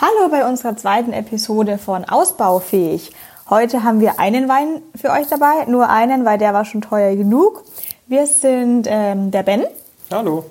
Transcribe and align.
Hallo 0.00 0.28
bei 0.30 0.48
unserer 0.48 0.76
zweiten 0.76 1.12
Episode 1.12 1.76
von 1.76 2.04
Ausbaufähig. 2.04 3.10
Heute 3.50 3.82
haben 3.82 3.98
wir 3.98 4.20
einen 4.20 4.48
Wein 4.48 4.80
für 4.94 5.10
euch 5.10 5.26
dabei, 5.26 5.64
nur 5.66 5.88
einen, 5.88 6.24
weil 6.24 6.38
der 6.38 6.54
war 6.54 6.64
schon 6.64 6.82
teuer 6.82 7.16
genug. 7.16 7.64
Wir 8.06 8.28
sind 8.28 8.86
ähm, 8.88 9.32
der 9.32 9.42
Ben. 9.42 9.64
Hallo. 10.12 10.44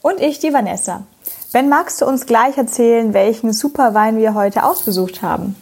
Und 0.00 0.18
ich, 0.22 0.38
die 0.38 0.54
Vanessa. 0.54 1.02
Ben, 1.52 1.68
magst 1.68 2.00
du 2.00 2.06
uns 2.06 2.24
gleich 2.24 2.56
erzählen, 2.56 3.12
welchen 3.12 3.52
Superwein 3.52 4.16
wir 4.16 4.32
heute 4.32 4.64
ausgesucht 4.64 5.20
haben? 5.20 5.56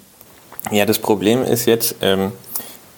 Ja, 0.70 0.86
das 0.86 1.00
Problem 1.00 1.42
ist 1.42 1.66
jetzt, 1.66 1.96
ähm, 2.02 2.30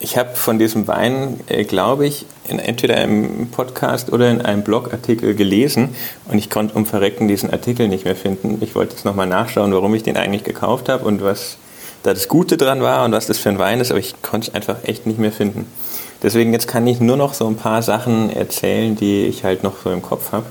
ich 0.00 0.16
habe 0.16 0.34
von 0.34 0.58
diesem 0.58 0.88
Wein, 0.88 1.40
äh, 1.48 1.64
glaube 1.64 2.06
ich, 2.06 2.24
in 2.48 2.58
entweder 2.58 2.96
einem 2.96 3.48
Podcast 3.50 4.10
oder 4.10 4.30
in 4.30 4.40
einem 4.40 4.62
Blogartikel 4.62 5.34
gelesen 5.34 5.90
und 6.26 6.38
ich 6.38 6.48
konnte 6.48 6.74
um 6.74 6.86
Verrecken 6.86 7.28
diesen 7.28 7.50
Artikel 7.50 7.86
nicht 7.86 8.06
mehr 8.06 8.16
finden. 8.16 8.58
Ich 8.62 8.74
wollte 8.74 8.94
jetzt 8.94 9.04
nochmal 9.04 9.26
nachschauen, 9.26 9.72
warum 9.72 9.94
ich 9.94 10.02
den 10.02 10.16
eigentlich 10.16 10.42
gekauft 10.42 10.88
habe 10.88 11.04
und 11.04 11.22
was 11.22 11.58
da 12.02 12.14
das 12.14 12.28
Gute 12.28 12.56
dran 12.56 12.80
war 12.80 13.04
und 13.04 13.12
was 13.12 13.26
das 13.26 13.38
für 13.38 13.50
ein 13.50 13.58
Wein 13.58 13.78
ist, 13.78 13.90
aber 13.90 14.00
ich 14.00 14.22
konnte 14.22 14.48
es 14.48 14.54
einfach 14.54 14.76
echt 14.84 15.06
nicht 15.06 15.18
mehr 15.18 15.32
finden. 15.32 15.66
Deswegen 16.22 16.52
jetzt 16.54 16.66
kann 16.66 16.86
ich 16.86 16.98
nur 16.98 17.18
noch 17.18 17.34
so 17.34 17.46
ein 17.46 17.56
paar 17.56 17.82
Sachen 17.82 18.34
erzählen, 18.34 18.96
die 18.96 19.26
ich 19.26 19.44
halt 19.44 19.62
noch 19.62 19.74
so 19.84 19.90
im 19.90 20.00
Kopf 20.00 20.32
habe. 20.32 20.46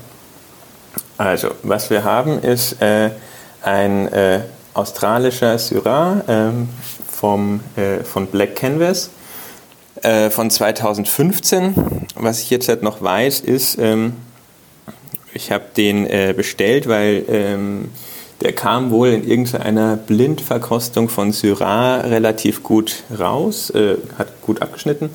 Also, 1.18 1.48
was 1.64 1.90
wir 1.90 2.04
haben, 2.04 2.40
ist 2.40 2.80
äh, 2.80 3.10
ein 3.62 4.08
äh, 4.08 4.40
australischer 4.74 5.58
Syrah 5.58 6.22
ähm, 6.28 6.68
vom, 7.10 7.60
äh, 7.76 8.04
von 8.04 8.28
Black 8.28 8.56
Canvas 8.56 9.10
äh, 10.02 10.30
von 10.30 10.50
2015. 10.50 11.74
Was 12.16 12.40
ich 12.40 12.50
jetzt 12.50 12.68
halt 12.68 12.82
noch 12.82 13.02
weiß, 13.02 13.40
ist, 13.40 13.78
ähm, 13.78 14.14
ich 15.32 15.52
habe 15.52 15.64
den 15.76 16.06
äh, 16.06 16.34
bestellt, 16.36 16.88
weil 16.88 17.24
ähm, 17.28 17.90
der 18.40 18.52
kam 18.52 18.90
wohl 18.90 19.08
in 19.08 19.26
irgendeiner 19.26 19.96
Blindverkostung 19.96 21.08
von 21.08 21.32
Syrah 21.32 22.00
relativ 22.00 22.62
gut 22.62 23.02
raus, 23.18 23.70
äh, 23.70 23.96
hat 24.18 24.28
gut 24.42 24.62
abgeschnitten. 24.62 25.10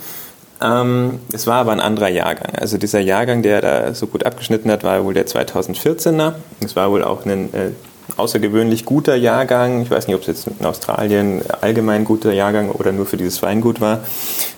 Ähm, 0.61 1.19
es 1.33 1.47
war 1.47 1.55
aber 1.55 1.71
ein 1.71 1.79
anderer 1.79 2.09
Jahrgang. 2.09 2.55
Also 2.55 2.77
dieser 2.77 2.99
Jahrgang, 2.99 3.41
der 3.41 3.61
da 3.61 3.93
so 3.93 4.07
gut 4.07 4.25
abgeschnitten 4.25 4.71
hat, 4.71 4.83
war 4.83 5.03
wohl 5.03 5.13
der 5.13 5.27
2014er. 5.27 6.35
Es 6.63 6.75
war 6.75 6.91
wohl 6.91 7.03
auch 7.03 7.25
ein 7.25 7.53
äh, 7.53 7.71
außergewöhnlich 8.17 8.85
guter 8.85 9.15
Jahrgang. 9.15 9.81
Ich 9.81 9.91
weiß 9.91 10.07
nicht, 10.07 10.15
ob 10.15 10.21
es 10.21 10.27
jetzt 10.27 10.47
in 10.47 10.65
Australien 10.65 11.41
allgemein 11.61 12.05
guter 12.05 12.33
Jahrgang 12.33 12.69
oder 12.69 12.91
nur 12.91 13.05
für 13.05 13.17
dieses 13.17 13.41
Weingut 13.41 13.81
war. 13.81 13.99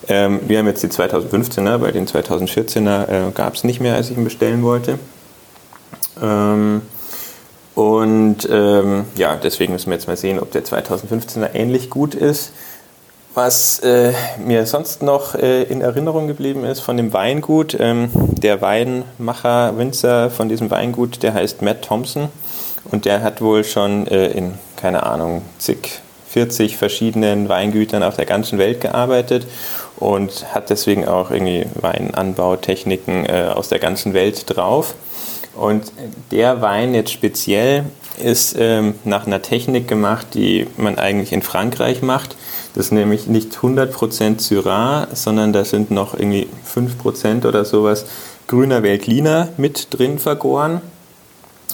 Ähm, 0.08 0.42
wir 0.48 0.60
haben 0.60 0.68
jetzt 0.68 0.84
die 0.84 0.88
2015er, 0.88 1.78
bei 1.78 1.92
den 1.92 2.08
2014er 2.08 3.30
äh, 3.30 3.32
gab 3.32 3.56
es 3.56 3.64
nicht 3.64 3.80
mehr, 3.80 3.96
als 3.96 4.10
ich 4.10 4.18
ihn 4.18 4.24
bestellen 4.24 4.64
wollte. 4.64 5.00
Ähm, 6.22 6.82
und 7.76 8.48
ähm, 8.50 9.06
ja, 9.16 9.36
deswegen 9.36 9.74
müssen 9.74 9.92
wir 9.92 9.94
jetzt 9.96 10.08
mal 10.08 10.18
sehen, 10.18 10.40
ob 10.40 10.52
der 10.52 10.64
2015er 10.64 11.54
ähnlich 11.54 11.90
gut 11.90 12.16
ist. 12.16 12.52
Was 13.38 13.78
äh, 13.82 14.14
mir 14.44 14.66
sonst 14.66 15.04
noch 15.04 15.36
äh, 15.36 15.62
in 15.62 15.82
Erinnerung 15.82 16.26
geblieben 16.26 16.66
ist 16.66 16.80
von 16.80 16.98
dem 16.98 17.14
Weingut, 17.14 17.78
ähm, 17.80 18.10
der 18.16 18.62
Weinmacher, 18.64 19.78
Winzer 19.78 20.32
von 20.32 20.50
diesem 20.50 20.72
Weingut, 20.72 21.22
der 21.22 21.36
heißt 21.36 21.62
Matt 21.62 21.84
Thompson. 21.84 22.30
Und 22.86 23.06
der 23.06 23.22
hat 23.22 23.40
wohl 23.40 23.64
schon 23.64 24.08
äh, 24.08 24.30
in, 24.30 24.56
keine 24.76 25.04
Ahnung, 25.04 25.44
zig, 25.60 26.00
40 26.30 26.78
verschiedenen 26.78 27.48
Weingütern 27.48 28.02
auf 28.02 28.16
der 28.16 28.26
ganzen 28.26 28.58
Welt 28.58 28.82
gearbeitet 28.82 29.46
und 29.98 30.52
hat 30.56 30.72
deswegen 30.72 31.08
auch 31.08 31.30
irgendwie 31.30 31.68
Weinanbautechniken 31.76 33.28
äh, 33.28 33.52
aus 33.54 33.70
der 33.70 33.78
ganzen 33.78 34.16
Welt 34.16 34.46
drauf. 34.48 34.96
Und 35.54 35.92
der 36.32 36.64
Wein 36.64 36.96
jetzt 36.96 37.12
speziell 37.12 37.84
ist 38.18 38.56
ähm, 38.58 38.96
nach 39.04 39.28
einer 39.28 39.44
Technik 39.44 39.88
gemacht, 39.88 40.26
die 40.34 40.66
man 40.76 40.98
eigentlich 40.98 41.34
in 41.34 41.44
Frankreich 41.44 42.02
macht. 42.02 42.36
Das 42.74 42.88
ist 42.88 42.92
nämlich 42.92 43.28
nicht 43.28 43.58
100% 43.58 44.40
Syrah, 44.40 45.08
sondern 45.14 45.54
da 45.54 45.66
sind 45.66 45.92
noch 45.92 46.14
irgendwie 46.14 46.48
5% 46.66 47.48
oder 47.48 47.66
sowas 47.66 48.06
grüner 48.48 48.84
Veltliner 48.84 49.50
mit 49.58 49.88
drin 49.92 50.20
vergoren. 50.20 50.82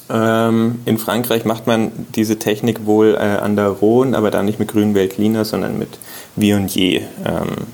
Ähm, 0.10 0.82
in 0.86 0.98
Frankreich 0.98 1.46
macht 1.46 1.68
man 1.68 1.92
diese 2.16 2.38
Technik 2.40 2.86
wohl 2.86 3.16
äh, 3.16 3.20
an 3.20 3.56
der 3.56 3.68
Rhone, 3.68 4.18
aber 4.18 4.32
da 4.32 4.44
nicht 4.44 4.60
mit 4.60 4.70
grünen 4.70 4.96
Veltliner, 4.96 5.46
sondern 5.46 5.78
mit 5.78 5.98
Viognier. 6.36 7.02
Ähm, 7.26 7.68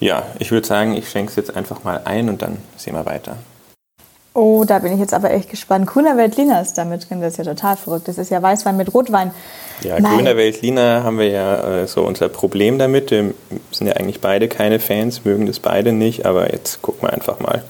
ja, 0.00 0.24
ich 0.38 0.50
würde 0.50 0.66
sagen, 0.66 0.94
ich 0.94 1.08
schenke 1.08 1.30
es 1.30 1.36
jetzt 1.36 1.56
einfach 1.56 1.84
mal 1.84 2.02
ein 2.04 2.28
und 2.28 2.42
dann 2.42 2.58
sehen 2.76 2.94
wir 2.94 3.06
weiter. 3.06 3.36
Oh, 4.36 4.64
da 4.66 4.80
bin 4.80 4.92
ich 4.92 4.98
jetzt 4.98 5.14
aber 5.14 5.30
echt 5.30 5.48
gespannt. 5.48 5.86
Grüner 5.86 6.18
Veltliner 6.18 6.60
ist 6.60 6.74
damit 6.74 7.08
drin, 7.08 7.22
das 7.22 7.32
ist 7.32 7.38
ja 7.38 7.44
total 7.44 7.74
verrückt. 7.78 8.06
Das 8.06 8.18
ist 8.18 8.30
ja 8.30 8.42
Weißwein 8.42 8.76
mit 8.76 8.92
Rotwein. 8.92 9.30
Ja, 9.80 9.98
Nein. 9.98 10.14
grüner 10.14 10.36
Veltliner 10.36 11.04
haben 11.04 11.18
wir 11.18 11.30
ja 11.30 11.80
äh, 11.80 11.86
so 11.86 12.02
unser 12.02 12.28
Problem 12.28 12.78
damit. 12.78 13.10
Wir 13.10 13.32
sind 13.70 13.86
ja 13.86 13.94
eigentlich 13.94 14.20
beide 14.20 14.48
keine 14.48 14.78
Fans, 14.78 15.24
mögen 15.24 15.46
das 15.46 15.58
beide 15.58 15.94
nicht, 15.94 16.26
aber 16.26 16.52
jetzt 16.52 16.82
gucken 16.82 17.08
wir 17.08 17.14
einfach 17.14 17.40
mal. 17.40 17.64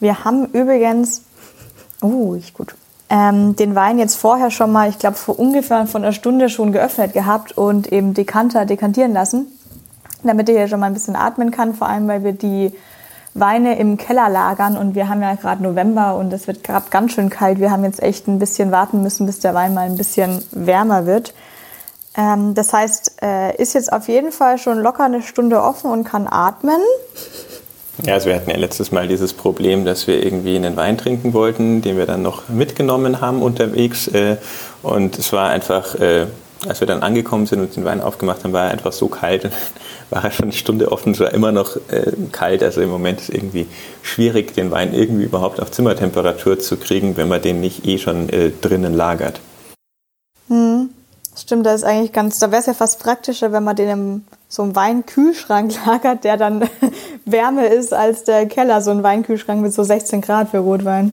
Wir 0.00 0.24
haben 0.24 0.46
übrigens, 0.46 1.22
oh, 2.02 2.34
ich 2.34 2.54
gut, 2.54 2.74
ähm, 3.08 3.54
den 3.54 3.76
Wein 3.76 4.00
jetzt 4.00 4.16
vorher 4.16 4.50
schon 4.50 4.72
mal, 4.72 4.88
ich 4.88 4.98
glaube 4.98 5.16
vor 5.16 5.38
ungefähr 5.38 5.86
von 5.86 6.02
einer 6.02 6.12
Stunde 6.12 6.48
schon 6.48 6.72
geöffnet 6.72 7.12
gehabt 7.12 7.56
und 7.56 7.92
eben 7.92 8.14
Dekanter 8.14 8.66
dekantieren 8.66 9.12
lassen, 9.12 9.46
damit 10.22 10.48
er 10.48 10.56
hier 10.56 10.68
schon 10.68 10.80
mal 10.80 10.86
ein 10.86 10.94
bisschen 10.94 11.16
atmen 11.16 11.50
kann, 11.50 11.74
vor 11.74 11.88
allem 11.88 12.08
weil 12.08 12.24
wir 12.24 12.32
die 12.32 12.72
Weine 13.34 13.78
im 13.78 13.98
Keller 13.98 14.28
lagern 14.30 14.76
und 14.76 14.94
wir 14.94 15.08
haben 15.08 15.20
ja 15.20 15.34
gerade 15.34 15.62
November 15.62 16.16
und 16.16 16.32
es 16.32 16.46
wird 16.46 16.64
gerade 16.64 16.86
ganz 16.90 17.12
schön 17.12 17.28
kalt. 17.28 17.60
Wir 17.60 17.70
haben 17.70 17.84
jetzt 17.84 18.02
echt 18.02 18.26
ein 18.28 18.38
bisschen 18.38 18.72
warten 18.72 19.02
müssen, 19.02 19.26
bis 19.26 19.40
der 19.40 19.52
Wein 19.54 19.74
mal 19.74 19.86
ein 19.86 19.96
bisschen 19.96 20.42
wärmer 20.52 21.04
wird. 21.04 21.34
Ähm, 22.16 22.54
das 22.54 22.72
heißt, 22.72 23.22
äh, 23.22 23.54
ist 23.56 23.74
jetzt 23.74 23.92
auf 23.92 24.08
jeden 24.08 24.32
Fall 24.32 24.56
schon 24.58 24.78
locker 24.78 25.04
eine 25.04 25.20
Stunde 25.20 25.62
offen 25.62 25.90
und 25.90 26.04
kann 26.04 26.26
atmen. 26.26 26.80
Ja, 28.04 28.14
also 28.14 28.28
wir 28.28 28.36
hatten 28.36 28.50
ja 28.50 28.56
letztes 28.56 28.92
Mal 28.92 29.08
dieses 29.08 29.32
Problem, 29.32 29.84
dass 29.84 30.06
wir 30.06 30.22
irgendwie 30.22 30.56
einen 30.56 30.76
Wein 30.76 30.98
trinken 30.98 31.32
wollten, 31.32 31.82
den 31.82 31.96
wir 31.96 32.06
dann 32.06 32.22
noch 32.22 32.48
mitgenommen 32.48 33.20
haben 33.20 33.42
unterwegs. 33.42 34.08
Äh, 34.08 34.36
und 34.82 35.18
es 35.18 35.32
war 35.32 35.50
einfach, 35.50 35.94
äh, 35.96 36.26
als 36.66 36.80
wir 36.80 36.86
dann 36.86 37.02
angekommen 37.02 37.46
sind 37.46 37.60
und 37.60 37.76
den 37.76 37.84
Wein 37.84 38.00
aufgemacht 38.00 38.44
haben, 38.44 38.52
war 38.52 38.66
er 38.66 38.70
einfach 38.70 38.92
so 38.92 39.08
kalt. 39.08 39.50
war 40.10 40.24
er 40.24 40.30
schon 40.30 40.44
eine 40.44 40.52
Stunde 40.52 40.92
offen, 40.92 41.12
es 41.12 41.20
war 41.20 41.32
immer 41.34 41.52
noch 41.52 41.76
äh, 41.88 42.12
kalt. 42.32 42.62
Also 42.62 42.80
im 42.80 42.90
Moment 42.90 43.20
ist 43.20 43.28
es 43.28 43.34
irgendwie 43.34 43.66
schwierig, 44.02 44.54
den 44.54 44.70
Wein 44.70 44.94
irgendwie 44.94 45.24
überhaupt 45.24 45.60
auf 45.60 45.70
Zimmertemperatur 45.70 46.58
zu 46.58 46.76
kriegen, 46.76 47.16
wenn 47.16 47.28
man 47.28 47.42
den 47.42 47.60
nicht 47.60 47.86
eh 47.86 47.98
schon 47.98 48.28
drinnen 48.60 48.94
lagert. 48.94 49.40
Hm. 50.48 50.90
Stimmt, 51.38 51.66
das 51.66 51.76
ist 51.76 51.84
eigentlich 51.84 52.12
ganz, 52.12 52.38
da 52.38 52.50
wäre 52.50 52.60
es 52.60 52.66
ja 52.66 52.72
fast 52.72 52.98
praktischer, 52.98 53.52
wenn 53.52 53.62
man 53.62 53.76
den 53.76 53.88
im 53.90 54.24
so 54.48 54.62
einem 54.62 54.74
Weinkühlschrank 54.74 55.74
lagert, 55.86 56.24
der 56.24 56.36
dann 56.36 56.68
wärmer 57.26 57.68
ist 57.68 57.92
als 57.92 58.24
der 58.24 58.46
Keller, 58.46 58.80
so 58.80 58.90
ein 58.90 59.02
Weinkühlschrank 59.02 59.60
mit 59.60 59.72
so 59.72 59.82
16 59.82 60.22
Grad 60.22 60.50
für 60.50 60.58
Rotwein. 60.58 61.10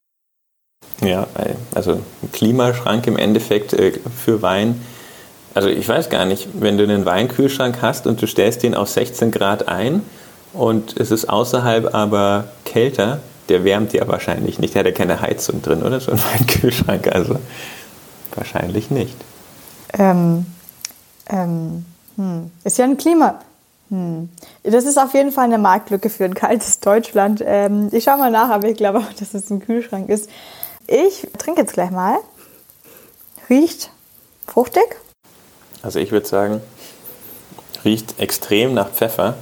Ja, 1.01 1.27
also 1.75 1.93
ein 1.93 2.31
Klimaschrank 2.31 3.05
im 3.07 3.17
Endeffekt 3.17 3.73
äh, 3.73 3.91
für 4.15 4.41
Wein. 4.41 4.81
Also 5.53 5.69
ich 5.69 5.87
weiß 5.87 6.09
gar 6.09 6.25
nicht, 6.25 6.49
wenn 6.53 6.77
du 6.77 6.83
einen 6.83 7.05
Weinkühlschrank 7.05 7.81
hast 7.81 8.07
und 8.07 8.21
du 8.21 8.27
stellst 8.27 8.63
den 8.63 8.75
auf 8.75 8.89
16 8.89 9.31
Grad 9.31 9.67
ein 9.67 10.01
und 10.53 10.99
es 10.99 11.11
ist 11.11 11.29
außerhalb 11.29 11.93
aber 11.93 12.45
kälter, 12.65 13.19
der 13.49 13.63
wärmt 13.63 13.93
ja 13.93 14.07
wahrscheinlich 14.07 14.59
nicht. 14.59 14.73
Der 14.73 14.79
hat 14.79 14.87
ja 14.87 14.93
keine 14.93 15.21
Heizung 15.21 15.61
drin, 15.61 15.83
oder? 15.83 15.99
So 15.99 16.11
ein 16.11 16.19
Weinkühlschrank, 16.33 17.07
also 17.07 17.35
wahrscheinlich 18.35 18.89
nicht. 18.89 19.15
Ähm, 19.93 20.45
ähm, 21.29 21.85
hm. 22.15 22.51
Ist 22.63 22.77
ja 22.77 22.85
ein 22.85 22.97
Klima. 22.97 23.39
Hm. 23.89 24.29
Das 24.63 24.85
ist 24.85 24.97
auf 24.97 25.13
jeden 25.13 25.31
Fall 25.31 25.45
eine 25.45 25.57
Marktlücke 25.57 26.09
für 26.09 26.25
ein 26.25 26.33
kaltes 26.33 26.79
Deutschland. 26.79 27.43
Ähm, 27.45 27.89
ich 27.91 28.05
schaue 28.05 28.17
mal 28.17 28.31
nach, 28.31 28.49
aber 28.49 28.67
ich 28.69 28.77
glaube 28.77 28.99
auch, 28.99 29.13
dass 29.19 29.33
es 29.33 29.49
ein 29.51 29.59
Kühlschrank 29.59 30.09
ist. 30.09 30.29
Ich 30.87 31.27
trinke 31.37 31.61
jetzt 31.61 31.73
gleich 31.73 31.91
mal. 31.91 32.17
Riecht 33.49 33.91
fruchtig. 34.47 34.83
Also 35.83 35.99
ich 35.99 36.11
würde 36.11 36.25
sagen, 36.25 36.61
riecht 37.85 38.19
extrem 38.19 38.73
nach 38.73 38.89
Pfeffer. 38.89 39.35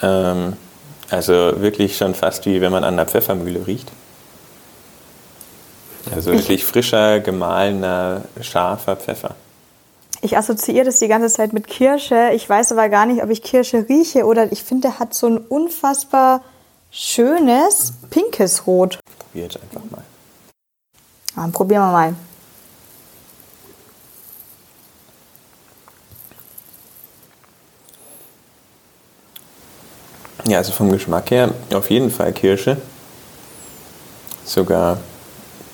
Ähm, 0.00 0.56
also 1.10 1.32
wirklich 1.60 1.96
schon 1.96 2.14
fast 2.14 2.46
wie 2.46 2.60
wenn 2.60 2.70
man 2.70 2.84
an 2.84 2.94
einer 2.94 3.06
Pfeffermühle 3.06 3.66
riecht. 3.66 3.90
Also 6.14 6.32
wirklich 6.32 6.64
frischer, 6.64 7.20
gemahlener, 7.20 8.22
scharfer 8.40 8.96
Pfeffer. 8.96 9.34
Ich 10.20 10.36
assoziiere 10.36 10.84
das 10.84 10.98
die 10.98 11.08
ganze 11.08 11.28
Zeit 11.28 11.52
mit 11.52 11.66
Kirsche. 11.66 12.30
Ich 12.34 12.48
weiß 12.48 12.72
aber 12.72 12.88
gar 12.88 13.06
nicht, 13.06 13.22
ob 13.22 13.30
ich 13.30 13.42
Kirsche 13.42 13.86
rieche 13.88 14.24
oder 14.24 14.52
ich 14.52 14.62
finde, 14.62 14.88
der 14.88 14.98
hat 14.98 15.14
so 15.14 15.26
ein 15.26 15.38
unfassbar 15.38 16.42
schönes 16.90 17.94
pinkes 18.10 18.66
Rot. 18.66 18.98
Probier 19.18 19.44
jetzt 19.44 19.58
einfach 19.60 19.90
mal. 19.90 20.02
Dann 21.34 21.52
probieren 21.52 21.82
wir 21.82 21.92
mal. 21.92 22.14
Ja, 30.46 30.58
also 30.58 30.72
vom 30.72 30.90
Geschmack 30.92 31.30
her 31.30 31.50
auf 31.72 31.90
jeden 31.90 32.10
Fall 32.10 32.32
Kirsche. 32.32 32.76
sogar 34.44 34.98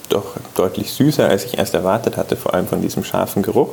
doch 0.09 0.37
deutlich 0.55 0.93
süßer, 0.93 1.29
als 1.29 1.45
ich 1.45 1.59
erst 1.59 1.75
erwartet 1.75 2.17
hatte, 2.17 2.37
vor 2.37 2.55
allem 2.55 2.67
von 2.67 2.81
diesem 2.81 3.05
scharfen 3.05 3.43
Geruch. 3.43 3.71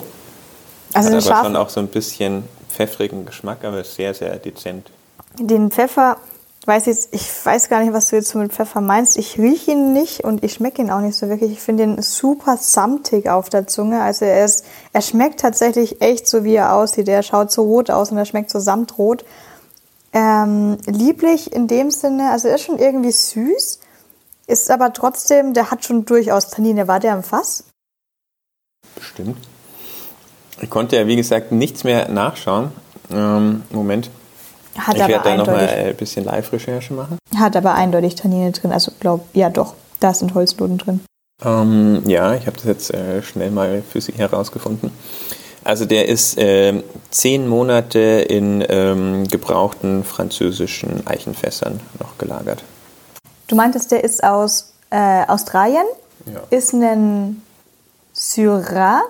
Also 0.94 1.10
Hat 1.10 1.28
aber 1.28 1.44
schon 1.44 1.56
auch 1.56 1.70
so 1.70 1.80
ein 1.80 1.88
bisschen 1.88 2.44
pfeffrigen 2.70 3.26
Geschmack, 3.26 3.64
aber 3.64 3.84
sehr, 3.84 4.14
sehr 4.14 4.36
dezent. 4.38 4.90
Den 5.40 5.72
Pfeffer, 5.72 6.18
weiß 6.66 6.86
jetzt, 6.88 7.10
ich 7.12 7.28
weiß 7.44 7.70
gar 7.70 7.82
nicht, 7.82 7.94
was 7.94 8.10
du 8.10 8.16
jetzt 8.16 8.34
mit 8.36 8.54
Pfeffer 8.54 8.82
meinst. 8.82 9.18
Ich 9.18 9.38
rieche 9.38 9.72
ihn 9.72 9.94
nicht 9.94 10.24
und 10.24 10.44
ich 10.44 10.54
schmecke 10.54 10.82
ihn 10.82 10.90
auch 10.90 11.00
nicht 11.00 11.18
so 11.18 11.30
wirklich. 11.30 11.52
Ich 11.52 11.62
finde 11.62 11.84
ihn 11.84 12.02
super 12.02 12.58
samtig 12.58 13.30
auf 13.30 13.50
der 13.50 13.68
Zunge. 13.68 14.02
Also 14.02 14.26
er 14.26 14.46
ist, 14.46 14.66
er 14.94 15.02
schmeckt 15.02 15.40
tatsächlich 15.40 16.02
echt 16.02 16.28
so, 16.28 16.44
wie 16.44 16.56
er 16.56 16.74
aussieht. 16.74 17.08
Er 17.08 17.24
schaut 17.24 17.52
so 17.52 17.64
rot 17.64 17.90
aus 17.90 18.12
und 18.12 18.18
er 18.18 18.26
schmeckt 18.26 18.50
so 18.50 18.60
samtrot. 18.60 19.24
Ähm, 20.18 20.80
lieblich 20.88 21.54
in 21.54 21.68
dem 21.68 21.92
Sinne, 21.92 22.32
also 22.32 22.48
er 22.48 22.56
ist 22.56 22.64
schon 22.64 22.80
irgendwie 22.80 23.12
süß, 23.12 23.80
ist 24.48 24.72
aber 24.72 24.92
trotzdem, 24.92 25.54
der 25.54 25.70
hat 25.70 25.86
schon 25.86 26.06
durchaus 26.06 26.50
Tannine. 26.50 26.88
War 26.88 27.00
der 27.00 27.14
im 27.14 27.22
Fass? 27.22 27.66
Bestimmt. 28.96 29.38
Ich 30.60 30.72
konnte 30.72 30.96
ja, 30.96 31.06
wie 31.06 31.18
gesagt, 31.18 31.52
nichts 31.52 31.84
mehr 31.84 32.10
nachschauen. 32.10 32.72
Ähm, 33.12 33.62
Moment. 33.70 34.10
Hat 34.76 34.96
ich 34.96 35.08
werde 35.08 35.24
da 35.24 35.38
nochmal 35.38 35.70
ein 35.70 35.96
bisschen 35.96 36.26
Live-Recherche 36.26 36.96
machen. 36.96 37.20
Hat 37.38 37.56
aber 37.56 37.76
eindeutig 37.76 38.16
Tannine 38.16 38.52
drin. 38.52 38.72
Also, 38.72 38.92
glaube 39.00 39.24
ja 39.34 39.52
doch, 39.52 39.76
da 40.00 40.16
sind 40.16 40.34
Holznoten 40.34 40.80
drin. 40.80 41.02
Ähm, 41.46 42.02
ja, 42.08 42.34
ich 42.34 42.48
habe 42.48 42.58
das 42.58 42.66
jetzt 42.66 42.92
äh, 42.92 43.22
schnell 43.22 43.52
mal 43.52 43.84
für 43.88 44.02
Sie 44.02 44.14
herausgefunden. 44.14 44.92
Also 45.68 45.84
der 45.84 46.08
ist 46.08 46.38
äh, 46.38 46.82
zehn 47.12 47.46
Monate 47.46 48.00
in 48.00 48.64
ähm, 48.70 49.28
gebrauchten 49.28 50.06
französischen 50.06 51.06
Eichenfässern 51.06 51.82
noch 52.00 52.18
gelagert. 52.18 52.64
Du 53.48 53.58
meintest, 53.58 53.92
der 53.92 54.02
ist 54.06 54.24
aus 54.24 54.72
äh, 54.92 55.26
Australien, 55.28 55.84
ja. 56.26 56.40
ist 56.52 56.74
ein 56.74 57.42
Syrah, 58.14 59.02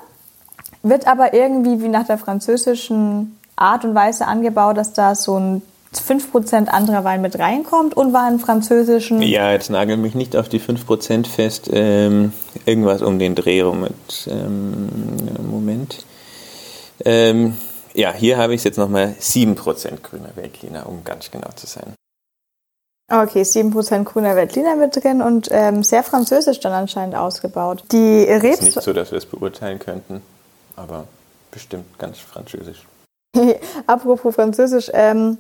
wird 0.81 1.06
aber 1.06 1.36
irgendwie 1.36 1.80
wie 1.83 1.89
nach 1.89 2.07
der 2.07 2.18
französischen 2.18 3.38
Art 3.56 3.86
und 3.86 3.94
Weise 3.94 4.25
angebaut, 4.25 4.77
dass 4.77 4.94
da 4.94 5.13
so 5.13 5.39
ein 5.39 5.62
5% 5.94 6.69
anderer 6.69 7.04
Wein 7.04 7.21
mit 7.21 7.38
reinkommt 7.38 7.95
und 7.95 8.13
war 8.13 8.27
in 8.31 8.39
französischen. 8.39 9.21
Ja, 9.21 9.51
jetzt 9.51 9.69
nagel 9.69 9.95
mich 9.98 10.15
nicht 10.15 10.36
auf 10.36 10.50
die 10.50 10.59
5% 10.59 11.27
fest. 11.27 11.69
Ähm, 11.71 12.33
irgendwas 12.65 13.04
um 13.04 13.19
den 13.19 13.36
Dreh 13.36 13.62
rum 13.62 13.81
mit. 13.81 13.94
Ähm, 14.27 14.89
Moment. 15.51 16.04
Ähm, 17.06 17.58
ja, 17.94 18.14
hier 18.14 18.38
habe 18.38 18.54
ich 18.54 18.60
es 18.60 18.64
jetzt 18.64 18.78
nochmal 18.78 19.16
7% 19.20 20.02
grüner 20.02 20.36
Weltliner, 20.36 20.88
um 20.88 21.04
ganz 21.04 21.32
genau 21.32 21.50
zu 21.56 21.66
sein. 21.66 21.96
Okay, 23.10 23.42
7% 23.42 24.04
grüner 24.04 24.36
Veltliner 24.36 24.76
mit 24.76 24.96
drin 24.96 25.22
und 25.22 25.48
ähm, 25.52 25.82
sehr 25.82 26.04
französisch 26.04 26.60
dann 26.60 26.74
anscheinend 26.74 27.16
ausgebaut. 27.16 27.86
Die 27.92 28.24
Rebs. 28.24 28.60
ist 28.60 28.62
nicht 28.64 28.82
so, 28.82 28.92
dass 28.92 29.12
wir 29.12 29.18
es 29.18 29.26
beurteilen 29.26 29.80
könnten, 29.80 30.22
aber 30.76 31.08
bestimmt 31.52 31.98
ganz 31.98 32.20
französisch. 32.20 32.86
Apropos 33.88 34.36
französisch, 34.36 34.92
ähm, 34.94 35.38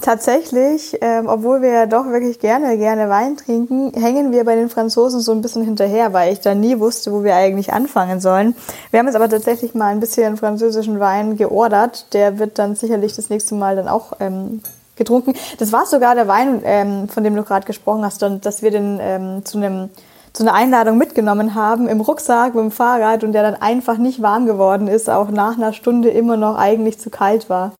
tatsächlich, 0.00 0.98
ähm, 1.00 1.26
obwohl 1.28 1.62
wir 1.62 1.70
ja 1.70 1.86
doch 1.86 2.06
wirklich 2.06 2.38
gerne, 2.40 2.78
gerne 2.78 3.08
Wein 3.08 3.36
trinken, 3.36 3.92
hängen 3.94 4.32
wir 4.32 4.44
bei 4.44 4.56
den 4.56 4.68
Franzosen 4.68 5.20
so 5.20 5.32
ein 5.32 5.42
bisschen 5.42 5.62
hinterher, 5.64 6.12
weil 6.12 6.32
ich 6.32 6.40
da 6.40 6.54
nie 6.54 6.78
wusste, 6.78 7.12
wo 7.12 7.24
wir 7.24 7.34
eigentlich 7.34 7.72
anfangen 7.72 8.20
sollen. 8.20 8.54
Wir 8.90 9.00
haben 9.00 9.06
jetzt 9.06 9.16
aber 9.16 9.28
tatsächlich 9.28 9.74
mal 9.74 9.88
ein 9.88 10.00
bisschen 10.00 10.36
französischen 10.36 11.00
Wein 11.00 11.36
geordert. 11.36 12.12
Der 12.14 12.38
wird 12.38 12.58
dann 12.58 12.74
sicherlich 12.76 13.14
das 13.14 13.30
nächste 13.30 13.54
Mal 13.54 13.76
dann 13.76 13.88
auch 13.88 14.12
ähm, 14.20 14.62
getrunken. 14.96 15.34
Das 15.58 15.72
war 15.72 15.86
sogar 15.86 16.14
der 16.14 16.28
Wein, 16.28 16.62
ähm, 16.64 17.08
von 17.08 17.24
dem 17.24 17.36
du 17.36 17.42
gerade 17.42 17.66
gesprochen 17.66 18.04
hast, 18.04 18.22
und 18.22 18.44
dass 18.44 18.62
wir 18.62 18.70
den 18.70 18.98
ähm, 19.00 19.44
zu 19.44 19.58
einem 19.58 19.90
zu 20.34 20.44
einer 20.44 20.54
Einladung 20.54 20.98
mitgenommen 20.98 21.54
haben 21.54 21.88
im 21.88 22.00
Rucksack 22.00 22.54
mit 22.54 22.62
dem 22.62 22.70
Fahrrad 22.70 23.24
und 23.24 23.32
der 23.32 23.42
dann 23.42 23.54
einfach 23.54 23.98
nicht 23.98 24.22
warm 24.22 24.46
geworden 24.46 24.86
ist, 24.86 25.10
auch 25.10 25.30
nach 25.30 25.56
einer 25.56 25.72
Stunde 25.72 26.10
immer 26.10 26.36
noch 26.36 26.56
eigentlich 26.56 27.00
zu 27.00 27.10
kalt 27.10 27.50
war. 27.50 27.72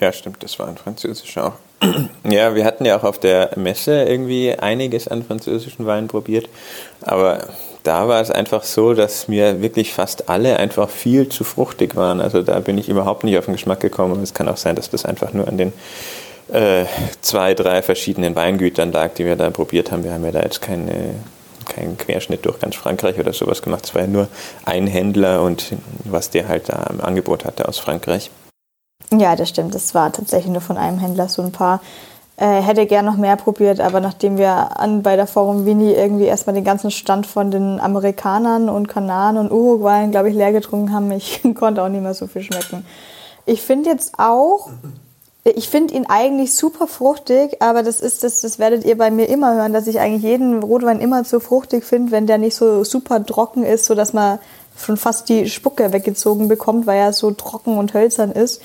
Ja, 0.00 0.12
stimmt, 0.12 0.42
das 0.42 0.58
war 0.58 0.68
ein 0.68 0.76
französischer 0.76 1.48
auch. 1.48 1.52
Ja, 2.28 2.54
wir 2.54 2.64
hatten 2.64 2.84
ja 2.84 2.98
auch 2.98 3.04
auf 3.04 3.18
der 3.18 3.52
Messe 3.56 4.02
irgendwie 4.02 4.52
einiges 4.52 5.08
an 5.08 5.22
französischen 5.22 5.86
Weinen 5.86 6.08
probiert, 6.08 6.48
aber 7.00 7.48
da 7.84 8.06
war 8.06 8.20
es 8.20 8.30
einfach 8.30 8.64
so, 8.64 8.92
dass 8.92 9.28
mir 9.28 9.62
wirklich 9.62 9.92
fast 9.94 10.28
alle 10.28 10.58
einfach 10.58 10.90
viel 10.90 11.28
zu 11.28 11.44
fruchtig 11.44 11.96
waren. 11.96 12.20
Also 12.20 12.42
da 12.42 12.60
bin 12.60 12.76
ich 12.76 12.88
überhaupt 12.88 13.24
nicht 13.24 13.38
auf 13.38 13.46
den 13.46 13.54
Geschmack 13.54 13.80
gekommen 13.80 14.12
und 14.12 14.22
es 14.22 14.34
kann 14.34 14.48
auch 14.48 14.56
sein, 14.56 14.76
dass 14.76 14.90
das 14.90 15.04
einfach 15.06 15.32
nur 15.32 15.48
an 15.48 15.56
den 15.56 15.72
äh, 16.52 16.84
zwei, 17.22 17.54
drei 17.54 17.82
verschiedenen 17.82 18.34
Weingütern 18.34 18.92
lag, 18.92 19.14
die 19.14 19.24
wir 19.24 19.36
da 19.36 19.48
probiert 19.50 19.90
haben. 19.90 20.04
Wir 20.04 20.12
haben 20.12 20.24
ja 20.24 20.32
da 20.32 20.42
jetzt 20.42 20.60
keine, 20.60 21.14
keinen 21.66 21.96
Querschnitt 21.96 22.44
durch 22.44 22.58
ganz 22.58 22.76
Frankreich 22.76 23.18
oder 23.18 23.32
sowas 23.32 23.62
gemacht. 23.62 23.86
Es 23.86 23.94
war 23.94 24.02
ja 24.02 24.08
nur 24.08 24.28
ein 24.64 24.86
Händler 24.86 25.42
und 25.42 25.72
was 26.04 26.30
der 26.30 26.48
halt 26.48 26.68
da 26.68 26.84
im 26.90 27.00
Angebot 27.00 27.44
hatte 27.44 27.68
aus 27.68 27.78
Frankreich. 27.78 28.30
Ja, 29.12 29.36
das 29.36 29.48
stimmt. 29.48 29.74
Das 29.74 29.94
war 29.94 30.12
tatsächlich 30.12 30.52
nur 30.52 30.60
von 30.60 30.76
einem 30.76 30.98
Händler 30.98 31.28
so 31.28 31.42
ein 31.42 31.52
paar. 31.52 31.80
Äh, 32.36 32.60
hätte 32.62 32.86
gern 32.86 33.04
noch 33.04 33.16
mehr 33.16 33.34
probiert, 33.34 33.80
aber 33.80 33.98
nachdem 33.98 34.38
wir 34.38 34.78
an, 34.78 35.02
bei 35.02 35.16
der 35.16 35.26
Forum 35.26 35.66
Vini 35.66 35.90
irgendwie 35.90 36.26
erstmal 36.26 36.54
den 36.54 36.62
ganzen 36.62 36.92
Stand 36.92 37.26
von 37.26 37.50
den 37.50 37.80
Amerikanern 37.80 38.68
und 38.68 38.86
Kanaren 38.86 39.38
und 39.38 39.50
Uruguay, 39.50 40.06
glaube 40.08 40.30
ich, 40.30 40.36
leer 40.36 40.52
getrunken 40.52 40.92
haben, 40.92 41.10
ich 41.10 41.42
konnte 41.56 41.82
auch 41.82 41.88
nicht 41.88 42.02
mehr 42.02 42.14
so 42.14 42.28
viel 42.28 42.42
schmecken. 42.42 42.86
Ich 43.44 43.60
finde 43.62 43.90
jetzt 43.90 44.20
auch, 44.20 44.70
ich 45.42 45.68
finde 45.68 45.94
ihn 45.94 46.06
eigentlich 46.08 46.54
super 46.54 46.86
fruchtig, 46.86 47.60
aber 47.60 47.82
das 47.82 47.98
ist 47.98 48.22
das, 48.22 48.42
das 48.42 48.60
werdet 48.60 48.84
ihr 48.84 48.96
bei 48.96 49.10
mir 49.10 49.28
immer 49.28 49.54
hören, 49.54 49.72
dass 49.72 49.88
ich 49.88 49.98
eigentlich 49.98 50.22
jeden 50.22 50.62
Rotwein 50.62 51.00
immer 51.00 51.24
zu 51.24 51.40
fruchtig 51.40 51.82
finde, 51.82 52.12
wenn 52.12 52.28
der 52.28 52.38
nicht 52.38 52.54
so 52.54 52.84
super 52.84 53.26
trocken 53.26 53.64
ist, 53.64 53.86
so 53.86 53.96
dass 53.96 54.12
man 54.12 54.38
schon 54.78 54.96
fast 54.96 55.28
die 55.28 55.48
Spucke 55.48 55.92
weggezogen 55.92 56.48
bekommt, 56.48 56.86
weil 56.86 56.98
er 56.98 57.12
so 57.12 57.30
trocken 57.30 57.76
und 57.76 57.94
hölzern 57.94 58.32
ist. 58.32 58.62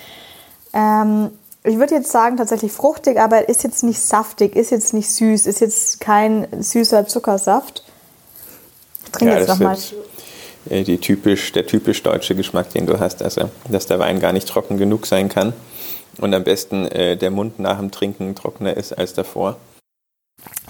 Ähm, 0.73 1.31
ich 1.63 1.77
würde 1.77 1.95
jetzt 1.95 2.11
sagen 2.11 2.37
tatsächlich 2.37 2.71
fruchtig, 2.71 3.19
aber 3.19 3.47
ist 3.47 3.63
jetzt 3.63 3.83
nicht 3.83 3.99
saftig, 3.99 4.55
ist 4.55 4.71
jetzt 4.71 4.93
nicht 4.93 5.09
süß, 5.09 5.47
ist 5.47 5.61
jetzt 5.61 5.99
kein 5.99 6.47
süßer 6.59 7.07
Zuckersaft. 7.07 7.83
Ich 9.05 9.11
trinke 9.11 9.33
ja, 9.33 9.39
jetzt 9.39 9.49
nochmal. 9.49 9.77
Äh, 10.69 10.83
die 10.83 10.97
typisch, 10.97 11.51
der 11.51 11.65
typisch 11.65 12.03
deutsche 12.03 12.35
Geschmack, 12.35 12.69
den 12.71 12.85
du 12.85 12.99
hast, 12.99 13.21
also 13.21 13.49
dass 13.69 13.85
der 13.85 13.99
Wein 13.99 14.19
gar 14.19 14.33
nicht 14.33 14.47
trocken 14.47 14.77
genug 14.77 15.05
sein 15.05 15.29
kann 15.29 15.53
und 16.19 16.33
am 16.33 16.43
besten 16.43 16.85
äh, 16.87 17.17
der 17.17 17.31
Mund 17.31 17.59
nach 17.59 17.79
dem 17.79 17.91
Trinken 17.91 18.35
trockener 18.35 18.75
ist 18.75 18.93
als 18.93 19.13
davor. 19.13 19.57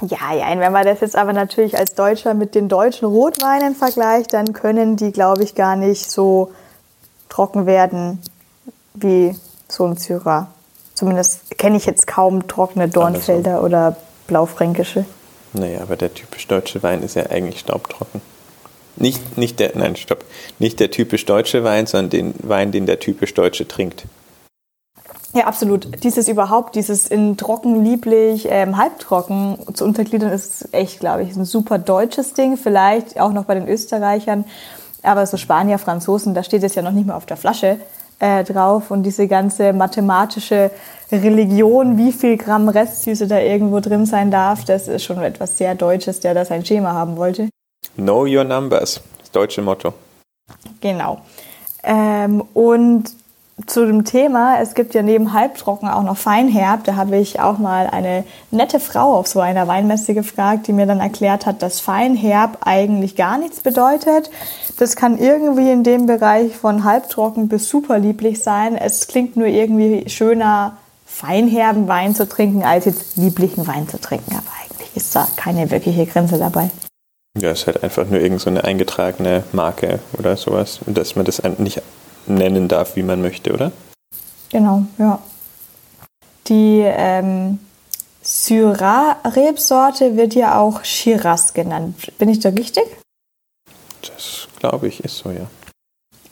Ja, 0.02 0.34
ja, 0.34 0.60
wenn 0.60 0.72
man 0.72 0.86
das 0.86 1.02
jetzt 1.02 1.16
aber 1.16 1.34
natürlich 1.34 1.78
als 1.78 1.94
Deutscher 1.94 2.34
mit 2.34 2.56
den 2.56 2.68
deutschen 2.68 3.08
Rotweinen 3.08 3.76
vergleicht, 3.76 4.34
dann 4.34 4.52
können 4.54 4.98
die, 4.98 5.12
glaube 5.12 5.44
ich, 5.44 5.56
gar 5.56 5.76
nicht 5.76 6.10
so 6.10 6.52
trocken 7.30 7.66
werden 7.66 8.20
wie 8.94 9.36
so 9.68 9.86
ein 9.86 9.96
Syrah. 9.96 10.48
Zumindest 10.94 11.58
kenne 11.58 11.78
ich 11.78 11.86
jetzt 11.86 12.06
kaum 12.06 12.48
trockene 12.48 12.88
Dornfelder 12.90 13.60
so. 13.60 13.66
oder 13.66 13.96
blaufränkische. 14.28 15.06
Naja, 15.54 15.82
aber 15.82 15.96
der 15.96 16.14
typisch 16.14 16.48
deutsche 16.48 16.84
Wein 16.84 17.04
ist 17.04 17.16
ja 17.16 17.28
eigentlich 17.28 17.60
staubtrocken. 17.60 18.22
Nicht, 18.96 19.38
nicht 19.38 19.60
der, 19.60 19.72
nein, 19.76 19.96
stopp. 19.96 20.24
Nicht 20.60 20.80
der 20.80 20.92
typisch 20.92 21.26
deutsche 21.26 21.64
Wein, 21.64 21.88
sondern 21.88 22.10
den 22.10 22.34
Wein, 22.40 22.72
den 22.72 22.86
der 22.86 23.00
typisch 23.00 23.34
Deutsche 23.34 23.68
trinkt. 23.68 24.06
Ja, 25.34 25.46
absolut. 25.46 26.04
Dieses 26.04 26.28
überhaupt, 26.28 26.76
dieses 26.76 27.08
in 27.08 27.38
trocken, 27.38 27.84
lieblich, 27.84 28.48
ähm, 28.50 28.78
halbtrocken 28.78 29.58
zu 29.74 29.84
untergliedern, 29.84 30.32
ist 30.32 30.70
echt, 30.74 31.00
glaube 31.00 31.24
ich, 31.24 31.36
ein 31.36 31.46
super 31.46 31.80
deutsches 31.80 32.34
Ding. 32.34 32.56
Vielleicht 32.56 33.20
auch 33.20 33.34
noch 33.34 33.46
bei 33.46 33.56
den 33.56 33.68
Österreichern. 33.68 34.46
Aber 35.02 35.26
so 35.26 35.38
Spanier, 35.38 35.80
Franzosen, 35.80 36.36
da 36.36 36.44
steht 36.44 36.64
es 36.64 36.76
ja 36.76 36.84
noch 36.84 36.92
nicht 36.92 37.08
mal 37.08 37.16
auf 37.16 37.26
der 37.26 37.38
Flasche 37.38 37.80
äh, 38.20 38.44
drauf. 38.44 38.92
Und 38.92 39.04
diese 39.04 39.28
ganze 39.28 39.74
mathematische 39.74 40.70
Religion, 41.12 41.98
wie 41.98 42.12
viel 42.12 42.38
Gramm 42.38 42.70
Restsüße 42.70 43.28
da 43.28 43.40
irgendwo 43.40 43.80
drin 43.80 44.06
sein 44.06 44.30
darf, 44.30 44.64
das 44.66 44.88
ist 44.88 45.04
schon 45.04 45.22
etwas 45.22 45.58
sehr 45.58 45.74
Deutsches, 45.74 46.20
der 46.20 46.36
da 46.36 46.46
sein 46.46 46.64
Schema 46.64 46.94
haben 46.94 47.18
wollte. 47.18 47.50
Know 47.96 48.26
your 48.28 48.44
numbers, 48.44 49.02
das 49.20 49.32
deutsche 49.32 49.64
Motto. 49.64 49.94
Genau. 50.80 51.22
Ähm, 51.84 52.42
und 52.54 53.06
zu 53.68 53.86
dem 53.86 54.04
Thema, 54.04 54.60
es 54.60 54.74
gibt 54.74 54.94
ja 54.94 55.04
neben 55.04 55.34
Halbtrocken 55.34 55.88
auch 55.88 56.04
noch 56.04 56.18
Feinherb. 56.18 56.84
Da 56.86 56.96
habe 56.96 57.18
ich 57.18 57.40
auch 57.40 57.60
mal 57.60 57.88
eine 57.88 58.24
nette 58.52 58.80
Frau 58.80 59.16
auf 59.16 59.28
so 59.28 59.40
einer 59.40 59.68
Weinmesse 59.68 60.14
gefragt, 60.14 60.68
die 60.68 60.74
mir 60.74 60.86
dann 60.86 61.00
erklärt 61.00 61.46
hat, 61.46 61.62
dass 61.62 61.80
Feinherb 61.80 62.58
eigentlich 62.62 63.16
gar 63.16 63.38
nichts 63.38 63.62
bedeutet. 63.62 64.32
Das 64.80 64.96
kann 64.96 65.20
irgendwie 65.20 65.72
in 65.72 65.84
dem 65.84 66.08
Bereich 66.08 66.56
von 66.56 66.84
halbtrocken 66.84 67.48
bis 67.48 67.70
super 67.70 68.00
lieblich 68.00 68.42
sein. 68.42 68.76
Es 68.76 69.08
klingt 69.08 69.38
nur 69.38 69.48
irgendwie 69.48 70.10
schöner, 70.10 70.78
feinherben 71.06 71.88
Wein 71.88 72.16
zu 72.16 72.28
trinken, 72.28 72.64
als 72.64 72.86
jetzt 72.86 73.18
lieblichen 73.18 73.68
Wein 73.68 73.88
zu 73.88 74.02
trinken. 74.02 74.32
Aber 74.32 74.48
eigentlich 74.64 74.90
ist 74.96 75.16
da 75.16 75.28
keine 75.36 75.70
wirkliche 75.70 76.08
Grenze 76.08 76.40
dabei. 76.40 76.72
Ja, 77.40 77.52
es 77.52 77.62
ist 77.62 77.68
halt 77.68 77.84
einfach 77.84 78.06
nur 78.08 78.20
irgendeine 78.20 78.62
so 78.62 78.68
eingetragene 78.68 79.44
Marke 79.54 80.00
oder 80.18 80.38
sowas, 80.38 80.80
dass 80.88 81.16
man 81.16 81.26
das 81.26 81.42
nicht 81.60 81.82
nennen 82.28 82.68
darf, 82.68 82.96
wie 82.96 83.04
man 83.04 83.22
möchte, 83.22 83.54
oder? 83.54 83.72
Genau, 84.50 84.86
ja. 84.98 85.20
Die 86.48 86.82
ähm, 86.84 87.60
Syrah-Rebsorte 88.22 90.16
wird 90.16 90.36
ja 90.36 90.60
auch 90.60 90.84
Shiraz 90.84 91.54
genannt. 91.54 92.12
Bin 92.18 92.30
ich 92.30 92.40
da 92.40 92.50
richtig? 92.50 92.84
Das 94.02 94.48
glaube 94.60 94.88
ich 94.88 95.04
ist 95.04 95.18
so, 95.18 95.32
ja. 95.32 95.48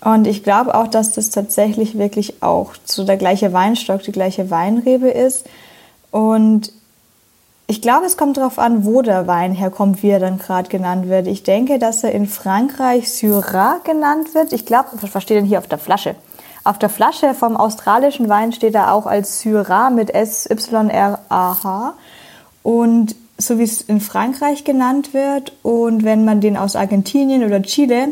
Und 0.03 0.25
ich 0.25 0.43
glaube 0.43 0.73
auch, 0.75 0.87
dass 0.87 1.13
das 1.13 1.29
tatsächlich 1.29 1.97
wirklich 1.97 2.41
auch 2.41 2.73
so 2.85 3.03
der 3.03 3.17
gleiche 3.17 3.53
Weinstock, 3.53 4.01
die 4.01 4.11
gleiche 4.11 4.49
Weinrebe 4.49 5.09
ist. 5.09 5.45
Und 6.09 6.73
ich 7.71 7.81
glaube, 7.81 8.05
es 8.05 8.17
kommt 8.17 8.35
darauf 8.35 8.59
an, 8.59 8.83
wo 8.83 9.01
der 9.01 9.27
Wein 9.27 9.53
herkommt, 9.53 10.03
wie 10.03 10.09
er 10.09 10.19
dann 10.19 10.39
gerade 10.39 10.67
genannt 10.67 11.07
wird. 11.07 11.25
Ich 11.25 11.43
denke, 11.43 11.79
dass 11.79 12.03
er 12.03 12.11
in 12.11 12.27
Frankreich 12.27 13.09
Syrah 13.09 13.79
genannt 13.85 14.35
wird. 14.35 14.51
Ich 14.51 14.65
glaube, 14.65 14.89
was 14.99 15.23
steht 15.23 15.37
denn 15.37 15.45
hier 15.45 15.57
auf 15.57 15.67
der 15.67 15.77
Flasche? 15.77 16.15
Auf 16.65 16.79
der 16.79 16.89
Flasche 16.89 17.33
vom 17.33 17.55
australischen 17.55 18.27
Wein 18.27 18.51
steht 18.51 18.75
er 18.75 18.93
auch 18.93 19.05
als 19.05 19.39
Syrah 19.39 19.89
mit 19.89 20.13
S-Y-R-A-H. 20.13 21.93
Und 22.61 23.15
so 23.37 23.57
wie 23.57 23.63
es 23.63 23.79
in 23.79 24.01
Frankreich 24.01 24.65
genannt 24.65 25.13
wird. 25.13 25.53
Und 25.63 26.03
wenn 26.03 26.25
man 26.25 26.41
den 26.41 26.57
aus 26.57 26.75
Argentinien 26.75 27.45
oder 27.45 27.61
Chile, 27.61 28.09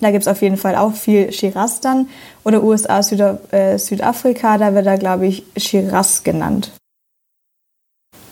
da 0.00 0.10
gibt 0.10 0.22
es 0.22 0.28
auf 0.28 0.42
jeden 0.42 0.56
Fall 0.56 0.74
auch 0.74 0.94
viel 0.94 1.30
Shiraz 1.30 1.78
dann. 1.78 2.08
Oder 2.42 2.64
USA, 2.64 3.00
Süda, 3.04 3.38
äh, 3.52 3.78
Südafrika, 3.78 4.58
da 4.58 4.74
wird 4.74 4.86
er, 4.86 4.98
glaube 4.98 5.28
ich, 5.28 5.44
Shiraz 5.56 6.24
genannt. 6.24 6.72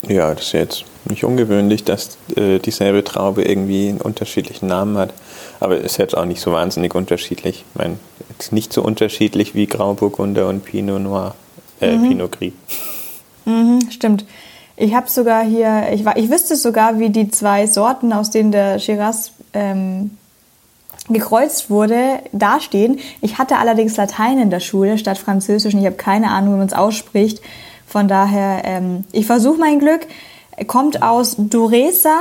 Ja, 0.08 0.34
das 0.34 0.46
ist 0.46 0.52
jetzt 0.52 0.84
nicht 1.04 1.24
ungewöhnlich, 1.24 1.84
dass 1.84 2.16
äh, 2.36 2.58
dieselbe 2.58 3.04
Traube 3.04 3.42
irgendwie 3.42 3.90
einen 3.90 4.00
unterschiedlichen 4.00 4.66
Namen 4.66 4.96
hat. 4.96 5.12
Aber 5.60 5.78
ist 5.78 5.98
jetzt 5.98 6.16
auch 6.16 6.24
nicht 6.24 6.40
so 6.40 6.52
wahnsinnig 6.52 6.94
unterschiedlich. 6.94 7.64
Ich 7.68 7.78
meine, 7.78 7.98
jetzt 8.30 8.52
nicht 8.52 8.72
so 8.72 8.82
unterschiedlich 8.82 9.54
wie 9.54 9.66
Grauburgunder 9.66 10.48
und 10.48 10.64
Pinot 10.64 11.02
Noir, 11.02 11.34
äh, 11.80 11.96
mhm. 11.96 12.08
Pinot 12.08 12.32
Gris. 12.32 12.52
Mhm, 13.44 13.80
stimmt. 13.90 14.24
Ich 14.76 14.94
habe 14.94 15.10
sogar 15.10 15.44
hier, 15.44 15.90
ich, 15.92 16.04
war, 16.06 16.16
ich 16.16 16.30
wüsste 16.30 16.56
sogar, 16.56 16.98
wie 16.98 17.10
die 17.10 17.30
zwei 17.30 17.66
Sorten, 17.66 18.14
aus 18.14 18.30
denen 18.30 18.52
der 18.52 18.78
Shiraz 18.78 19.32
ähm, 19.52 20.12
gekreuzt 21.08 21.68
wurde, 21.68 22.20
dastehen. 22.32 22.98
Ich 23.20 23.38
hatte 23.38 23.58
allerdings 23.58 23.96
Latein 23.96 24.38
in 24.38 24.50
der 24.50 24.60
Schule 24.60 24.96
statt 24.96 25.18
Französisch 25.18 25.74
und 25.74 25.80
ich 25.80 25.86
habe 25.86 25.96
keine 25.96 26.30
Ahnung, 26.30 26.54
wie 26.54 26.58
man 26.58 26.66
es 26.66 26.72
ausspricht. 26.72 27.42
Von 27.90 28.06
daher, 28.06 28.62
ähm, 28.64 29.04
ich 29.10 29.26
versuche 29.26 29.58
mein 29.58 29.80
Glück. 29.80 30.06
Kommt 30.68 31.02
aus 31.02 31.34
Duresa. 31.36 32.20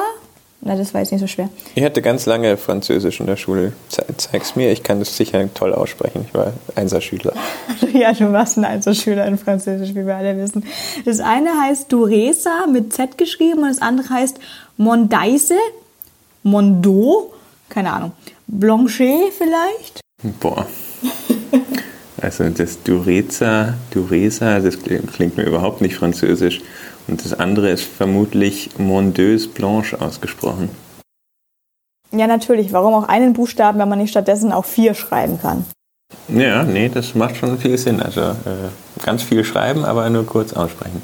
Na, 0.61 0.75
das 0.75 0.93
war 0.93 1.01
jetzt 1.01 1.11
nicht 1.11 1.21
so 1.21 1.27
schwer. 1.27 1.49
Ich 1.75 1.83
hatte 1.83 2.01
ganz 2.01 2.25
lange 2.25 2.57
Französisch 2.57 3.19
in 3.19 3.27
der 3.27 3.37
Schule. 3.37 3.73
Ze 3.87 4.03
zeig's 4.17 4.55
mir, 4.55 4.71
ich 4.71 4.81
kann 4.81 4.97
das 4.99 5.15
sicher 5.15 5.47
toll 5.53 5.73
aussprechen. 5.73 6.25
Ich 6.27 6.33
war 6.33 6.53
Einserschüler. 6.75 7.33
ja, 7.93 8.11
du 8.13 8.33
warst 8.33 8.57
ein 8.57 8.65
Einserschüler 8.65 9.25
in 9.27 9.37
Französisch, 9.37 9.91
wie 9.91 10.05
wir 10.05 10.15
alle 10.15 10.35
wissen. 10.37 10.65
Das 11.05 11.19
eine 11.19 11.51
heißt 11.61 11.91
Duresa 11.91 12.65
mit 12.71 12.91
Z 12.91 13.17
geschrieben 13.19 13.59
und 13.59 13.69
das 13.69 13.81
andere 13.81 14.09
heißt 14.09 14.39
Mondaise, 14.75 15.55
Mondo, 16.41 17.31
keine 17.69 17.93
Ahnung. 17.93 18.13
Blanchet 18.47 19.31
vielleicht? 19.37 20.01
Boah. 20.39 20.65
Also 22.21 22.49
das 22.49 22.83
Dureza, 22.83 23.73
Dureza, 23.91 24.59
das 24.59 24.77
klingt 24.79 25.37
mir 25.37 25.43
überhaupt 25.43 25.81
nicht 25.81 25.95
französisch. 25.95 26.61
Und 27.07 27.23
das 27.23 27.33
andere 27.33 27.69
ist 27.69 27.83
vermutlich 27.83 28.77
Mondeuse 28.77 29.47
Blanche 29.47 29.99
ausgesprochen. 29.99 30.69
Ja, 32.11 32.27
natürlich. 32.27 32.73
Warum 32.73 32.93
auch 32.93 33.07
einen 33.07 33.33
Buchstaben, 33.33 33.79
wenn 33.79 33.89
man 33.89 33.99
nicht 33.99 34.11
stattdessen 34.11 34.51
auch 34.51 34.65
vier 34.65 34.93
schreiben 34.93 35.39
kann? 35.41 35.65
Ja, 36.27 36.63
nee, 36.63 36.89
das 36.89 37.15
macht 37.15 37.37
schon 37.37 37.57
viel 37.59 37.77
Sinn. 37.77 38.01
Also 38.01 38.21
äh, 38.21 39.03
ganz 39.03 39.23
viel 39.23 39.43
schreiben, 39.43 39.85
aber 39.85 40.09
nur 40.09 40.25
kurz 40.25 40.53
aussprechen. 40.53 41.01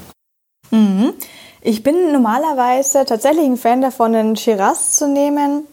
Mhm. 0.71 1.13
Ich 1.61 1.81
bin 1.81 2.11
normalerweise 2.11 3.05
tatsächlich 3.05 3.45
ein 3.45 3.57
Fan 3.57 3.81
davon, 3.81 4.13
einen 4.13 4.35
Shiraz 4.35 4.95
zu 4.95 5.07
nehmen, 5.07 5.63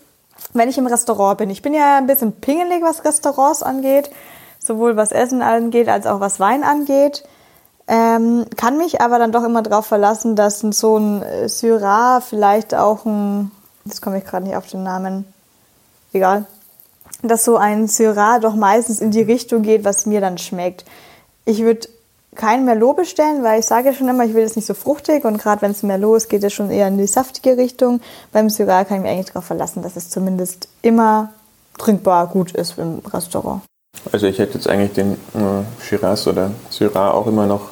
wenn 0.54 0.68
ich 0.68 0.78
im 0.78 0.86
Restaurant 0.86 1.38
bin. 1.38 1.50
Ich 1.50 1.62
bin 1.62 1.74
ja 1.74 1.98
ein 1.98 2.06
bisschen 2.06 2.32
pingelig, 2.32 2.82
was 2.82 3.04
Restaurants 3.04 3.62
angeht 3.62 4.10
sowohl 4.64 4.96
was 4.96 5.12
Essen 5.12 5.42
angeht 5.42 5.88
als 5.88 6.06
auch 6.06 6.20
was 6.20 6.40
Wein 6.40 6.62
angeht. 6.62 7.24
Ähm, 7.88 8.46
kann 8.56 8.78
mich 8.78 9.00
aber 9.00 9.18
dann 9.18 9.32
doch 9.32 9.42
immer 9.42 9.62
darauf 9.62 9.86
verlassen, 9.86 10.36
dass 10.36 10.60
so 10.60 10.98
ein 10.98 11.22
äh, 11.22 11.48
Syrah 11.48 12.20
vielleicht 12.20 12.74
auch 12.74 13.04
ein, 13.04 13.50
jetzt 13.84 14.00
komme 14.00 14.18
ich 14.18 14.24
gerade 14.24 14.46
nicht 14.46 14.56
auf 14.56 14.68
den 14.68 14.84
Namen, 14.84 15.24
egal, 16.12 16.46
dass 17.22 17.44
so 17.44 17.56
ein 17.56 17.88
Syrah 17.88 18.38
doch 18.38 18.54
meistens 18.54 19.00
in 19.00 19.10
die 19.10 19.22
Richtung 19.22 19.62
geht, 19.62 19.84
was 19.84 20.06
mir 20.06 20.20
dann 20.20 20.38
schmeckt. 20.38 20.84
Ich 21.44 21.62
würde 21.62 21.88
kein 22.36 22.64
Merlot 22.64 22.96
bestellen, 22.96 23.42
weil 23.42 23.60
ich 23.60 23.66
sage 23.66 23.88
ja 23.88 23.94
schon 23.94 24.08
immer, 24.08 24.24
ich 24.24 24.34
will 24.34 24.44
es 24.44 24.56
nicht 24.56 24.66
so 24.66 24.74
fruchtig 24.74 25.24
und 25.24 25.38
gerade 25.38 25.60
wenn 25.62 25.72
es 25.72 25.82
Merlot 25.82 26.18
ist, 26.18 26.28
geht 26.28 26.44
es 26.44 26.52
schon 26.52 26.70
eher 26.70 26.86
in 26.86 26.98
die 26.98 27.06
saftige 27.08 27.56
Richtung. 27.56 28.00
Beim 28.30 28.48
Syrah 28.48 28.84
kann 28.84 28.98
ich 28.98 29.02
mich 29.02 29.10
eigentlich 29.10 29.26
darauf 29.26 29.44
verlassen, 29.44 29.82
dass 29.82 29.96
es 29.96 30.08
zumindest 30.08 30.68
immer 30.82 31.32
trinkbar 31.78 32.28
gut 32.28 32.52
ist 32.52 32.78
im 32.78 33.00
Restaurant. 33.12 33.62
Also 34.10 34.26
ich 34.26 34.38
hätte 34.38 34.54
jetzt 34.54 34.68
eigentlich 34.68 34.92
den 34.92 35.12
äh, 35.12 35.82
Shiraz 35.82 36.26
oder 36.26 36.50
Syrah 36.70 37.12
auch 37.12 37.26
immer 37.26 37.46
noch 37.46 37.70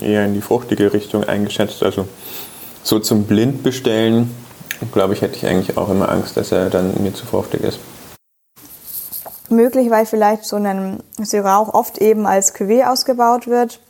eher 0.00 0.24
in 0.24 0.34
die 0.34 0.40
fruchtige 0.40 0.92
Richtung 0.92 1.24
eingeschätzt. 1.24 1.82
Also 1.82 2.06
so 2.82 3.00
zum 3.00 3.24
Blindbestellen, 3.24 4.34
glaube 4.92 5.14
ich, 5.14 5.22
hätte 5.22 5.36
ich 5.36 5.46
eigentlich 5.46 5.76
auch 5.76 5.90
immer 5.90 6.08
Angst, 6.08 6.36
dass 6.36 6.52
er 6.52 6.70
dann 6.70 7.02
mir 7.02 7.12
zu 7.12 7.26
fruchtig 7.26 7.62
ist. 7.62 7.78
Möglich, 9.50 9.90
weil 9.90 10.06
vielleicht 10.06 10.44
so 10.44 10.56
ein 10.56 11.02
Syrah 11.20 11.58
auch 11.58 11.74
oft 11.74 11.98
eben 11.98 12.26
als 12.26 12.54
Cuvée 12.54 12.90
ausgebaut 12.90 13.46
wird, 13.46 13.80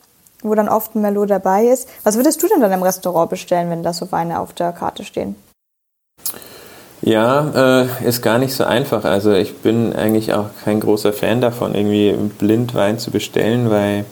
wo 0.43 0.55
dann 0.55 0.69
oft 0.69 0.95
ein 0.95 1.03
Merlot 1.03 1.31
dabei 1.31 1.67
ist. 1.67 1.89
Was 2.03 2.17
würdest 2.17 2.43
du 2.43 2.49
denn 2.49 2.61
dann 2.61 2.73
im 2.73 2.83
Restaurant 2.83 3.31
bestellen, 3.31 3.71
wenn 3.71 3.83
da 3.83 3.93
so 3.93 4.11
Weine 4.11 4.41
auf 4.41 4.53
der 4.53 4.73
Karte 4.73 5.05
stehen? 5.05 5.37
Ja, 7.07 7.83
äh, 7.83 8.09
ist 8.09 8.23
gar 8.23 8.39
nicht 8.39 8.55
so 8.55 8.65
einfach. 8.65 9.05
Also 9.05 9.35
ich 9.35 9.57
bin 9.57 9.93
eigentlich 9.93 10.33
auch 10.33 10.47
kein 10.65 10.81
großer 10.81 11.13
Fan 11.13 11.43
davon, 11.43 11.75
irgendwie 11.75 12.13
blind 12.39 12.75
Wein 12.75 12.99
zu 12.99 13.11
bestellen, 13.11 13.71
weil 13.71 14.07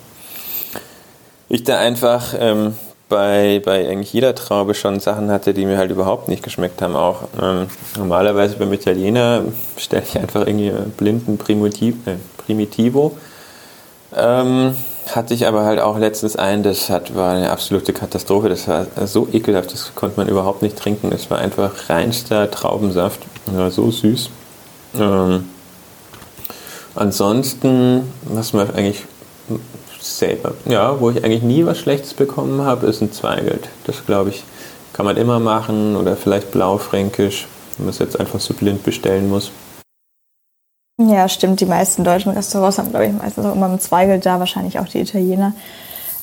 ich 1.48 1.64
da 1.64 1.78
einfach 1.78 2.34
ähm, 2.38 2.74
bei, 3.08 3.62
bei 3.64 3.88
eigentlich 3.88 4.12
jeder 4.12 4.34
Traube 4.34 4.74
schon 4.74 5.00
Sachen 5.00 5.30
hatte, 5.30 5.54
die 5.54 5.64
mir 5.64 5.78
halt 5.78 5.90
überhaupt 5.90 6.28
nicht 6.28 6.42
geschmeckt 6.42 6.82
haben. 6.82 6.94
Auch 6.94 7.28
ähm, 7.40 7.68
normalerweise 7.96 8.56
beim 8.56 8.72
Italiener 8.74 9.42
bestelle 9.74 10.02
ich 10.06 10.18
einfach 10.18 10.46
irgendwie 10.46 10.72
blinden 10.98 11.38
Primitiv, 11.38 11.94
äh, 12.06 12.16
Primitivo. 12.44 13.16
Ähm, 14.14 14.76
hatte 15.10 15.34
ich 15.34 15.46
aber 15.46 15.64
halt 15.64 15.80
auch 15.80 15.98
letztens 15.98 16.36
ein, 16.36 16.62
das 16.62 16.88
hat, 16.88 17.14
war 17.14 17.34
eine 17.34 17.50
absolute 17.50 17.92
Katastrophe. 17.92 18.48
Das 18.48 18.68
war 18.68 18.86
so 19.06 19.28
ekelhaft, 19.32 19.72
das 19.72 19.92
konnte 19.94 20.18
man 20.18 20.28
überhaupt 20.28 20.62
nicht 20.62 20.76
trinken. 20.76 21.12
Es 21.12 21.30
war 21.30 21.38
einfach 21.38 21.88
reinster 21.88 22.50
Traubensaft. 22.50 23.20
War 23.46 23.70
so 23.70 23.90
süß. 23.90 24.30
Ähm, 24.98 25.48
ansonsten, 26.94 28.12
was 28.24 28.52
man 28.52 28.70
eigentlich 28.70 29.04
selber, 30.00 30.54
ja, 30.66 31.00
wo 31.00 31.10
ich 31.10 31.24
eigentlich 31.24 31.42
nie 31.42 31.64
was 31.66 31.78
Schlechtes 31.78 32.14
bekommen 32.14 32.62
habe, 32.62 32.86
ist 32.86 33.00
ein 33.00 33.12
Zweigelt. 33.12 33.68
Das 33.84 34.04
glaube 34.06 34.30
ich, 34.30 34.44
kann 34.92 35.06
man 35.06 35.16
immer 35.16 35.40
machen 35.40 35.96
oder 35.96 36.16
vielleicht 36.16 36.50
Blaufränkisch, 36.52 37.46
wenn 37.76 37.86
man 37.86 37.90
es 37.90 37.98
jetzt 37.98 38.18
einfach 38.18 38.40
so 38.40 38.54
blind 38.54 38.82
bestellen 38.84 39.28
muss. 39.28 39.50
Ja, 41.08 41.28
stimmt. 41.28 41.60
Die 41.60 41.66
meisten 41.66 42.04
deutschen 42.04 42.32
Restaurants 42.32 42.78
haben, 42.78 42.90
glaube 42.90 43.06
ich, 43.06 43.12
meistens 43.12 43.44
auch 43.46 43.54
immer 43.54 43.66
einen 43.66 43.80
Zweigel 43.80 44.18
da, 44.20 44.38
wahrscheinlich 44.38 44.78
auch 44.78 44.86
die 44.86 45.00
Italiener. 45.00 45.54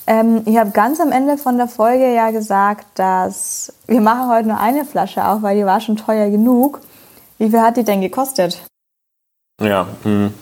Ähm, 0.08 0.42
ich 0.46 0.58
habe 0.58 0.72
ganz 0.72 1.00
am 1.00 1.12
Ende 1.12 1.38
von 1.38 1.58
der 1.58 1.68
Folge 1.68 2.14
ja 2.14 2.32
gesagt, 2.32 2.86
dass 2.96 3.74
wir 3.88 4.02
machen 4.02 4.30
heute 4.30 4.48
nur 4.48 4.60
eine 4.60 4.86
Flasche 4.86 5.26
auf, 5.26 5.42
weil 5.42 5.58
die 5.58 5.66
war 5.66 5.82
schon 5.82 5.98
teuer 5.98 6.30
genug. 6.30 6.82
Wie 7.38 7.50
viel 7.50 7.62
hat 7.62 7.78
die 7.78 7.84
denn 7.84 8.02
gekostet? 8.02 8.62
Ja, 9.62 9.88
mh. 10.04 10.10
Hm, 10.10 10.34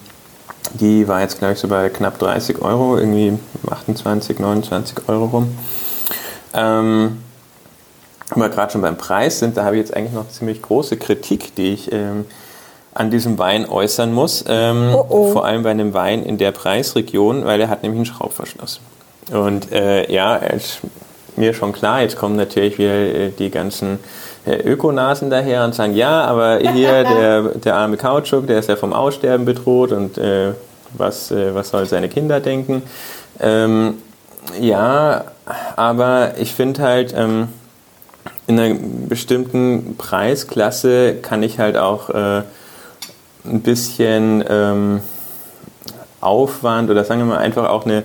die 0.74 1.08
war 1.08 1.22
jetzt, 1.22 1.40
glaube 1.40 1.54
ich, 1.54 1.60
so 1.60 1.68
bei 1.68 1.90
knapp 1.90 2.20
30 2.20 2.62
Euro, 2.62 2.98
irgendwie 2.98 3.40
28, 3.70 4.40
29 4.40 5.08
Euro 5.08 5.26
rum. 5.26 5.58
Ähm, 6.54 7.24
wenn 8.30 8.42
wir 8.42 8.50
gerade 8.50 8.72
schon 8.72 8.82
beim 8.82 8.98
Preis 8.98 9.40
sind, 9.40 9.58
da 9.58 9.64
habe 9.64 9.78
ich 9.78 9.82
jetzt 9.82 9.96
eigentlich 9.96 10.14
noch 10.14 10.30
ziemlich 10.30 10.62
große 10.62 10.98
Kritik, 10.98 11.56
die 11.56 11.74
ich 11.74 11.92
ähm, 11.92 12.26
an 12.98 13.12
diesem 13.12 13.38
Wein 13.38 13.70
äußern 13.70 14.12
muss. 14.12 14.44
Ähm, 14.48 14.92
oh 14.94 15.06
oh. 15.10 15.32
Vor 15.32 15.46
allem 15.46 15.64
bei 15.64 15.72
einem 15.72 15.94
Wein 15.94 16.24
in 16.24 16.38
der 16.38 16.52
Preisregion, 16.52 17.46
weil 17.46 17.62
er 17.62 17.70
hat 17.70 17.84
nämlich 17.84 18.00
einen 18.00 18.06
Schraubverschluss. 18.06 18.80
Und 19.32 19.72
äh, 19.72 20.12
ja, 20.12 20.36
ist 20.38 20.80
mir 21.36 21.54
schon 21.54 21.74
klar, 21.74 22.02
jetzt 22.02 22.18
kommen 22.18 22.36
natürlich 22.36 22.78
wieder 22.78 22.94
äh, 22.94 23.30
die 23.30 23.52
ganzen 23.52 24.00
äh, 24.46 24.56
Ökonasen 24.56 25.30
daher 25.30 25.64
und 25.66 25.76
sagen, 25.76 25.94
ja, 25.94 26.24
aber 26.24 26.58
hier 26.58 27.04
der, 27.04 27.42
der 27.44 27.76
arme 27.76 27.98
Kautschuk, 27.98 28.48
der 28.48 28.60
ist 28.60 28.70
ja 28.70 28.76
vom 28.76 28.94
Aussterben 28.94 29.46
bedroht 29.46 29.92
und 29.92 30.18
äh, 30.18 30.54
was, 30.94 31.32
äh, 31.32 31.54
was 31.54 31.70
soll 31.70 31.86
seine 31.86 32.10
Kinder 32.10 32.40
denken? 32.40 32.82
Ähm, 33.40 33.96
ja, 34.60 35.26
aber 35.76 36.32
ich 36.38 36.54
finde 36.54 36.82
halt, 36.82 37.14
ähm, 37.16 37.50
in 38.48 38.60
einer 38.60 38.76
bestimmten 39.10 39.96
Preisklasse 39.98 41.16
kann 41.16 41.44
ich 41.44 41.60
halt 41.60 41.76
auch 41.78 42.10
äh, 42.10 42.44
ein 43.48 43.62
bisschen 43.62 44.44
ähm, 44.48 45.02
Aufwand 46.22 46.90
oder 46.90 47.04
sagen 47.04 47.22
wir 47.22 47.26
mal 47.26 47.38
einfach 47.38 47.70
auch 47.70 47.86
eine, 47.86 48.04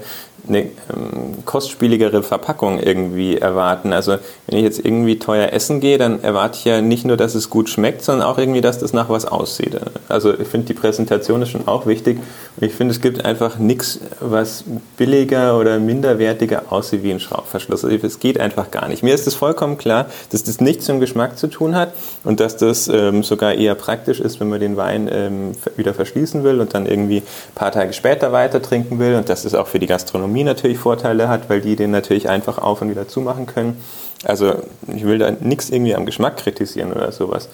eine 0.49 0.63
ähm, 0.63 1.45
kostspieligere 1.45 2.23
Verpackung 2.23 2.81
irgendwie 2.81 3.39
erwarten. 3.39 3.93
Also 3.93 4.17
wenn 4.47 4.59
ich 4.59 4.65
jetzt 4.65 4.85
irgendwie 4.85 5.19
teuer 5.19 5.53
essen 5.53 5.81
gehe, 5.81 5.99
dann 5.99 6.23
erwarte 6.23 6.59
ich 6.59 6.65
ja 6.65 6.81
nicht 6.81 7.05
nur, 7.05 7.17
dass 7.17 7.35
es 7.35 7.49
gut 7.49 7.69
schmeckt, 7.69 8.03
sondern 8.03 8.27
auch 8.27 8.39
irgendwie, 8.39 8.61
dass 8.61 8.79
das 8.79 8.93
nach 8.93 9.09
was 9.09 9.25
aussieht. 9.25 9.79
Also 10.09 10.37
ich 10.39 10.49
finde, 10.49 10.67
die 10.67 10.75
Präsentation 10.75 11.43
ist 11.43 11.51
schon 11.51 11.69
auch 11.69 11.87
wichtig. 11.87 12.19
Und 12.57 12.67
ich 12.67 12.75
finde, 12.75 12.93
es 12.93 13.01
gibt 13.01 13.25
einfach 13.25 13.59
nichts, 13.59 14.01
was 14.21 14.65
billiger 14.97 15.59
oder 15.59 15.79
minderwertiger 15.79 16.65
aussieht 16.71 17.03
wie 17.03 17.13
ein 17.13 17.21
Schraubverschluss. 17.21 17.85
Also 17.85 17.97
es 18.05 18.19
geht 18.19 18.41
einfach 18.41 18.71
gar 18.71 18.89
nicht. 18.89 19.03
Mir 19.03 19.15
ist 19.15 19.27
es 19.27 19.35
vollkommen 19.35 19.79
klar, 19.79 20.07
dass 20.31 20.43
das 20.43 20.61
nichts 20.61 20.87
dem 20.87 20.99
Geschmack 20.99 21.39
zu 21.39 21.47
tun 21.47 21.77
hat 21.77 21.93
und 22.25 22.41
dass 22.41 22.57
das 22.57 22.89
ähm, 22.89 23.23
sogar 23.23 23.55
eher 23.55 23.77
praktisch 23.77 24.21
ist, 24.21 24.41
wenn 24.41 24.49
man 24.49 24.61
den 24.61 24.77
Wein 24.77 25.09
ähm, 25.11 25.53
wieder 25.77 25.95
verschließen 25.95 26.43
will 26.43 26.61
und 26.61 26.75
dann 26.75 26.87
irgendwie 26.87 27.19
ein 27.19 27.55
paar 27.55 27.71
Tage 27.71 27.93
später 27.93 28.33
weiter 28.33 28.61
trinken 28.61 28.99
will 28.99 29.15
und 29.15 29.29
dass 29.29 29.45
es 29.45 29.55
auch 29.55 29.69
für 29.69 29.79
die 29.79 29.87
Gastronomie 29.87 30.32
natürlich 30.45 30.79
Vorteile 30.79 31.29
hat, 31.29 31.49
weil 31.49 31.61
die 31.61 31.77
den 31.77 31.91
natürlich 31.91 32.29
einfach 32.29 32.59
auf 32.59 32.83
und 32.83 32.91
wieder 32.91 33.09
zumachen 33.09 33.47
können. 33.47 33.83
Also 34.25 34.55
ich 34.89 35.05
will 35.05 35.19
da 35.19 35.31
nichts 35.31 35.71
irgendwie 35.71 35.95
am 35.95 36.07
Geschmack 36.07 36.37
kritisieren 36.37 36.93
oder 36.93 37.13
sowas. 37.13 37.49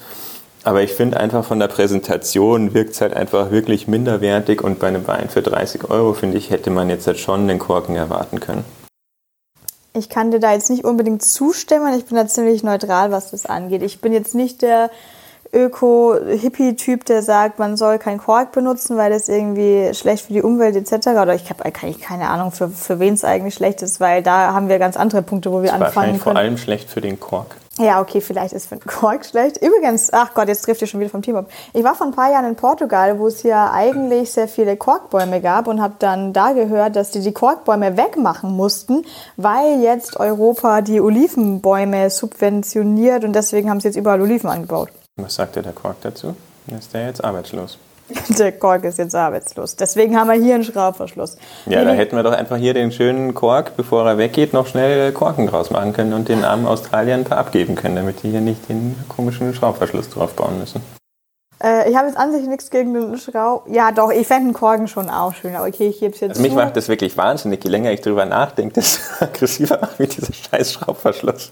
Aber 0.63 0.81
ich 0.81 0.91
finde 0.91 1.19
einfach 1.19 1.45
von 1.45 1.59
der 1.59 1.67
Präsentation 1.67 2.73
wirkt 2.73 2.91
es 2.91 3.01
halt 3.01 3.13
einfach 3.13 3.51
wirklich 3.51 3.87
minderwertig 3.87 4.61
und 4.61 4.79
bei 4.79 4.87
einem 4.87 5.07
Wein 5.07 5.29
für 5.29 5.41
30 5.41 5.89
Euro, 5.89 6.13
finde 6.13 6.37
ich, 6.37 6.49
hätte 6.49 6.69
man 6.69 6.89
jetzt 6.89 7.07
halt 7.07 7.17
schon 7.19 7.47
den 7.47 7.59
Korken 7.59 7.95
erwarten 7.95 8.39
können. 8.39 8.65
Ich 9.93 10.09
kann 10.09 10.31
dir 10.31 10.39
da 10.39 10.53
jetzt 10.53 10.69
nicht 10.69 10.83
unbedingt 10.83 11.23
zustimmen. 11.23 11.97
Ich 11.97 12.05
bin 12.05 12.15
da 12.15 12.27
ziemlich 12.27 12.63
neutral, 12.63 13.11
was 13.11 13.31
das 13.31 13.45
angeht. 13.45 13.81
Ich 13.81 14.01
bin 14.01 14.13
jetzt 14.13 14.35
nicht 14.35 14.61
der 14.61 14.91
Öko-Hippie-Typ, 15.51 17.05
der 17.05 17.23
sagt, 17.23 17.59
man 17.59 17.75
soll 17.77 17.97
kein 17.97 18.17
Kork 18.17 18.51
benutzen, 18.51 18.97
weil 18.97 19.11
das 19.11 19.29
irgendwie 19.29 19.93
schlecht 19.93 20.25
für 20.25 20.33
die 20.33 20.41
Umwelt 20.41 20.75
etc. 20.75 21.07
Oder 21.09 21.33
ich 21.33 21.49
habe 21.49 21.65
eigentlich 21.65 21.99
keine 21.99 22.29
Ahnung, 22.29 22.51
für, 22.51 22.69
für 22.69 22.99
wen 22.99 23.13
es 23.13 23.23
eigentlich 23.23 23.55
schlecht 23.55 23.81
ist, 23.81 23.99
weil 23.99 24.21
da 24.21 24.53
haben 24.53 24.69
wir 24.69 24.79
ganz 24.79 24.97
andere 24.97 25.21
Punkte, 25.21 25.51
wo 25.51 25.63
wir 25.63 25.73
anfangen 25.73 25.81
wahrscheinlich 25.81 26.21
können. 26.21 26.35
vor 26.35 26.41
allem 26.41 26.57
schlecht 26.57 26.89
für 26.89 27.01
den 27.01 27.19
Kork. 27.19 27.55
Ja, 27.79 28.01
okay, 28.01 28.19
vielleicht 28.19 28.53
ist 28.53 28.67
für 28.67 28.75
den 28.75 28.85
Kork 28.85 29.25
schlecht. 29.25 29.57
Übrigens, 29.57 30.11
ach 30.11 30.33
Gott, 30.33 30.49
jetzt 30.49 30.63
trifft 30.65 30.81
ihr 30.81 30.87
schon 30.87 30.99
wieder 30.99 31.09
vom 31.09 31.21
Team 31.21 31.37
ab. 31.37 31.49
Ich 31.73 31.81
war 31.81 31.95
vor 31.95 32.07
ein 32.07 32.13
paar 32.13 32.29
Jahren 32.29 32.43
in 32.43 32.57
Portugal, 32.57 33.17
wo 33.19 33.27
es 33.27 33.41
ja 33.43 33.71
eigentlich 33.71 34.31
sehr 34.31 34.49
viele 34.49 34.75
Korkbäume 34.75 35.39
gab 35.39 35.67
und 35.67 35.81
habe 35.81 35.93
dann 35.97 36.33
da 36.33 36.51
gehört, 36.51 36.97
dass 36.97 37.11
die 37.11 37.21
die 37.21 37.31
Korkbäume 37.31 37.95
wegmachen 37.95 38.51
mussten, 38.51 39.05
weil 39.37 39.81
jetzt 39.81 40.17
Europa 40.19 40.81
die 40.81 40.99
Olivenbäume 40.99 42.09
subventioniert 42.09 43.23
und 43.23 43.33
deswegen 43.33 43.69
haben 43.69 43.79
sie 43.79 43.87
jetzt 43.87 43.97
überall 43.97 44.21
Oliven 44.21 44.49
angebaut. 44.49 44.89
Was 45.23 45.35
sagt 45.35 45.55
der 45.55 45.63
Kork 45.73 45.97
dazu? 46.01 46.35
Ist 46.67 46.93
der 46.93 47.07
jetzt 47.07 47.23
arbeitslos? 47.23 47.77
Der 48.39 48.51
Kork 48.51 48.83
ist 48.85 48.97
jetzt 48.97 49.15
arbeitslos. 49.15 49.75
Deswegen 49.75 50.17
haben 50.17 50.29
wir 50.29 50.41
hier 50.41 50.55
einen 50.55 50.63
Schraubverschluss. 50.63 51.37
Ja, 51.67 51.83
da 51.83 51.91
hätten 51.91 52.15
wir 52.15 52.23
doch 52.23 52.31
einfach 52.31 52.57
hier 52.57 52.73
den 52.73 52.91
schönen 52.91 53.33
Kork, 53.33 53.77
bevor 53.77 54.05
er 54.07 54.17
weggeht, 54.17 54.51
noch 54.53 54.67
schnell 54.67 55.11
Korken 55.11 55.47
draus 55.47 55.69
machen 55.69 55.93
können 55.93 56.13
und 56.13 56.27
den 56.27 56.43
armen 56.43 56.65
Australiern 56.65 57.21
ein 57.21 57.23
paar 57.23 57.37
abgeben 57.37 57.75
können, 57.75 57.95
damit 57.95 58.23
die 58.23 58.31
hier 58.31 58.41
nicht 58.41 58.67
den 58.69 58.95
komischen 59.07 59.53
Schraubverschluss 59.53 60.09
drauf 60.09 60.33
bauen 60.33 60.59
müssen. 60.59 60.81
Äh, 61.61 61.89
ich 61.89 61.95
habe 61.95 62.07
jetzt 62.07 62.17
an 62.17 62.31
sich 62.31 62.47
nichts 62.47 62.69
gegen 62.69 62.93
den 62.93 63.17
Schraub. 63.17 63.65
Ja, 63.69 63.91
doch, 63.91 64.11
ich 64.11 64.25
fände 64.25 64.45
einen 64.45 64.53
Korken 64.53 64.87
schon 64.87 65.09
auch 65.09 65.33
schön. 65.33 65.55
Aber 65.55 65.67
okay, 65.67 65.89
ich 65.89 65.99
gebe 65.99 66.13
es 66.13 66.21
jetzt. 66.21 66.31
Also 66.31 66.41
mich 66.41 66.51
zu. 66.51 66.57
macht 66.57 66.77
das 66.77 66.87
wirklich 66.87 67.17
wahnsinnig. 67.17 67.63
Je 67.63 67.69
länger 67.69 67.91
ich 67.91 68.01
drüber 68.01 68.25
nachdenke, 68.25 68.75
desto 68.75 69.01
aggressiver 69.25 69.79
macht 69.81 69.99
mich 69.99 70.09
dieser 70.09 70.33
scheiß 70.33 70.73
Schraubverschluss. 70.73 71.51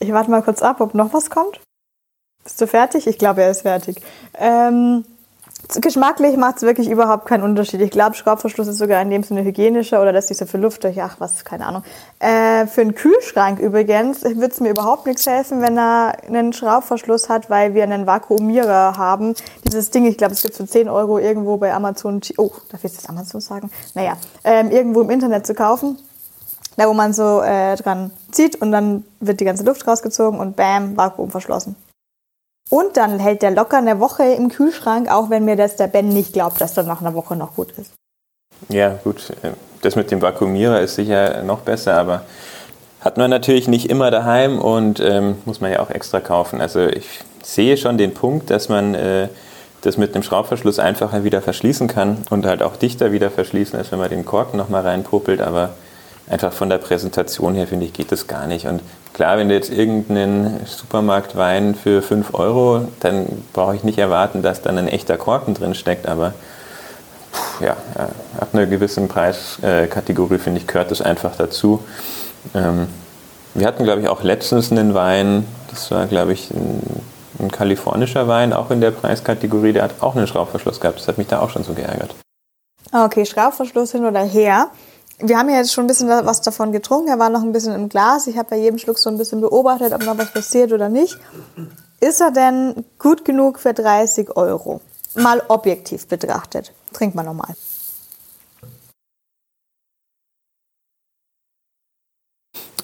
Ich 0.00 0.12
warte 0.12 0.30
mal 0.30 0.42
kurz 0.42 0.62
ab, 0.62 0.80
ob 0.80 0.94
noch 0.94 1.12
was 1.12 1.28
kommt. 1.28 1.60
Bist 2.42 2.58
du 2.60 2.66
fertig? 2.66 3.06
Ich 3.06 3.18
glaube, 3.18 3.42
er 3.42 3.50
ist 3.50 3.62
fertig. 3.62 4.00
Ähm, 4.38 5.04
geschmacklich 5.78 6.38
macht 6.38 6.56
es 6.56 6.62
wirklich 6.62 6.88
überhaupt 6.88 7.26
keinen 7.26 7.42
Unterschied. 7.42 7.82
Ich 7.82 7.90
glaube, 7.90 8.16
Schraubverschluss 8.16 8.66
ist 8.66 8.78
sogar 8.78 9.02
in 9.02 9.10
dem 9.10 9.22
Sinne 9.22 9.44
hygienischer 9.44 10.00
oder 10.00 10.12
lässt 10.12 10.28
sich 10.28 10.38
so 10.38 10.46
für 10.46 10.56
Luft 10.56 10.84
durch, 10.84 11.02
ach 11.02 11.16
was, 11.18 11.44
keine 11.44 11.66
Ahnung. 11.66 11.84
Äh, 12.18 12.66
für 12.66 12.80
einen 12.80 12.94
Kühlschrank 12.94 13.58
übrigens 13.58 14.22
würde 14.22 14.46
es 14.46 14.60
mir 14.60 14.70
überhaupt 14.70 15.04
nichts 15.04 15.26
helfen, 15.26 15.60
wenn 15.60 15.76
er 15.76 16.16
einen 16.26 16.54
Schraubverschluss 16.54 17.28
hat, 17.28 17.50
weil 17.50 17.74
wir 17.74 17.82
einen 17.82 18.06
Vakuumierer 18.06 18.96
haben. 18.96 19.34
Dieses 19.66 19.90
Ding, 19.90 20.06
ich 20.06 20.16
glaube, 20.16 20.32
es 20.32 20.40
gibt 20.40 20.54
für 20.54 20.66
10 20.66 20.88
Euro 20.88 21.18
irgendwo 21.18 21.58
bei 21.58 21.74
Amazon, 21.74 22.22
oh, 22.38 22.52
darf 22.70 22.82
ich 22.82 22.92
jetzt 22.92 23.08
Amazon 23.10 23.42
sagen? 23.42 23.70
Naja, 23.94 24.16
ähm, 24.44 24.70
irgendwo 24.70 25.02
im 25.02 25.10
Internet 25.10 25.46
zu 25.46 25.54
kaufen 25.54 25.98
da 26.80 26.88
wo 26.88 26.94
man 26.94 27.12
so 27.12 27.42
äh, 27.42 27.76
dran 27.76 28.10
zieht 28.30 28.56
und 28.56 28.72
dann 28.72 29.04
wird 29.20 29.38
die 29.40 29.44
ganze 29.44 29.64
Luft 29.64 29.86
rausgezogen 29.86 30.40
und 30.40 30.56
bam, 30.56 30.96
Vakuum 30.96 31.30
verschlossen. 31.30 31.76
Und 32.70 32.96
dann 32.96 33.18
hält 33.18 33.42
der 33.42 33.50
locker 33.50 33.76
eine 33.76 34.00
Woche 34.00 34.24
im 34.24 34.48
Kühlschrank, 34.48 35.10
auch 35.10 35.28
wenn 35.28 35.44
mir 35.44 35.56
das 35.56 35.76
der 35.76 35.88
Ben 35.88 36.08
nicht 36.08 36.32
glaubt, 36.32 36.58
dass 36.58 36.72
dann 36.72 36.86
nach 36.86 37.02
einer 37.02 37.12
Woche 37.12 37.36
noch 37.36 37.54
gut 37.54 37.72
ist. 37.72 37.92
Ja, 38.70 38.98
gut. 39.04 39.30
Das 39.82 39.94
mit 39.94 40.10
dem 40.10 40.22
Vakuumierer 40.22 40.80
ist 40.80 40.94
sicher 40.94 41.42
noch 41.42 41.60
besser, 41.60 41.98
aber 41.98 42.22
hat 43.02 43.18
man 43.18 43.28
natürlich 43.28 43.68
nicht 43.68 43.90
immer 43.90 44.10
daheim 44.10 44.58
und 44.58 45.00
ähm, 45.00 45.36
muss 45.44 45.60
man 45.60 45.70
ja 45.72 45.80
auch 45.80 45.90
extra 45.90 46.20
kaufen. 46.20 46.62
Also 46.62 46.86
ich 46.86 47.20
sehe 47.42 47.76
schon 47.76 47.98
den 47.98 48.14
Punkt, 48.14 48.48
dass 48.48 48.70
man 48.70 48.94
äh, 48.94 49.28
das 49.82 49.98
mit 49.98 50.14
einem 50.14 50.22
Schraubverschluss 50.22 50.78
einfacher 50.78 51.24
wieder 51.24 51.42
verschließen 51.42 51.88
kann 51.88 52.24
und 52.30 52.46
halt 52.46 52.62
auch 52.62 52.76
dichter 52.76 53.12
wieder 53.12 53.30
verschließen, 53.30 53.78
als 53.78 53.92
wenn 53.92 53.98
man 53.98 54.08
den 54.08 54.24
Korken 54.24 54.56
nochmal 54.56 54.82
reinpuppelt, 54.82 55.42
aber 55.42 55.74
einfach 56.30 56.52
von 56.52 56.70
der 56.70 56.78
Präsentation 56.78 57.54
her, 57.54 57.66
finde 57.66 57.86
ich, 57.86 57.92
geht 57.92 58.12
das 58.12 58.26
gar 58.26 58.46
nicht. 58.46 58.66
Und 58.66 58.82
klar, 59.12 59.36
wenn 59.36 59.48
du 59.48 59.54
jetzt 59.54 59.70
irgendeinen 59.70 60.64
Supermarktwein 60.64 61.74
für 61.74 62.02
5 62.02 62.34
Euro, 62.34 62.88
dann 63.00 63.26
brauche 63.52 63.74
ich 63.74 63.82
nicht 63.82 63.98
erwarten, 63.98 64.40
dass 64.40 64.62
dann 64.62 64.78
ein 64.78 64.88
echter 64.88 65.16
Korken 65.16 65.54
drin 65.54 65.74
steckt, 65.74 66.06
aber 66.06 66.32
ja, 67.60 67.76
ab 68.38 68.48
einer 68.52 68.66
gewissen 68.66 69.08
Preiskategorie, 69.08 70.38
finde 70.38 70.60
ich, 70.60 70.66
gehört 70.66 70.90
das 70.90 71.02
einfach 71.02 71.36
dazu. 71.36 71.82
Ähm, 72.54 72.86
wir 73.54 73.66
hatten, 73.66 73.84
glaube 73.84 74.00
ich, 74.00 74.08
auch 74.08 74.22
letztens 74.22 74.70
einen 74.70 74.94
Wein, 74.94 75.44
das 75.68 75.90
war, 75.90 76.06
glaube 76.06 76.32
ich, 76.32 76.50
ein, 76.52 77.02
ein 77.38 77.50
kalifornischer 77.50 78.28
Wein, 78.28 78.52
auch 78.52 78.70
in 78.70 78.80
der 78.80 78.92
Preiskategorie, 78.92 79.72
der 79.72 79.82
hat 79.82 79.94
auch 80.00 80.16
einen 80.16 80.26
Schraubverschluss 80.26 80.80
gehabt. 80.80 81.00
Das 81.00 81.08
hat 81.08 81.18
mich 81.18 81.26
da 81.26 81.40
auch 81.40 81.50
schon 81.50 81.64
so 81.64 81.74
geärgert. 81.74 82.14
Okay, 82.92 83.26
Schraubverschluss 83.26 83.92
hin 83.92 84.04
oder 84.04 84.22
her 84.22 84.68
wir 85.22 85.38
haben 85.38 85.48
ja 85.48 85.56
jetzt 85.56 85.72
schon 85.72 85.84
ein 85.84 85.86
bisschen 85.86 86.08
was 86.08 86.40
davon 86.40 86.72
getrunken. 86.72 87.08
Er 87.08 87.18
war 87.18 87.30
noch 87.30 87.42
ein 87.42 87.52
bisschen 87.52 87.74
im 87.74 87.88
Glas. 87.88 88.26
Ich 88.26 88.36
habe 88.36 88.50
bei 88.50 88.56
jedem 88.56 88.78
Schluck 88.78 88.98
so 88.98 89.10
ein 89.10 89.18
bisschen 89.18 89.40
beobachtet, 89.40 89.92
ob 89.92 90.04
noch 90.04 90.18
was 90.18 90.32
passiert 90.32 90.72
oder 90.72 90.88
nicht. 90.88 91.18
Ist 92.00 92.20
er 92.20 92.30
denn 92.30 92.84
gut 92.98 93.24
genug 93.24 93.58
für 93.58 93.74
30 93.74 94.36
Euro? 94.36 94.80
Mal 95.14 95.42
objektiv 95.48 96.06
betrachtet. 96.06 96.72
Trink 96.92 97.14
mal 97.14 97.24
nochmal. 97.24 97.54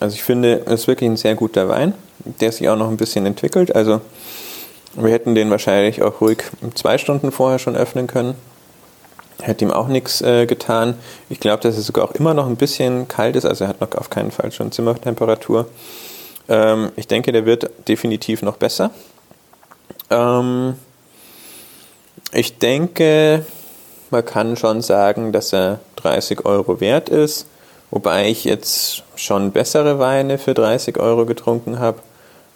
Also 0.00 0.14
ich 0.14 0.22
finde, 0.22 0.62
es 0.66 0.82
ist 0.82 0.88
wirklich 0.88 1.08
ein 1.08 1.16
sehr 1.16 1.34
guter 1.34 1.68
Wein, 1.68 1.94
der 2.18 2.52
sich 2.52 2.68
auch 2.68 2.76
noch 2.76 2.90
ein 2.90 2.98
bisschen 2.98 3.24
entwickelt. 3.24 3.74
Also 3.74 4.00
wir 4.94 5.10
hätten 5.10 5.34
den 5.34 5.50
wahrscheinlich 5.50 6.02
auch 6.02 6.20
ruhig 6.20 6.44
zwei 6.74 6.98
Stunden 6.98 7.32
vorher 7.32 7.58
schon 7.58 7.76
öffnen 7.76 8.06
können. 8.06 8.34
Hat 9.42 9.60
ihm 9.60 9.70
auch 9.70 9.88
nichts 9.88 10.22
äh, 10.22 10.46
getan. 10.46 10.94
Ich 11.28 11.40
glaube, 11.40 11.62
dass 11.62 11.76
es 11.76 11.86
sogar 11.86 12.04
auch 12.04 12.12
immer 12.12 12.34
noch 12.34 12.46
ein 12.46 12.56
bisschen 12.56 13.06
kalt 13.06 13.36
ist. 13.36 13.44
Also 13.44 13.64
er 13.64 13.68
hat 13.68 13.80
noch 13.80 13.94
auf 13.94 14.10
keinen 14.10 14.30
Fall 14.30 14.50
schon 14.52 14.72
Zimmertemperatur. 14.72 15.66
Ähm, 16.48 16.90
ich 16.96 17.06
denke, 17.06 17.32
der 17.32 17.44
wird 17.44 17.70
definitiv 17.86 18.42
noch 18.42 18.56
besser. 18.56 18.90
Ähm, 20.10 20.76
ich 22.32 22.58
denke, 22.58 23.44
man 24.10 24.24
kann 24.24 24.56
schon 24.56 24.82
sagen, 24.82 25.32
dass 25.32 25.52
er 25.52 25.80
30 25.96 26.44
Euro 26.44 26.80
wert 26.80 27.08
ist. 27.08 27.46
Wobei 27.90 28.28
ich 28.28 28.44
jetzt 28.44 29.04
schon 29.14 29.52
bessere 29.52 29.98
Weine 29.98 30.38
für 30.38 30.54
30 30.54 30.98
Euro 30.98 31.24
getrunken 31.24 31.78
habe. 31.78 32.00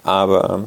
Aber 0.03 0.65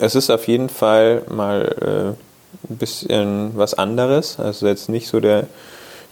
es 0.00 0.14
ist 0.14 0.30
auf 0.30 0.48
jeden 0.48 0.68
Fall 0.68 1.22
mal 1.28 2.16
äh, 2.16 2.31
ein 2.68 2.76
bisschen 2.76 3.52
was 3.54 3.74
anderes. 3.74 4.38
Also 4.38 4.66
jetzt 4.66 4.88
nicht 4.88 5.08
so 5.08 5.20
der, 5.20 5.46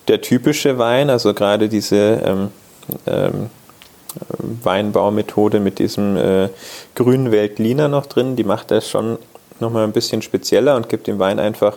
der 0.08 0.20
typische 0.20 0.78
Wein, 0.78 1.10
also 1.10 1.34
gerade 1.34 1.68
diese 1.68 1.96
ähm, 2.24 2.48
ähm, 3.06 3.50
Weinbaumethode 4.62 5.60
mit 5.60 5.78
diesem 5.78 6.16
äh, 6.16 6.48
grünen 6.94 7.30
Veltliner 7.30 7.88
noch 7.88 8.06
drin, 8.06 8.36
die 8.36 8.44
macht 8.44 8.70
das 8.70 8.88
schon 8.88 9.18
nochmal 9.60 9.84
ein 9.84 9.92
bisschen 9.92 10.22
spezieller 10.22 10.76
und 10.76 10.88
gibt 10.88 11.06
dem 11.06 11.18
Wein 11.18 11.38
einfach 11.38 11.76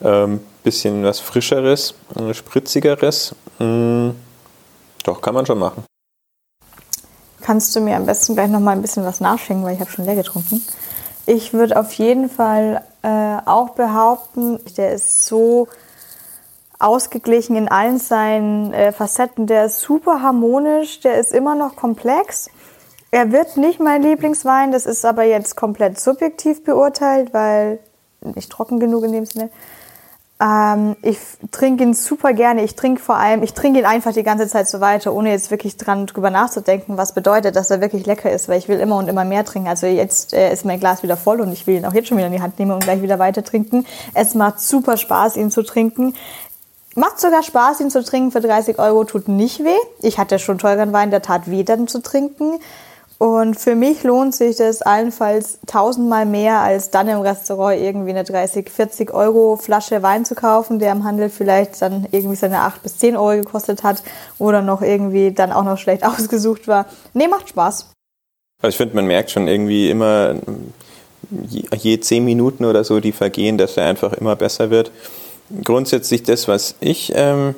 ein 0.00 0.06
ähm, 0.06 0.40
bisschen 0.62 1.04
was 1.04 1.20
Frischeres, 1.20 1.94
äh, 2.16 2.32
Spritzigeres. 2.32 3.34
Mm, 3.58 4.10
doch, 5.04 5.20
kann 5.20 5.34
man 5.34 5.44
schon 5.46 5.58
machen. 5.58 5.84
Kannst 7.40 7.76
du 7.76 7.80
mir 7.80 7.96
am 7.96 8.06
besten 8.06 8.34
gleich 8.34 8.48
nochmal 8.48 8.74
ein 8.74 8.82
bisschen 8.82 9.04
was 9.04 9.20
nachschenken, 9.20 9.64
weil 9.64 9.74
ich 9.74 9.80
habe 9.80 9.90
schon 9.90 10.06
leer 10.06 10.14
getrunken. 10.14 10.62
Ich 11.26 11.54
würde 11.54 11.78
auf 11.78 11.92
jeden 11.94 12.28
Fall 12.28 12.82
äh, 13.02 13.36
auch 13.46 13.70
behaupten, 13.70 14.60
der 14.76 14.92
ist 14.92 15.26
so 15.26 15.68
ausgeglichen 16.78 17.56
in 17.56 17.68
allen 17.68 17.98
seinen 17.98 18.72
äh, 18.74 18.92
Facetten. 18.92 19.46
Der 19.46 19.64
ist 19.64 19.80
super 19.80 20.20
harmonisch, 20.20 21.00
der 21.00 21.18
ist 21.18 21.32
immer 21.32 21.54
noch 21.54 21.76
komplex. 21.76 22.50
Er 23.10 23.32
wird 23.32 23.56
nicht 23.56 23.80
mein 23.80 24.02
Lieblingswein, 24.02 24.72
das 24.72 24.86
ist 24.86 25.04
aber 25.04 25.22
jetzt 25.22 25.56
komplett 25.56 25.98
subjektiv 25.98 26.64
beurteilt, 26.64 27.32
weil 27.32 27.78
nicht 28.20 28.50
trocken 28.50 28.80
genug 28.80 29.04
in 29.04 29.12
dem 29.12 29.24
Sinne. 29.24 29.50
Ähm, 30.44 30.96
ich 31.00 31.18
trinke 31.50 31.84
ihn 31.84 31.94
super 31.94 32.34
gerne. 32.34 32.62
Ich 32.64 32.76
trinke 32.76 33.00
vor 33.00 33.16
allem, 33.16 33.42
ich 33.42 33.54
trinke 33.54 33.78
ihn 33.78 33.86
einfach 33.86 34.12
die 34.12 34.22
ganze 34.22 34.46
Zeit 34.46 34.68
so 34.68 34.80
weiter, 34.80 35.14
ohne 35.14 35.30
jetzt 35.30 35.50
wirklich 35.50 35.78
dran 35.78 36.06
drüber 36.06 36.28
nachzudenken, 36.30 36.98
was 36.98 37.14
bedeutet, 37.14 37.56
dass 37.56 37.70
er 37.70 37.80
wirklich 37.80 38.04
lecker 38.04 38.30
ist, 38.30 38.48
weil 38.48 38.58
ich 38.58 38.68
will 38.68 38.78
immer 38.78 38.98
und 38.98 39.08
immer 39.08 39.24
mehr 39.24 39.44
trinken. 39.44 39.68
Also 39.68 39.86
jetzt 39.86 40.34
äh, 40.34 40.52
ist 40.52 40.66
mein 40.66 40.80
Glas 40.80 41.02
wieder 41.02 41.16
voll 41.16 41.40
und 41.40 41.50
ich 41.52 41.66
will 41.66 41.76
ihn 41.76 41.86
auch 41.86 41.94
jetzt 41.94 42.08
schon 42.08 42.18
wieder 42.18 42.26
in 42.26 42.32
die 42.34 42.42
Hand 42.42 42.58
nehmen 42.58 42.72
und 42.72 42.84
gleich 42.84 43.00
wieder 43.00 43.18
weiter 43.18 43.42
trinken. 43.42 43.86
Es 44.12 44.34
macht 44.34 44.60
super 44.60 44.98
Spaß, 44.98 45.38
ihn 45.38 45.50
zu 45.50 45.62
trinken. 45.62 46.14
Macht 46.94 47.20
sogar 47.20 47.42
Spaß, 47.42 47.80
ihn 47.80 47.90
zu 47.90 48.04
trinken 48.04 48.30
für 48.30 48.40
30 48.40 48.78
Euro, 48.78 49.04
tut 49.04 49.28
nicht 49.28 49.64
weh. 49.64 49.78
Ich 50.02 50.18
hatte 50.18 50.38
schon 50.38 50.58
teuren 50.58 50.92
Wein, 50.92 51.10
der 51.10 51.22
tat 51.22 51.50
weh, 51.50 51.64
dann 51.64 51.88
zu 51.88 52.02
trinken. 52.02 52.60
Und 53.18 53.58
für 53.58 53.76
mich 53.76 54.02
lohnt 54.02 54.34
sich 54.34 54.56
das 54.56 54.82
allenfalls 54.82 55.60
tausendmal 55.66 56.26
mehr, 56.26 56.60
als 56.60 56.90
dann 56.90 57.08
im 57.08 57.20
Restaurant 57.20 57.80
irgendwie 57.80 58.10
eine 58.10 58.24
30, 58.24 58.68
40 58.68 59.14
Euro 59.14 59.56
Flasche 59.56 60.02
Wein 60.02 60.24
zu 60.24 60.34
kaufen, 60.34 60.78
der 60.78 60.92
im 60.92 61.04
Handel 61.04 61.30
vielleicht 61.30 61.80
dann 61.80 62.06
irgendwie 62.10 62.36
seine 62.36 62.60
8 62.60 62.82
bis 62.82 62.98
10 62.98 63.16
Euro 63.16 63.36
gekostet 63.36 63.82
hat 63.84 64.02
oder 64.38 64.62
noch 64.62 64.82
irgendwie 64.82 65.30
dann 65.30 65.52
auch 65.52 65.64
noch 65.64 65.78
schlecht 65.78 66.04
ausgesucht 66.04 66.66
war. 66.66 66.86
Nee, 67.12 67.28
macht 67.28 67.48
Spaß. 67.48 67.90
Also 68.62 68.72
ich 68.72 68.76
finde, 68.76 68.96
man 68.96 69.06
merkt 69.06 69.30
schon 69.30 69.46
irgendwie 69.46 69.90
immer 69.90 70.34
je 71.48 72.00
10 72.00 72.24
Minuten 72.24 72.64
oder 72.64 72.84
so, 72.84 73.00
die 73.00 73.12
vergehen, 73.12 73.58
dass 73.58 73.76
er 73.76 73.86
einfach 73.86 74.12
immer 74.12 74.36
besser 74.36 74.70
wird. 74.70 74.90
Grundsätzlich 75.62 76.22
das, 76.22 76.48
was 76.48 76.74
ich 76.80 77.12
ähm, 77.14 77.54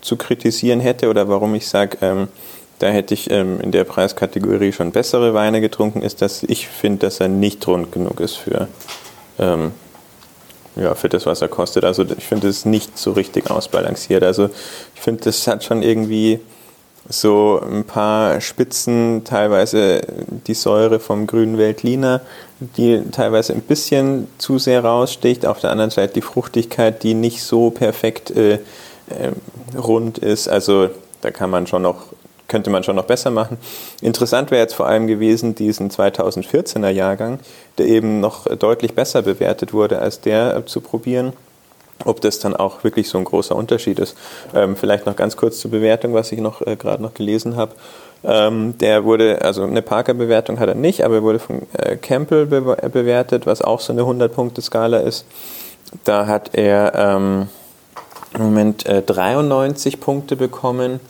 zu 0.00 0.16
kritisieren 0.16 0.80
hätte 0.80 1.08
oder 1.08 1.28
warum 1.28 1.54
ich 1.54 1.66
sage, 1.66 1.98
ähm, 2.02 2.28
da 2.78 2.88
hätte 2.88 3.14
ich 3.14 3.30
ähm, 3.30 3.60
in 3.60 3.72
der 3.72 3.84
Preiskategorie 3.84 4.72
schon 4.72 4.92
bessere 4.92 5.34
Weine 5.34 5.60
getrunken, 5.60 6.02
ist, 6.02 6.22
dass 6.22 6.42
ich 6.42 6.68
finde, 6.68 7.06
dass 7.06 7.20
er 7.20 7.28
nicht 7.28 7.66
rund 7.66 7.92
genug 7.92 8.20
ist 8.20 8.36
für, 8.36 8.68
ähm, 9.38 9.72
ja, 10.76 10.94
für 10.94 11.08
das, 11.08 11.26
was 11.26 11.40
er 11.40 11.48
kostet. 11.48 11.84
Also 11.84 12.04
ich 12.04 12.24
finde 12.24 12.48
es 12.48 12.64
nicht 12.64 12.98
so 12.98 13.12
richtig 13.12 13.50
ausbalanciert. 13.50 14.22
Also 14.24 14.50
ich 14.94 15.00
finde, 15.00 15.24
das 15.24 15.46
hat 15.46 15.62
schon 15.62 15.82
irgendwie 15.82 16.40
so 17.08 17.60
ein 17.60 17.84
paar 17.84 18.40
Spitzen, 18.40 19.24
teilweise 19.24 20.00
die 20.46 20.54
Säure 20.54 21.00
vom 21.00 21.26
grünen 21.26 21.58
Veltliner, 21.58 22.22
die 22.60 23.02
teilweise 23.12 23.52
ein 23.52 23.60
bisschen 23.60 24.26
zu 24.38 24.58
sehr 24.58 24.82
raussticht. 24.82 25.44
Auf 25.44 25.60
der 25.60 25.70
anderen 25.70 25.90
Seite 25.90 26.14
die 26.14 26.22
Fruchtigkeit, 26.22 27.02
die 27.02 27.14
nicht 27.14 27.42
so 27.42 27.70
perfekt 27.70 28.30
äh, 28.30 28.54
äh, 28.54 29.32
rund 29.76 30.18
ist. 30.18 30.48
Also 30.48 30.88
da 31.20 31.30
kann 31.30 31.50
man 31.50 31.66
schon 31.66 31.82
noch 31.82 32.13
könnte 32.54 32.70
man 32.70 32.84
schon 32.84 32.94
noch 32.94 33.06
besser 33.06 33.32
machen. 33.32 33.58
Interessant 34.00 34.52
wäre 34.52 34.62
jetzt 34.62 34.76
vor 34.76 34.86
allem 34.86 35.08
gewesen, 35.08 35.56
diesen 35.56 35.90
2014er 35.90 36.88
Jahrgang, 36.88 37.40
der 37.78 37.86
eben 37.86 38.20
noch 38.20 38.46
deutlich 38.46 38.94
besser 38.94 39.22
bewertet 39.22 39.72
wurde 39.72 39.98
als 39.98 40.20
der 40.20 40.64
zu 40.64 40.80
probieren. 40.80 41.32
Ob 42.04 42.20
das 42.20 42.38
dann 42.38 42.54
auch 42.54 42.84
wirklich 42.84 43.08
so 43.08 43.18
ein 43.18 43.24
großer 43.24 43.56
Unterschied 43.56 43.98
ist. 43.98 44.16
Ähm, 44.54 44.76
vielleicht 44.76 45.04
noch 45.04 45.16
ganz 45.16 45.36
kurz 45.36 45.58
zur 45.58 45.72
Bewertung, 45.72 46.14
was 46.14 46.30
ich 46.30 46.38
noch 46.38 46.64
äh, 46.64 46.76
gerade 46.76 47.02
noch 47.02 47.14
gelesen 47.14 47.56
habe. 47.56 47.72
Ähm, 48.22 48.78
der 48.78 49.02
wurde, 49.02 49.42
also 49.42 49.64
eine 49.64 49.82
Parker-Bewertung 49.82 50.60
hat 50.60 50.68
er 50.68 50.76
nicht, 50.76 51.02
aber 51.02 51.16
er 51.16 51.22
wurde 51.24 51.40
von 51.40 51.62
äh, 51.72 51.96
Campbell 51.96 52.46
be 52.46 52.60
bewertet, 52.88 53.46
was 53.46 53.62
auch 53.62 53.80
so 53.80 53.92
eine 53.92 54.02
100-Punkte-Skala 54.02 54.98
ist. 54.98 55.24
Da 56.04 56.28
hat 56.28 56.50
er 56.52 56.92
ähm, 56.94 57.48
im 58.32 58.42
Moment 58.42 58.86
äh, 58.86 59.02
93 59.02 59.98
Punkte 59.98 60.36
bekommen 60.36 61.00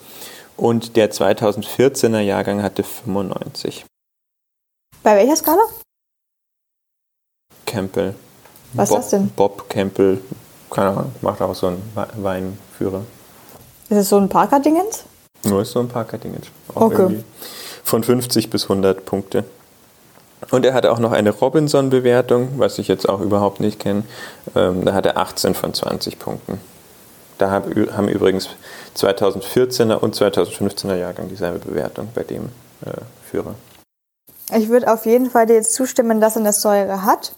und 0.57 0.97
der 0.97 1.11
2014er 1.11 2.21
Jahrgang 2.21 2.63
hatte 2.63 2.83
95. 2.83 3.85
Bei 5.03 5.17
welcher 5.17 5.37
Skala? 5.37 5.63
Campbell. 7.67 8.15
Was 8.73 8.89
Bob, 8.89 8.99
ist 8.99 9.05
das 9.05 9.11
denn? 9.11 9.29
Bob 9.31 9.69
Campbell, 9.69 10.21
keine 10.71 10.91
Ahnung, 10.91 11.13
macht 11.21 11.41
auch 11.43 11.55
so 11.55 11.69
einen 11.69 11.83
Weinführer. 12.17 13.03
Ist 13.89 13.99
es 13.99 14.09
so 14.09 14.17
ein 14.17 14.29
Parker-Dingens? 14.29 15.05
Nur 15.45 15.63
ist 15.63 15.73
so 15.73 15.81
ein 15.81 15.89
Parker-Dingens. 15.89 16.47
Okay. 16.75 17.23
Von 17.83 18.03
50 18.03 18.51
bis 18.51 18.65
100 18.65 19.05
Punkte. 19.05 19.45
Und 20.51 20.65
er 20.65 20.75
hatte 20.75 20.93
auch 20.93 20.99
noch 20.99 21.13
eine 21.13 21.31
Robinson-Bewertung, 21.31 22.59
was 22.59 22.79
ich 22.79 22.89
jetzt 22.89 23.09
auch 23.09 23.21
überhaupt 23.21 23.61
nicht 23.61 23.79
kenne. 23.79 24.05
Ähm, 24.55 24.85
da 24.85 24.95
hat 24.95 25.07
er 25.07 25.19
18 25.19 25.55
von 25.55 25.75
20 25.75 26.19
Punkten. 26.19 26.61
Da 27.39 27.51
haben 27.51 28.09
übrigens 28.09 28.49
2014er 28.97 29.97
und 29.97 30.15
2015er 30.15 30.95
Jahrgang 30.95 31.29
dieselbe 31.29 31.59
Bewertung 31.59 32.09
bei 32.15 32.23
dem 32.23 32.45
äh, 32.85 32.91
Führer. 33.31 33.55
Ich 34.57 34.69
würde 34.69 34.93
auf 34.93 35.07
jeden 35.07 35.31
Fall 35.31 35.47
dir 35.47 35.55
jetzt 35.55 35.75
zustimmen, 35.75 36.21
dass 36.21 36.37
er 36.37 36.41
eine 36.41 36.53
Säure 36.53 37.05
hat. 37.05 37.35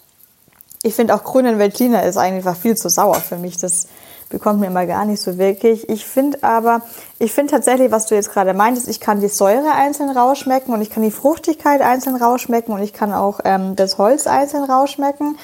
Ich 0.83 0.95
finde 0.95 1.15
auch 1.15 1.25
grünen 1.25 1.59
Veltliner 1.59 2.03
ist 2.05 2.17
einfach 2.17 2.57
viel 2.57 2.77
zu 2.77 2.89
sauer 2.89 3.17
für 3.17 3.37
mich. 3.37 3.59
Das 3.59 3.89
bekommt 4.29 4.61
mir 4.61 4.67
immer 4.67 4.87
gar 4.87 5.05
nicht 5.05 5.23
so 5.23 5.39
wirklich. 5.39 5.89
Ich 5.89 6.05
finde 6.05 6.43
aber, 6.43 6.83
ich 7.19 7.33
finde 7.33 7.53
tatsächlich, 7.53 7.91
was 7.93 8.07
du 8.07 8.15
jetzt 8.15 8.33
gerade 8.33 8.55
meintest, 8.55 8.89
ich 8.89 9.01
kann 9.01 9.21
die 9.21 9.29
Säure 9.29 9.73
einzeln 9.73 10.11
rausschmecken 10.11 10.75
und 10.75 10.83
ich 10.83 10.91
kann 10.91 11.03
die 11.03 11.11
Fruchtigkeit 11.11 11.81
einzeln 11.81 12.17
rausschmecken 12.17 12.75
und 12.75 12.83
ich 12.83 12.93
kann 12.93 13.13
auch 13.13 13.41
ähm, 13.45 13.77
das 13.77 13.99
Holz 13.99 14.27
einzeln 14.27 14.65
rausschmecken 14.65 15.39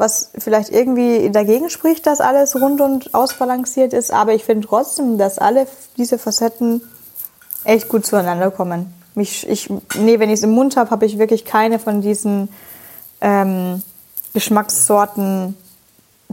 was 0.00 0.30
vielleicht 0.38 0.70
irgendwie 0.70 1.30
dagegen 1.30 1.68
spricht, 1.68 2.06
dass 2.06 2.22
alles 2.22 2.56
rund 2.56 2.80
und 2.80 3.14
ausbalanciert 3.14 3.92
ist. 3.92 4.10
Aber 4.10 4.32
ich 4.32 4.44
finde 4.44 4.66
trotzdem, 4.66 5.18
dass 5.18 5.38
alle 5.38 5.66
diese 5.98 6.18
Facetten 6.18 6.80
echt 7.64 7.88
gut 7.88 8.06
zueinander 8.06 8.50
kommen. 8.50 8.92
Mich, 9.14 9.46
ich, 9.46 9.68
nee, 9.98 10.18
wenn 10.18 10.30
ich 10.30 10.38
es 10.38 10.42
im 10.42 10.52
Mund 10.52 10.76
habe, 10.76 10.90
habe 10.90 11.04
ich 11.04 11.18
wirklich 11.18 11.44
keine 11.44 11.78
von 11.78 12.00
diesen 12.00 12.48
ähm, 13.20 13.82
Geschmackssorten 14.32 15.54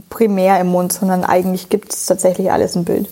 primär 0.08 0.58
im 0.60 0.68
Mund, 0.68 0.92
sondern 0.92 1.24
eigentlich 1.24 1.68
gibt 1.68 1.92
es 1.92 2.06
tatsächlich 2.06 2.50
alles 2.50 2.74
im 2.74 2.84
Bild. 2.84 3.10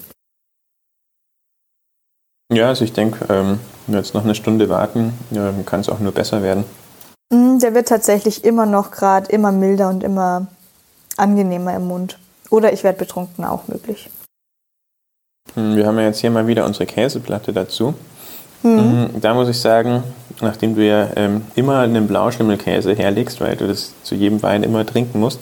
Ja, 2.50 2.68
also 2.68 2.84
ich 2.84 2.94
denke, 2.94 3.26
ähm, 3.28 3.58
wenn 3.86 3.94
wir 3.94 4.00
jetzt 4.00 4.14
noch 4.14 4.24
eine 4.24 4.34
Stunde 4.34 4.70
warten, 4.70 5.12
ähm, 5.34 5.66
kann 5.66 5.80
es 5.80 5.90
auch 5.90 5.98
nur 5.98 6.12
besser 6.12 6.42
werden. 6.42 6.64
Mm, 7.30 7.58
der 7.58 7.74
wird 7.74 7.88
tatsächlich 7.88 8.44
immer 8.44 8.66
noch 8.66 8.90
gerade 8.90 9.30
immer 9.30 9.52
milder 9.52 9.88
und 9.88 10.02
immer 10.04 10.46
angenehmer 11.16 11.74
im 11.74 11.88
Mund. 11.88 12.18
Oder 12.50 12.72
ich 12.72 12.84
werde 12.84 12.98
betrunken, 12.98 13.44
auch 13.44 13.66
möglich. 13.68 14.10
Hm, 15.54 15.76
wir 15.76 15.86
haben 15.86 15.98
ja 15.98 16.04
jetzt 16.04 16.20
hier 16.20 16.30
mal 16.30 16.46
wieder 16.46 16.64
unsere 16.64 16.86
Käseplatte 16.86 17.52
dazu. 17.52 17.94
Mhm. 18.62 19.20
Da 19.20 19.34
muss 19.34 19.48
ich 19.48 19.60
sagen, 19.60 20.02
nachdem 20.40 20.74
du 20.74 20.86
ja 20.86 21.08
ähm, 21.16 21.42
immer 21.54 21.80
einen 21.80 22.06
Blauschimmelkäse 22.06 22.94
herlegst, 22.94 23.40
weil 23.40 23.56
du 23.56 23.66
das 23.66 23.92
zu 24.02 24.14
jedem 24.14 24.42
Wein 24.42 24.62
immer 24.62 24.84
trinken 24.84 25.20
musst, 25.20 25.40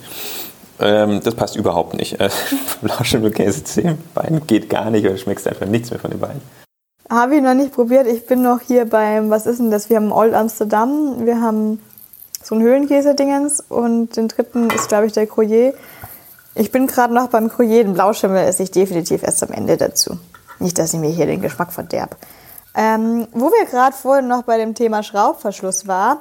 ähm, 0.80 1.20
das 1.22 1.34
passt 1.34 1.56
überhaupt 1.56 1.94
nicht. 1.94 2.16
Blauschimmelkäse 2.82 3.64
zu 3.64 3.82
dem 3.82 3.98
Wein 4.14 4.42
geht 4.46 4.68
gar 4.68 4.90
nicht, 4.90 5.04
weil 5.04 5.12
du 5.12 5.18
schmeckst 5.18 5.46
einfach 5.46 5.66
nichts 5.66 5.90
mehr 5.90 6.00
von 6.00 6.10
dem 6.10 6.20
Wein. 6.20 6.40
Habe 7.10 7.36
ich 7.36 7.42
noch 7.42 7.54
nicht 7.54 7.72
probiert. 7.72 8.06
Ich 8.06 8.26
bin 8.26 8.42
noch 8.42 8.60
hier 8.60 8.86
beim, 8.86 9.30
was 9.30 9.46
ist 9.46 9.58
denn 9.58 9.70
das? 9.70 9.90
Wir 9.90 9.96
haben 9.96 10.12
Old 10.12 10.34
Amsterdam, 10.34 11.26
wir 11.26 11.40
haben 11.40 11.80
so 12.42 12.54
ein 12.54 12.62
Höhlenkäse-Dingens 12.62 13.64
und 13.68 14.16
den 14.16 14.28
dritten 14.28 14.70
ist, 14.70 14.88
glaube 14.88 15.06
ich, 15.06 15.12
der 15.12 15.28
Gruyère. 15.28 15.74
Ich 16.54 16.70
bin 16.70 16.86
gerade 16.86 17.12
noch 17.12 17.28
beim 17.28 17.48
Gruyère. 17.48 17.84
Den 17.84 17.94
Blauschimmel 17.94 18.46
esse 18.46 18.62
ich 18.62 18.70
definitiv 18.70 19.22
erst 19.22 19.42
am 19.42 19.50
Ende 19.50 19.76
dazu. 19.76 20.18
Nicht, 20.60 20.78
dass 20.78 20.94
ich 20.94 21.00
mir 21.00 21.10
hier 21.10 21.26
den 21.26 21.42
Geschmack 21.42 21.72
verderb. 21.72 22.16
Ähm, 22.74 23.28
wo 23.32 23.50
wir 23.50 23.66
gerade 23.66 23.94
vorhin 23.94 24.28
noch 24.28 24.42
bei 24.42 24.58
dem 24.58 24.74
Thema 24.74 25.02
Schraubverschluss 25.02 25.86
war, 25.86 26.20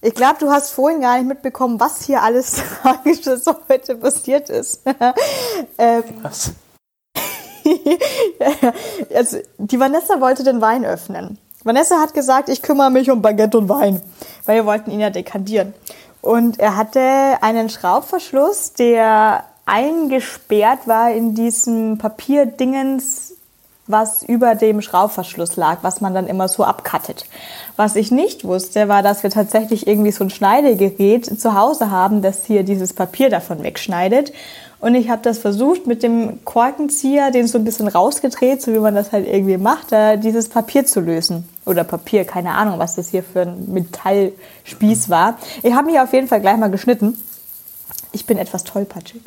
ich 0.00 0.14
glaube, 0.14 0.36
du 0.38 0.50
hast 0.50 0.70
vorhin 0.70 1.00
gar 1.00 1.16
nicht 1.16 1.26
mitbekommen, 1.26 1.80
was 1.80 2.02
hier 2.02 2.22
alles 2.22 2.56
Tragisches 2.82 3.44
heute 3.68 3.96
passiert 3.96 4.50
ist. 4.50 4.82
ähm, 5.78 6.04
was? 6.22 6.52
also, 9.14 9.38
die 9.58 9.80
Vanessa 9.80 10.20
wollte 10.20 10.44
den 10.44 10.60
Wein 10.60 10.84
öffnen. 10.84 11.38
Vanessa 11.64 12.00
hat 12.00 12.12
gesagt, 12.14 12.48
ich 12.48 12.62
kümmere 12.62 12.90
mich 12.90 13.10
um 13.10 13.22
Baguette 13.22 13.58
und 13.58 13.68
Wein, 13.68 14.02
weil 14.44 14.56
wir 14.56 14.66
wollten 14.66 14.90
ihn 14.90 15.00
ja 15.00 15.10
dekantieren. 15.10 15.72
Und 16.20 16.58
er 16.58 16.76
hatte 16.76 17.00
einen 17.40 17.68
Schraubverschluss, 17.68 18.74
der 18.74 19.44
eingesperrt 19.66 20.86
war 20.86 21.10
in 21.10 21.34
diesem 21.34 21.98
Papierdingens, 21.98 23.34
was 23.86 24.22
über 24.22 24.54
dem 24.54 24.80
Schraubverschluss 24.80 25.56
lag, 25.56 25.78
was 25.82 26.00
man 26.00 26.14
dann 26.14 26.26
immer 26.26 26.48
so 26.48 26.64
abkattet. 26.64 27.26
Was 27.76 27.96
ich 27.96 28.10
nicht 28.10 28.44
wusste, 28.44 28.88
war, 28.88 29.02
dass 29.02 29.22
wir 29.22 29.30
tatsächlich 29.30 29.86
irgendwie 29.86 30.12
so 30.12 30.24
ein 30.24 30.30
Schneidegerät 30.30 31.26
zu 31.38 31.54
Hause 31.54 31.90
haben, 31.90 32.22
das 32.22 32.46
hier 32.46 32.62
dieses 32.62 32.94
Papier 32.94 33.28
davon 33.28 33.62
wegschneidet. 33.62 34.32
Und 34.84 34.94
ich 34.96 35.08
habe 35.08 35.22
das 35.22 35.38
versucht 35.38 35.86
mit 35.86 36.02
dem 36.02 36.44
Korkenzieher, 36.44 37.30
den 37.30 37.46
so 37.46 37.56
ein 37.56 37.64
bisschen 37.64 37.88
rausgedreht, 37.88 38.60
so 38.60 38.74
wie 38.74 38.78
man 38.78 38.94
das 38.94 39.12
halt 39.12 39.26
irgendwie 39.26 39.56
macht, 39.56 39.92
da 39.92 40.16
dieses 40.16 40.50
Papier 40.50 40.84
zu 40.84 41.00
lösen. 41.00 41.48
Oder 41.64 41.84
Papier, 41.84 42.26
keine 42.26 42.50
Ahnung, 42.50 42.78
was 42.78 42.94
das 42.94 43.08
hier 43.08 43.22
für 43.22 43.40
ein 43.40 43.72
Metallspieß 43.72 45.08
war. 45.08 45.38
Ich 45.62 45.72
habe 45.72 45.86
mich 45.86 45.98
auf 45.98 46.12
jeden 46.12 46.28
Fall 46.28 46.42
gleich 46.42 46.58
mal 46.58 46.70
geschnitten. 46.70 47.16
Ich 48.12 48.26
bin 48.26 48.36
etwas 48.36 48.62
tollpatschig. 48.64 49.22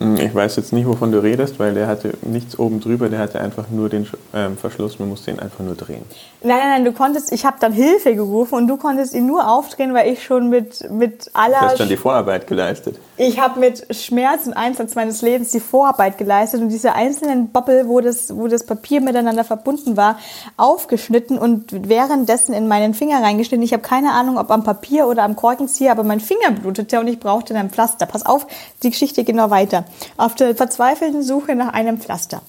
Hm, 0.00 0.14
ich 0.14 0.32
weiß 0.32 0.54
jetzt 0.54 0.72
nicht, 0.72 0.86
wovon 0.86 1.10
du 1.10 1.20
redest, 1.20 1.58
weil 1.58 1.74
der 1.74 1.88
hatte 1.88 2.14
nichts 2.22 2.56
oben 2.56 2.78
drüber, 2.78 3.08
der 3.08 3.18
hatte 3.18 3.40
einfach 3.40 3.68
nur 3.68 3.88
den 3.88 4.06
ähm, 4.32 4.56
Verschluss, 4.56 5.00
man 5.00 5.08
musste 5.08 5.32
ihn 5.32 5.40
einfach 5.40 5.64
nur 5.64 5.74
drehen. 5.74 6.02
Nein, 6.42 6.56
nein, 6.56 6.68
nein, 6.68 6.84
du 6.86 6.92
konntest, 6.92 7.32
ich 7.32 7.44
habe 7.44 7.58
dann 7.60 7.72
Hilfe 7.72 8.14
gerufen 8.14 8.54
und 8.54 8.66
du 8.66 8.78
konntest 8.78 9.14
ihn 9.14 9.26
nur 9.26 9.46
aufdrehen, 9.46 9.92
weil 9.92 10.10
ich 10.10 10.24
schon 10.24 10.48
mit, 10.48 10.90
mit 10.90 11.30
aller... 11.34 11.60
Du 11.60 11.66
hast 11.66 11.80
dann 11.80 11.88
die 11.88 11.98
Vorarbeit 11.98 12.46
geleistet. 12.46 12.98
Ich 13.18 13.38
habe 13.38 13.60
mit 13.60 13.94
Schmerz 13.94 14.46
und 14.46 14.54
Einsatz 14.54 14.94
meines 14.94 15.20
Lebens 15.20 15.50
die 15.50 15.60
Vorarbeit 15.60 16.16
geleistet 16.16 16.62
und 16.62 16.70
diese 16.70 16.94
einzelnen 16.94 17.50
Bubble, 17.50 17.88
wo 17.88 18.00
das, 18.00 18.34
wo 18.34 18.48
das 18.48 18.64
Papier 18.64 19.02
miteinander 19.02 19.44
verbunden 19.44 19.98
war, 19.98 20.18
aufgeschnitten 20.56 21.36
und 21.36 21.88
währenddessen 21.88 22.54
in 22.54 22.68
meinen 22.68 22.94
Finger 22.94 23.22
reingeschnitten. 23.22 23.62
Ich 23.62 23.74
habe 23.74 23.82
keine 23.82 24.12
Ahnung, 24.12 24.38
ob 24.38 24.50
am 24.50 24.64
Papier 24.64 25.08
oder 25.08 25.24
am 25.24 25.36
Korkenzieher, 25.36 25.92
aber 25.92 26.04
mein 26.04 26.20
Finger 26.20 26.52
blutete 26.52 27.00
und 27.00 27.06
ich 27.08 27.20
brauchte 27.20 27.54
ein 27.54 27.68
Pflaster. 27.68 28.06
Pass 28.06 28.24
auf, 28.24 28.46
die 28.82 28.88
Geschichte 28.88 29.24
geht 29.24 29.36
noch 29.36 29.50
weiter 29.50 29.84
auf 30.16 30.34
der 30.36 30.54
verzweifelten 30.54 31.22
Suche 31.22 31.54
nach 31.54 31.74
einem 31.74 31.98
Pflaster. 31.98 32.40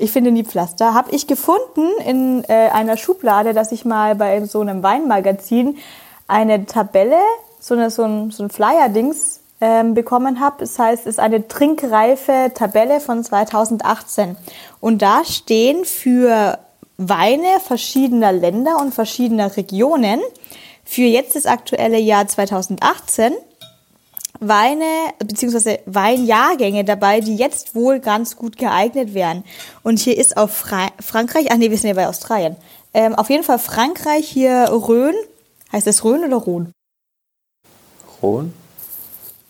Ich 0.00 0.12
finde 0.12 0.30
nie 0.30 0.44
Pflaster. 0.44 0.94
Habe 0.94 1.10
ich 1.10 1.26
gefunden 1.26 1.88
in 2.06 2.44
äh, 2.44 2.68
einer 2.68 2.96
Schublade, 2.96 3.52
dass 3.52 3.72
ich 3.72 3.84
mal 3.84 4.14
bei 4.14 4.44
so 4.44 4.60
einem 4.60 4.84
Weinmagazin 4.84 5.76
eine 6.28 6.66
Tabelle, 6.66 7.18
so, 7.58 7.74
eine, 7.74 7.90
so 7.90 8.04
ein, 8.04 8.30
so 8.30 8.44
ein 8.44 8.50
Flyer-Dings 8.50 9.40
ähm, 9.60 9.94
bekommen 9.94 10.38
habe. 10.38 10.58
Das 10.60 10.78
heißt, 10.78 11.02
es 11.02 11.14
ist 11.14 11.18
eine 11.18 11.48
trinkreife 11.48 12.52
Tabelle 12.54 13.00
von 13.00 13.24
2018. 13.24 14.36
Und 14.78 15.02
da 15.02 15.24
stehen 15.24 15.84
für 15.84 16.60
Weine 16.96 17.58
verschiedener 17.60 18.30
Länder 18.30 18.78
und 18.80 18.94
verschiedener 18.94 19.56
Regionen 19.56 20.20
für 20.84 21.02
jetzt 21.02 21.34
das 21.34 21.46
aktuelle 21.46 21.98
Jahr 21.98 22.28
2018 22.28 23.34
Weine 24.40 24.84
bzw. 25.18 25.78
Weinjahrgänge 25.86 26.84
dabei, 26.84 27.20
die 27.20 27.36
jetzt 27.36 27.74
wohl 27.74 28.00
ganz 28.00 28.36
gut 28.36 28.56
geeignet 28.56 29.14
wären. 29.14 29.44
Und 29.82 29.98
hier 29.98 30.16
ist 30.16 30.36
auf 30.36 30.52
Fra 30.52 30.88
Frankreich, 31.00 31.48
ach 31.50 31.56
nee, 31.56 31.70
wir 31.70 31.78
sind 31.78 31.88
ja 31.88 31.94
bei 31.94 32.08
Australien. 32.08 32.56
Ähm, 32.94 33.14
auf 33.14 33.30
jeden 33.30 33.44
Fall 33.44 33.58
Frankreich 33.58 34.28
hier 34.28 34.68
Rhön. 34.70 35.14
Heißt 35.72 35.86
das 35.86 36.04
Rhön 36.04 36.24
oder 36.24 36.46
Rhön? 36.46 36.72
Rhön? 38.22 38.54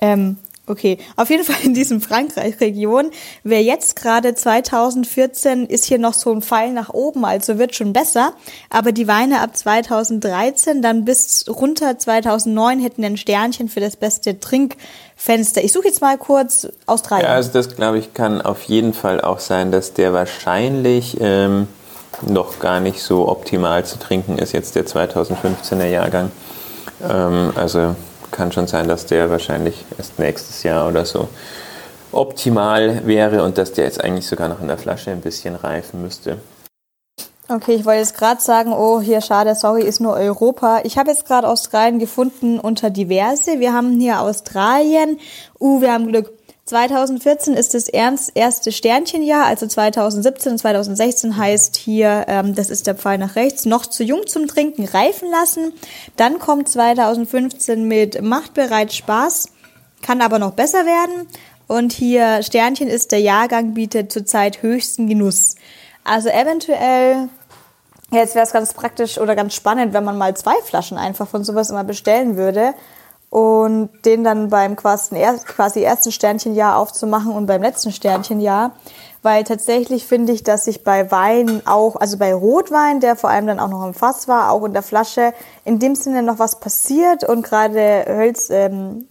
Ähm, 0.01 0.37
Okay, 0.68 0.98
auf 1.16 1.31
jeden 1.31 1.44
Fall 1.48 1.57
in 1.64 1.74
diesem 1.74 2.00
Frankreich-Region. 2.00 3.11
Wer 3.42 3.62
jetzt 3.62 3.96
gerade 3.96 4.35
2014 4.35 5.66
ist 5.66 5.87
hier 5.87 5.98
noch 5.98 6.14
so 6.14 6.31
ein 6.31 6.42
Pfeil 6.42 6.72
nach 6.72 6.90
oben, 6.92 7.24
also 7.24 7.59
wird 7.59 7.74
schon 7.74 7.92
besser. 7.92 8.33
Aber 8.70 8.92
die 8.92 9.09
Weine 9.09 9.40
ab 9.40 9.57
2013, 9.57 10.83
dann 10.83 11.04
bis 11.04 11.46
runter 11.48 11.98
2009 11.98 12.81
hätten 12.81 13.04
ein 13.04 13.16
Sternchen 13.16 13.68
für 13.68 13.81
das 13.81 13.96
beste 13.96 14.38
Trinkfenster. 14.38 15.64
Ich 15.64 15.72
suche 15.72 15.88
jetzt 15.88 16.02
mal 16.02 16.18
kurz 16.18 16.68
Australien. 16.87 17.26
Ja, 17.26 17.35
also 17.35 17.50
das 17.52 17.74
glaube 17.74 17.98
ich 17.98 18.12
kann 18.12 18.42
auf 18.42 18.62
jeden 18.64 18.92
Fall 18.92 19.20
auch 19.20 19.40
sein, 19.40 19.72
dass 19.72 19.94
der 19.94 20.12
wahrscheinlich 20.12 21.16
ähm, 21.20 21.68
noch 22.26 22.59
gar 22.59 22.81
nicht 22.81 23.02
so 23.02 23.28
optimal 23.28 23.85
zu 23.85 23.98
trinken 23.98 24.38
ist, 24.38 24.52
jetzt 24.52 24.74
der 24.74 24.87
2015er 24.87 25.87
Jahrgang. 25.87 26.31
Ähm, 27.02 27.52
also 27.54 27.94
kann 28.31 28.53
schon 28.53 28.67
sein, 28.67 28.88
dass 28.88 29.07
der 29.07 29.31
wahrscheinlich 29.31 29.85
erst 29.97 30.19
nächstes 30.19 30.62
Jahr 30.62 30.88
oder 30.88 31.05
so 31.05 31.29
optimal 32.12 33.07
wäre 33.07 33.43
und 33.43 33.59
dass 33.59 33.73
der 33.73 33.85
jetzt 33.85 34.03
eigentlich 34.03 34.27
sogar 34.27 34.49
noch 34.49 34.61
in 34.61 34.69
der 34.69 34.79
Flasche 34.79 35.11
ein 35.11 35.21
bisschen 35.21 35.55
reifen 35.55 36.03
müsste. 36.03 36.38
Okay, 37.51 37.77
ich 37.77 37.87
wollte 37.87 38.01
jetzt 38.01 38.14
gerade 38.14 38.43
sagen, 38.43 38.75
oh, 38.75 39.01
hier 39.01 39.23
schade, 39.23 39.55
sorry, 39.55 39.83
ist 39.83 40.01
nur 40.01 40.12
Europa. 40.12 40.83
Ich 40.85 40.99
habe 40.99 41.11
jetzt 41.11 41.27
gerade 41.27 41.49
Australien 41.49 41.99
gefunden 41.99 42.61
unter 42.61 42.91
diverse. 42.91 43.59
Wir 43.59 43.73
haben 43.73 43.99
hier 43.99 44.21
Australien. 44.21 45.19
Uh, 45.59 45.81
wir 45.81 45.93
haben 45.93 46.09
Glück. 46.09 46.31
2014 46.68 47.54
ist 47.54 47.72
das 47.72 47.88
erste 47.88 48.72
Sternchenjahr, 48.72 49.46
also 49.46 49.66
2017 49.66 50.52
und 50.52 50.59
2016 50.59 51.37
heißt 51.37 51.76
hier, 51.76 52.26
ähm, 52.28 52.54
das 52.54 52.68
ist 52.68 52.87
der 52.87 52.94
Pfeil 52.94 53.16
nach 53.16 53.37
rechts, 53.37 53.64
noch 53.64 53.87
zu 53.87 54.04
jung 54.04 54.26
zum 54.26 54.46
Trinken 54.46 54.85
reifen 54.85 55.31
lassen. 55.31 55.72
Dann 56.16 56.38
kommt 56.38 56.68
2015 56.68 57.85
mit 57.85 58.20
Macht 58.20 58.52
bereits 58.52 58.96
Spaß, 58.96 59.48
kann 60.02 60.20
aber 60.20 60.38
noch 60.38 60.52
besser 60.52 60.85
werden. 60.85 61.26
Und 61.66 61.92
hier 61.92 62.42
Sternchen 62.42 62.88
ist 62.88 63.12
der 63.12 63.20
Jahrgang, 63.20 63.72
bietet 63.72 64.12
zurzeit 64.12 64.62
höchsten 64.62 65.09
Genuss. 65.09 65.57
Also 66.04 66.28
eventuell, 66.28 67.31
jetzt 68.11 68.35
wäre 68.35 68.44
es 68.44 68.52
ganz 68.52 68.74
praktisch 68.74 69.18
oder 69.18 69.35
ganz 69.35 69.54
spannend, 69.54 69.94
wenn 69.94 70.04
man 70.04 70.18
mal 70.18 70.37
zwei 70.37 70.57
Flaschen 70.64 70.98
einfach 70.98 71.28
von 71.28 71.44
sowas 71.44 71.70
immer 71.70 71.85
bestellen 71.85 72.37
würde 72.37 72.74
und 73.31 73.91
den 74.05 74.25
dann 74.25 74.49
beim 74.49 74.77
quasi, 74.77 75.17
ersten 75.83 76.12
Sternchenjahr 76.12 76.77
aufzumachen 76.77 77.33
und 77.33 77.47
beim 77.47 77.62
letzten 77.62 77.93
Sternchenjahr. 77.93 78.73
Weil 79.23 79.45
tatsächlich 79.45 80.07
finde 80.07 80.33
ich, 80.33 80.45
dass 80.45 80.64
sich 80.64 80.85
bei 80.85 81.11
Wein 81.11 81.62
auch, 81.67 81.97
also 81.97 82.19
bei 82.19 82.33
Rotwein, 82.33 83.01
der 83.01 83.17
vor 83.17 83.31
allem 83.31 83.49
dann 83.49 83.61
auch 83.61 83.69
noch 83.69 83.85
im 83.85 83.93
Fass 83.93 84.29
war, 84.29 84.53
auch 84.53 84.64
in 84.64 84.73
der 84.73 84.83
Flasche, 84.83 85.35
in 85.64 85.79
dem 85.79 85.97
Sinne 85.97 86.23
noch 86.23 86.38
was 86.38 86.61
passiert 86.61 87.25
und 87.25 87.43
gerade 87.43 88.05
Hölz, 88.07 88.49
ähm, 88.51 89.09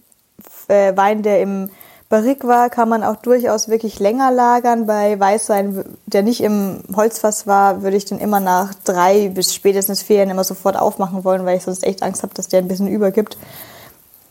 äh, 0.68 0.96
Wein, 0.96 1.22
der 1.22 1.42
im 1.42 1.70
Barrique 2.08 2.48
war, 2.48 2.70
kann 2.70 2.88
man 2.88 3.04
auch 3.04 3.16
durchaus 3.16 3.68
wirklich 3.68 4.00
länger 4.00 4.30
lagern. 4.30 4.86
Bei 4.86 5.20
Weißwein, 5.20 5.84
der 6.06 6.22
nicht 6.22 6.40
im 6.40 6.82
Holzfass 6.96 7.46
war, 7.46 7.82
würde 7.82 7.98
ich 7.98 8.06
den 8.06 8.18
immer 8.18 8.40
nach 8.40 8.72
drei 8.84 9.28
bis 9.28 9.54
spätestens 9.54 10.02
vier 10.02 10.16
Jahren 10.16 10.30
immer 10.30 10.44
sofort 10.44 10.76
aufmachen 10.76 11.22
wollen, 11.24 11.44
weil 11.44 11.58
ich 11.58 11.64
sonst 11.64 11.84
echt 11.84 12.02
Angst 12.02 12.22
habe, 12.22 12.32
dass 12.32 12.48
der 12.48 12.60
ein 12.60 12.68
bisschen 12.68 12.88
übergibt. 12.88 13.36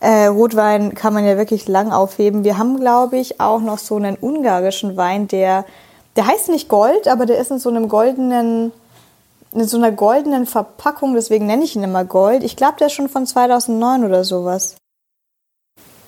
Äh, 0.00 0.26
Rotwein 0.26 0.94
kann 0.94 1.12
man 1.12 1.26
ja 1.26 1.36
wirklich 1.36 1.66
lang 1.66 1.90
aufheben. 1.90 2.44
Wir 2.44 2.56
haben, 2.56 2.78
glaube 2.78 3.18
ich, 3.18 3.40
auch 3.40 3.60
noch 3.60 3.78
so 3.78 3.96
einen 3.96 4.16
ungarischen 4.20 4.96
Wein, 4.96 5.26
der, 5.26 5.64
der 6.16 6.26
heißt 6.26 6.50
nicht 6.50 6.68
Gold, 6.68 7.08
aber 7.08 7.26
der 7.26 7.38
ist 7.38 7.50
in 7.50 7.58
so 7.58 7.68
einem 7.68 7.88
goldenen, 7.88 8.72
in 9.52 9.66
so 9.66 9.76
einer 9.76 9.90
goldenen 9.90 10.46
Verpackung, 10.46 11.14
deswegen 11.14 11.46
nenne 11.46 11.64
ich 11.64 11.74
ihn 11.74 11.82
immer 11.82 12.04
Gold. 12.04 12.44
Ich 12.44 12.54
glaube, 12.54 12.76
der 12.78 12.86
ist 12.86 12.92
schon 12.92 13.08
von 13.08 13.26
2009 13.26 14.04
oder 14.04 14.22
sowas. 14.22 14.76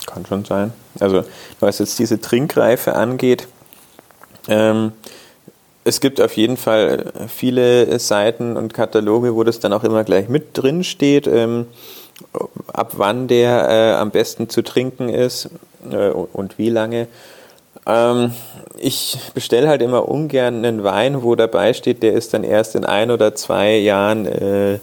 Kann 0.07 0.25
schon 0.25 0.45
sein. 0.45 0.73
Also, 1.01 1.25
was 1.59 1.79
jetzt 1.79 1.99
diese 1.99 2.21
Trinkreife 2.21 2.95
angeht, 2.95 3.49
ähm, 4.49 4.93
es 5.83 6.01
gibt 6.01 6.21
auf 6.21 6.37
jeden 6.37 6.57
Fall 6.57 7.13
viele 7.29 7.99
Seiten 7.99 8.57
und 8.57 8.75
Kataloge, 8.75 9.35
wo 9.35 9.45
das 9.45 9.61
dann 9.61 9.73
auch 9.73 9.83
immer 9.83 10.05
gleich 10.05 10.29
mit 10.29 10.57
drin 10.57 10.85
steht. 10.85 11.27
Ähm, 11.27 11.67
ab 12.73 12.93
wann 12.97 13.29
der 13.29 13.69
äh, 13.69 13.93
am 13.95 14.11
besten 14.11 14.49
zu 14.49 14.63
trinken 14.63 15.09
ist 15.09 15.51
äh, 15.91 16.09
und 16.09 16.59
wie 16.59 16.71
lange. 16.71 17.09
Ähm, 17.87 18.33
ich 18.79 19.19
bestelle 19.35 19.69
halt 19.69 19.83
immer 19.83 20.09
ungern 20.09 20.65
einen 20.65 20.85
Wein, 20.85 21.23
wo 21.23 21.35
dabei 21.35 21.73
steht, 21.73 22.03
der 22.03 22.13
ist 22.13 22.35
dann 22.35 22.45
erst 22.45 22.75
in 22.75 22.85
ein 22.85 23.11
oder 23.11 23.35
zwei 23.35 23.77
Jahren 23.77 24.27
äh, 24.27 24.79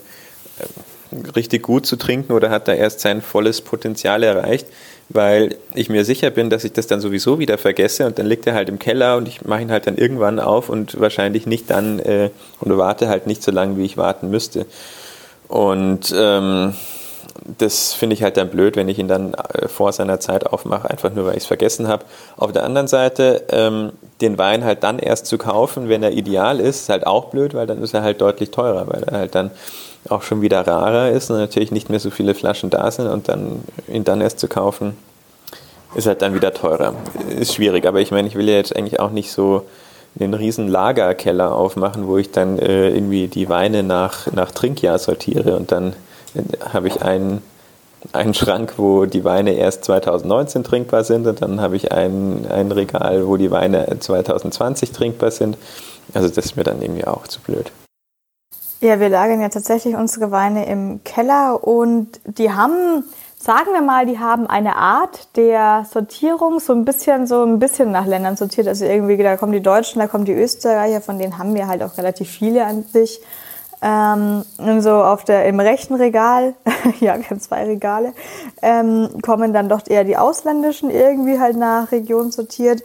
richtig 1.36 1.64
gut 1.64 1.86
zu 1.86 1.96
trinken 1.96 2.34
oder 2.34 2.50
hat 2.50 2.68
da 2.68 2.74
erst 2.74 3.00
sein 3.00 3.22
volles 3.22 3.62
Potenzial 3.62 4.24
erreicht, 4.24 4.68
weil 5.10 5.56
ich 5.74 5.90
mir 5.90 6.04
sicher 6.06 6.30
bin, 6.30 6.50
dass 6.50 6.64
ich 6.64 6.74
das 6.74 6.88
dann 6.88 7.00
sowieso 7.00 7.40
wieder 7.40 7.58
vergesse 7.58 8.06
und 8.06 8.20
dann 8.20 8.26
liegt 8.26 8.46
er 8.46 8.54
halt 8.54 8.70
im 8.70 8.80
Keller 8.80 9.18
und 9.18 9.28
ich 9.28 9.46
mache 9.46 9.62
ihn 9.62 9.72
halt 9.72 9.88
dann 9.88 9.98
irgendwann 9.98 10.40
auf 10.40 10.70
und 10.70 11.00
wahrscheinlich 11.00 11.46
nicht 11.46 11.70
dann 11.70 12.00
äh, 12.00 12.30
und 12.60 12.78
warte 12.78 13.08
halt 13.08 13.28
nicht 13.28 13.42
so 13.42 13.52
lange, 13.52 13.78
wie 13.78 13.86
ich 13.86 13.98
warten 13.98 14.30
müsste. 14.30 14.66
Und 15.48 16.14
ähm, 16.16 16.74
das 17.58 17.94
finde 17.94 18.14
ich 18.14 18.24
halt 18.24 18.38
dann 18.38 18.50
blöd, 18.50 18.76
wenn 18.76 18.90
ich 18.90 19.00
ihn 19.00 19.08
dann 19.08 19.34
äh, 19.34 19.68
vor 19.68 19.92
seiner 19.92 20.20
Zeit 20.20 20.46
aufmache, 20.46 20.90
einfach 20.90 21.12
nur 21.14 21.26
weil 21.26 21.34
ich 21.34 21.44
es 21.44 21.46
vergessen 21.46 21.88
habe. 21.88 22.06
Auf 22.38 22.52
der 22.52 22.64
anderen 22.64 22.88
Seite, 22.88 23.44
ähm, 23.50 23.92
den 24.22 24.38
Wein 24.38 24.64
halt 24.64 24.84
dann 24.84 25.00
erst 25.00 25.26
zu 25.26 25.38
kaufen, 25.38 25.90
wenn 25.90 26.04
er 26.04 26.12
ideal 26.12 26.60
ist, 26.60 26.82
ist 26.82 26.90
halt 26.90 27.08
auch 27.08 27.26
blöd, 27.26 27.54
weil 27.54 27.68
dann 27.68 27.82
ist 27.82 27.94
er 27.94 28.04
halt 28.04 28.22
deutlich 28.22 28.52
teurer, 28.52 28.88
weil 28.88 29.04
er 29.04 29.18
halt 29.18 29.36
dann 29.36 29.52
auch 30.10 30.22
schon 30.22 30.42
wieder 30.42 30.66
rarer 30.66 31.12
ist 31.12 31.30
und 31.30 31.38
natürlich 31.38 31.72
nicht 31.72 31.90
mehr 31.90 32.00
so 32.00 32.10
viele 32.10 32.34
Flaschen 32.34 32.70
da 32.70 32.90
sind 32.92 33.08
und 33.08 33.28
dann 33.28 33.64
ihn 33.88 34.04
dann 34.04 34.22
erst 34.22 34.40
zu 34.40 34.48
kaufen, 34.48 34.98
ist 35.96 36.08
halt 36.08 36.22
dann 36.22 36.34
wieder 36.34 36.54
teurer. 36.54 36.94
Ist 37.40 37.54
schwierig, 37.54 37.86
aber 37.86 38.00
ich 38.00 38.12
meine, 38.12 38.28
ich 38.28 38.36
will 38.36 38.48
ja 38.48 38.56
jetzt 38.56 38.76
eigentlich 38.76 39.00
auch 39.00 39.12
nicht 39.12 39.32
so 39.32 39.64
einen 40.20 40.34
riesen 40.34 40.68
Lagerkeller 40.68 41.54
aufmachen, 41.54 42.08
wo 42.08 42.18
ich 42.18 42.32
dann 42.32 42.58
äh, 42.60 42.90
irgendwie 42.90 43.28
die 43.28 43.50
Weine 43.50 43.84
nach, 43.84 44.32
nach 44.32 44.52
Trinkjahr 44.52 45.00
sortiere 45.00 45.56
und 45.56 45.72
dann 45.72 45.94
habe 46.74 46.88
ich 46.88 47.02
einen, 47.02 47.42
einen 48.14 48.34
Schrank, 48.34 48.74
wo 48.78 49.06
die 49.06 49.24
Weine 49.24 49.54
erst 49.54 49.86
2019 49.86 50.64
trinkbar 50.64 51.04
sind 51.04 51.28
und 51.28 51.42
dann 51.42 51.62
habe 51.62 51.76
ich 51.76 51.92
ein, 51.92 52.46
ein 52.50 52.72
Regal, 52.72 53.28
wo 53.28 53.38
die 53.38 53.52
Weine 53.52 54.00
2020 54.00 54.92
trinkbar 54.92 55.32
sind. 55.32 55.58
Also 56.14 56.30
das 56.30 56.46
ist 56.46 56.58
mir 56.58 56.64
dann 56.64 56.82
irgendwie 56.82 57.06
auch 57.06 57.28
zu 57.28 57.42
blöd. 57.42 57.72
Ja, 58.80 59.00
wir 59.00 59.10
lagern 59.10 59.42
ja 59.42 59.50
tatsächlich 59.50 59.96
unsere 59.96 60.30
Weine 60.30 60.68
im 60.68 61.04
Keller 61.04 61.64
und 61.64 62.20
die 62.26 62.52
haben, 62.52 63.04
sagen 63.40 63.74
wir 63.74 63.82
mal, 63.82 64.06
die 64.06 64.20
haben 64.20 64.46
eine 64.46 64.76
Art 64.76 65.36
der 65.36 65.88
Sortierung 65.92 66.60
so 66.60 66.74
ein 66.74 66.86
bisschen, 66.86 67.26
so 67.26 67.44
ein 67.44 67.58
bisschen 67.58 67.92
nach 67.92 68.06
Ländern 68.06 68.38
sortiert. 68.38 68.68
Also 68.68 68.86
irgendwie, 68.86 69.18
da 69.18 69.36
kommen 69.36 69.52
die 69.52 69.64
Deutschen, 69.64 70.00
da 70.00 70.08
kommen 70.08 70.26
die 70.26 70.34
Österreicher, 70.34 71.02
von 71.02 71.18
denen 71.18 71.40
haben 71.40 71.56
wir 71.56 71.68
halt 71.68 71.82
auch 71.82 71.98
relativ 71.98 72.30
viele 72.30 72.66
an 72.66 72.84
sich. 72.84 73.20
Ähm, 73.82 74.44
und 74.58 74.82
so 74.82 74.92
auf 74.92 75.24
der, 75.24 75.46
im 75.46 75.60
rechten 75.60 75.94
Regal, 75.94 76.56
ja, 77.00 77.18
wir 77.18 77.30
haben 77.30 77.40
zwei 77.40 77.66
Regale, 77.66 78.14
ähm, 78.62 79.10
kommen 79.22 79.54
dann 79.54 79.70
doch 79.70 79.82
eher 79.88 80.04
die 80.04 80.18
ausländischen 80.18 80.90
irgendwie 80.90 81.40
halt 81.40 81.58
nach 81.58 81.92
Region 81.92 82.32
sortiert. 82.32 82.82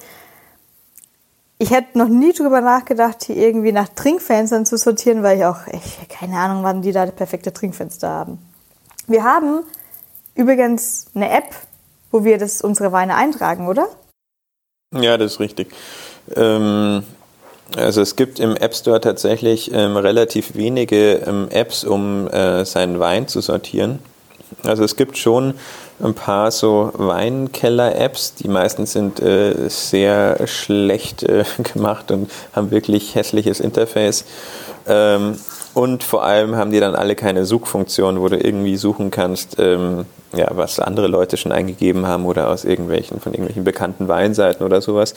Ich 1.58 1.70
hätte 1.70 1.96
noch 1.96 2.08
nie 2.08 2.32
drüber 2.32 2.60
nachgedacht, 2.60 3.24
hier 3.24 3.36
irgendwie 3.36 3.72
nach 3.72 3.88
Trinkfenstern 3.88 4.66
zu 4.66 4.76
sortieren, 4.76 5.22
weil 5.22 5.38
ich 5.38 5.44
auch, 5.44 5.66
ich, 5.68 6.08
keine 6.08 6.36
Ahnung, 6.36 6.62
wann 6.64 6.82
die 6.82 6.92
da 6.92 7.06
perfekte 7.06 7.52
Trinkfenster 7.52 8.08
haben. 8.08 8.38
Wir 9.06 9.24
haben 9.24 9.62
übrigens 10.34 11.06
eine 11.14 11.30
App, 11.30 11.54
wo 12.10 12.24
wir 12.24 12.36
das, 12.36 12.60
unsere 12.60 12.92
Weine 12.92 13.14
eintragen, 13.14 13.66
oder? 13.66 13.88
Ja, 14.94 15.16
das 15.16 15.34
ist 15.34 15.40
richtig. 15.40 15.72
Ähm, 16.36 17.02
also 17.76 18.00
es 18.00 18.16
gibt 18.16 18.40
im 18.40 18.56
App 18.56 18.74
Store 18.74 19.00
tatsächlich 19.00 19.72
ähm, 19.72 19.96
relativ 19.96 20.54
wenige 20.54 21.14
ähm, 21.26 21.48
Apps, 21.50 21.84
um 21.84 22.28
äh, 22.28 22.64
seinen 22.64 23.00
Wein 23.00 23.28
zu 23.28 23.40
sortieren. 23.40 23.98
Also 24.64 24.84
es 24.84 24.96
gibt 24.96 25.18
schon 25.18 25.54
ein 26.02 26.14
paar 26.14 26.50
so 26.50 26.90
Weinkeller-Apps, 26.94 28.34
die 28.34 28.48
meistens 28.48 28.92
sind 28.92 29.20
äh, 29.20 29.68
sehr 29.68 30.46
schlecht 30.46 31.22
äh, 31.22 31.44
gemacht 31.72 32.10
und 32.10 32.30
haben 32.52 32.70
wirklich 32.70 33.14
hässliches 33.14 33.60
Interface. 33.60 34.24
Ähm, 34.86 35.36
und 35.74 36.04
vor 36.04 36.22
allem 36.22 36.56
haben 36.56 36.70
die 36.70 36.80
dann 36.80 36.94
alle 36.94 37.14
keine 37.14 37.46
Suchfunktion, 37.46 38.20
wo 38.20 38.28
du 38.28 38.36
irgendwie 38.36 38.76
suchen 38.76 39.10
kannst, 39.10 39.56
ähm, 39.58 40.04
ja, 40.34 40.48
was 40.50 40.80
andere 40.80 41.06
Leute 41.06 41.36
schon 41.36 41.52
eingegeben 41.52 42.06
haben 42.06 42.24
oder 42.24 42.48
aus 42.48 42.64
irgendwelchen, 42.64 43.20
von 43.20 43.32
irgendwelchen 43.32 43.64
bekannten 43.64 44.08
Weinseiten 44.08 44.64
oder 44.64 44.80
sowas. 44.80 45.14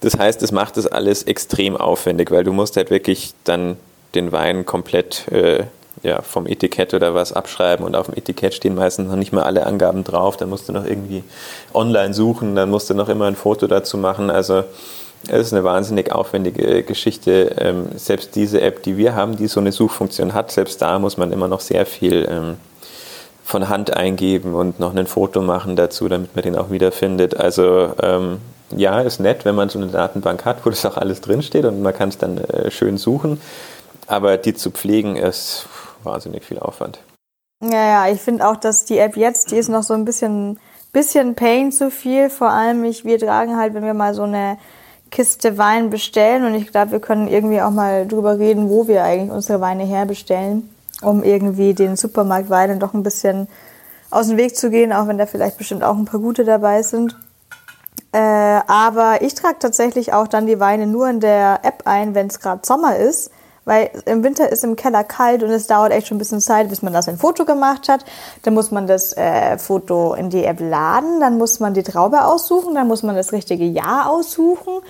Das 0.00 0.18
heißt, 0.18 0.42
es 0.42 0.52
macht 0.52 0.76
das 0.76 0.86
alles 0.86 1.22
extrem 1.22 1.76
aufwendig, 1.76 2.30
weil 2.30 2.44
du 2.44 2.52
musst 2.52 2.76
halt 2.76 2.90
wirklich 2.90 3.32
dann 3.44 3.76
den 4.14 4.32
Wein 4.32 4.66
komplett 4.66 5.28
äh, 5.32 5.64
ja, 6.02 6.22
vom 6.22 6.46
Etikett 6.46 6.94
oder 6.94 7.14
was 7.14 7.32
abschreiben 7.32 7.84
und 7.84 7.96
auf 7.96 8.06
dem 8.06 8.16
Etikett 8.16 8.54
stehen 8.54 8.74
meistens 8.74 9.08
noch 9.08 9.16
nicht 9.16 9.32
mal 9.32 9.42
alle 9.42 9.66
Angaben 9.66 10.04
drauf. 10.04 10.36
Dann 10.36 10.48
musst 10.48 10.68
du 10.68 10.72
noch 10.72 10.84
irgendwie 10.84 11.24
online 11.74 12.14
suchen, 12.14 12.54
dann 12.54 12.70
musst 12.70 12.88
du 12.90 12.94
noch 12.94 13.08
immer 13.08 13.26
ein 13.26 13.36
Foto 13.36 13.66
dazu 13.66 13.98
machen. 13.98 14.30
Also 14.30 14.64
es 15.26 15.48
ist 15.48 15.52
eine 15.52 15.64
wahnsinnig 15.64 16.12
aufwendige 16.12 16.82
Geschichte. 16.84 17.56
Ähm, 17.58 17.86
selbst 17.96 18.36
diese 18.36 18.60
App, 18.60 18.82
die 18.82 18.96
wir 18.96 19.14
haben, 19.14 19.36
die 19.36 19.48
so 19.48 19.60
eine 19.60 19.72
Suchfunktion 19.72 20.34
hat, 20.34 20.52
selbst 20.52 20.80
da 20.80 20.98
muss 20.98 21.16
man 21.16 21.32
immer 21.32 21.48
noch 21.48 21.60
sehr 21.60 21.86
viel 21.86 22.28
ähm, 22.30 22.56
von 23.48 23.70
Hand 23.70 23.96
eingeben 23.96 24.52
und 24.52 24.78
noch 24.78 24.94
ein 24.94 25.06
Foto 25.06 25.40
machen 25.40 25.74
dazu, 25.74 26.06
damit 26.06 26.36
man 26.36 26.42
den 26.42 26.54
auch 26.54 26.70
wiederfindet. 26.70 27.34
Also 27.34 27.94
ähm, 28.02 28.42
ja, 28.76 29.00
ist 29.00 29.20
nett, 29.20 29.46
wenn 29.46 29.54
man 29.54 29.70
so 29.70 29.78
eine 29.78 29.88
Datenbank 29.88 30.44
hat, 30.44 30.66
wo 30.66 30.68
das 30.68 30.84
auch 30.84 30.98
alles 30.98 31.22
drinsteht 31.22 31.64
und 31.64 31.80
man 31.80 31.94
kann 31.94 32.10
es 32.10 32.18
dann 32.18 32.36
äh, 32.36 32.70
schön 32.70 32.98
suchen. 32.98 33.40
Aber 34.06 34.36
die 34.36 34.52
zu 34.52 34.70
pflegen 34.70 35.16
ist 35.16 35.64
wahnsinnig 36.04 36.44
viel 36.44 36.58
Aufwand. 36.58 36.98
Ja, 37.64 38.06
ja, 38.06 38.12
ich 38.12 38.20
finde 38.20 38.46
auch, 38.46 38.56
dass 38.56 38.84
die 38.84 38.98
App 38.98 39.16
jetzt, 39.16 39.50
die 39.50 39.56
ist 39.56 39.70
noch 39.70 39.82
so 39.82 39.94
ein 39.94 40.04
bisschen, 40.04 40.60
bisschen 40.92 41.34
Pain 41.34 41.72
zu 41.72 41.90
viel. 41.90 42.28
Vor 42.28 42.50
allem, 42.50 42.84
ich, 42.84 43.06
wir 43.06 43.18
tragen 43.18 43.56
halt, 43.56 43.72
wenn 43.72 43.82
wir 43.82 43.94
mal 43.94 44.12
so 44.12 44.24
eine 44.24 44.58
Kiste 45.10 45.56
Wein 45.56 45.88
bestellen 45.88 46.44
und 46.44 46.54
ich 46.54 46.70
glaube, 46.70 46.90
wir 46.90 47.00
können 47.00 47.28
irgendwie 47.28 47.62
auch 47.62 47.70
mal 47.70 48.06
drüber 48.06 48.38
reden, 48.38 48.68
wo 48.68 48.88
wir 48.88 49.04
eigentlich 49.04 49.30
unsere 49.30 49.62
Weine 49.62 49.84
herbestellen, 49.84 50.68
um 51.02 51.22
irgendwie 51.22 51.74
den 51.74 51.96
Supermarktweinen 51.96 52.80
doch 52.80 52.94
ein 52.94 53.02
bisschen 53.02 53.48
aus 54.10 54.28
dem 54.28 54.36
Weg 54.36 54.56
zu 54.56 54.70
gehen, 54.70 54.92
auch 54.92 55.06
wenn 55.06 55.18
da 55.18 55.26
vielleicht 55.26 55.58
bestimmt 55.58 55.84
auch 55.84 55.96
ein 55.96 56.04
paar 56.04 56.20
gute 56.20 56.44
dabei 56.44 56.82
sind. 56.82 57.16
Äh, 58.12 58.18
aber 58.18 59.20
ich 59.20 59.34
trage 59.34 59.58
tatsächlich 59.58 60.12
auch 60.12 60.28
dann 60.28 60.46
die 60.46 60.60
Weine 60.60 60.86
nur 60.86 61.08
in 61.08 61.20
der 61.20 61.60
App 61.62 61.82
ein, 61.84 62.14
wenn 62.14 62.28
es 62.28 62.40
gerade 62.40 62.62
Sommer 62.64 62.96
ist, 62.96 63.30
weil 63.66 63.90
im 64.06 64.24
Winter 64.24 64.50
ist 64.50 64.64
im 64.64 64.76
Keller 64.76 65.04
kalt 65.04 65.42
und 65.42 65.50
es 65.50 65.66
dauert 65.66 65.92
echt 65.92 66.06
schon 66.06 66.16
ein 66.16 66.18
bisschen 66.18 66.40
Zeit, 66.40 66.70
bis 66.70 66.80
man 66.80 66.94
das 66.94 67.06
ein 67.06 67.18
Foto 67.18 67.44
gemacht 67.44 67.90
hat. 67.90 68.06
Dann 68.42 68.54
muss 68.54 68.70
man 68.70 68.86
das 68.86 69.14
äh, 69.14 69.58
Foto 69.58 70.14
in 70.14 70.30
die 70.30 70.44
App 70.44 70.58
laden, 70.58 71.20
dann 71.20 71.36
muss 71.36 71.60
man 71.60 71.74
die 71.74 71.82
Traube 71.82 72.24
aussuchen, 72.24 72.74
dann 72.74 72.88
muss 72.88 73.02
man 73.02 73.14
das 73.14 73.32
richtige 73.32 73.66
Jahr 73.66 74.08
aussuchen. 74.08 74.80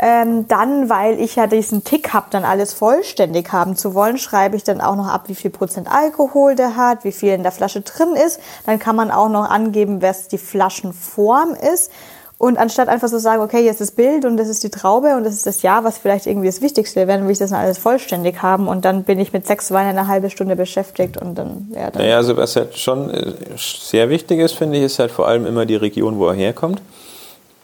Ähm, 0.00 0.46
dann, 0.46 0.88
weil 0.88 1.20
ich 1.20 1.34
ja 1.34 1.48
diesen 1.48 1.82
Tick 1.82 2.12
habe, 2.12 2.26
dann 2.30 2.44
alles 2.44 2.72
vollständig 2.72 3.52
haben 3.52 3.74
zu 3.74 3.94
wollen, 3.94 4.16
schreibe 4.16 4.54
ich 4.54 4.62
dann 4.62 4.80
auch 4.80 4.94
noch 4.94 5.08
ab, 5.08 5.24
wie 5.26 5.34
viel 5.34 5.50
Prozent 5.50 5.90
Alkohol 5.90 6.54
der 6.54 6.76
hat, 6.76 7.02
wie 7.02 7.10
viel 7.10 7.32
in 7.32 7.42
der 7.42 7.50
Flasche 7.50 7.80
drin 7.80 8.14
ist. 8.14 8.38
Dann 8.64 8.78
kann 8.78 8.94
man 8.94 9.10
auch 9.10 9.28
noch 9.28 9.50
angeben, 9.50 10.00
was 10.00 10.28
die 10.28 10.38
Flaschenform 10.38 11.54
ist. 11.74 11.90
Und 12.38 12.56
anstatt 12.56 12.88
einfach 12.88 13.08
so 13.08 13.18
sagen, 13.18 13.42
okay, 13.42 13.68
ist 13.68 13.80
das 13.80 13.90
Bild 13.90 14.24
und 14.24 14.36
das 14.36 14.46
ist 14.46 14.62
die 14.62 14.70
Traube 14.70 15.16
und 15.16 15.24
das 15.24 15.34
ist 15.34 15.46
das 15.46 15.62
Jahr, 15.62 15.82
was 15.82 15.98
vielleicht 15.98 16.26
irgendwie 16.26 16.46
das 16.46 16.62
Wichtigste 16.62 17.08
wäre, 17.08 17.24
will 17.24 17.32
ich 17.32 17.38
das 17.38 17.50
dann 17.50 17.58
alles 17.58 17.78
vollständig 17.78 18.40
haben 18.42 18.68
und 18.68 18.84
dann 18.84 19.02
bin 19.02 19.18
ich 19.18 19.32
mit 19.32 19.44
sechs 19.44 19.72
Weinen 19.72 19.98
eine 19.98 20.06
halbe 20.06 20.30
Stunde 20.30 20.54
beschäftigt 20.54 21.16
und 21.16 21.34
dann, 21.34 21.66
ja. 21.74 21.90
Dann 21.90 22.00
naja, 22.00 22.16
also 22.16 22.36
was 22.36 22.54
halt 22.54 22.78
schon 22.78 23.10
äh, 23.10 23.32
sehr 23.56 24.08
wichtig 24.08 24.38
ist, 24.38 24.52
finde 24.52 24.78
ich, 24.78 24.84
ist 24.84 25.00
halt 25.00 25.10
vor 25.10 25.26
allem 25.26 25.46
immer 25.46 25.66
die 25.66 25.74
Region, 25.74 26.20
wo 26.20 26.28
er 26.28 26.34
herkommt. 26.34 26.80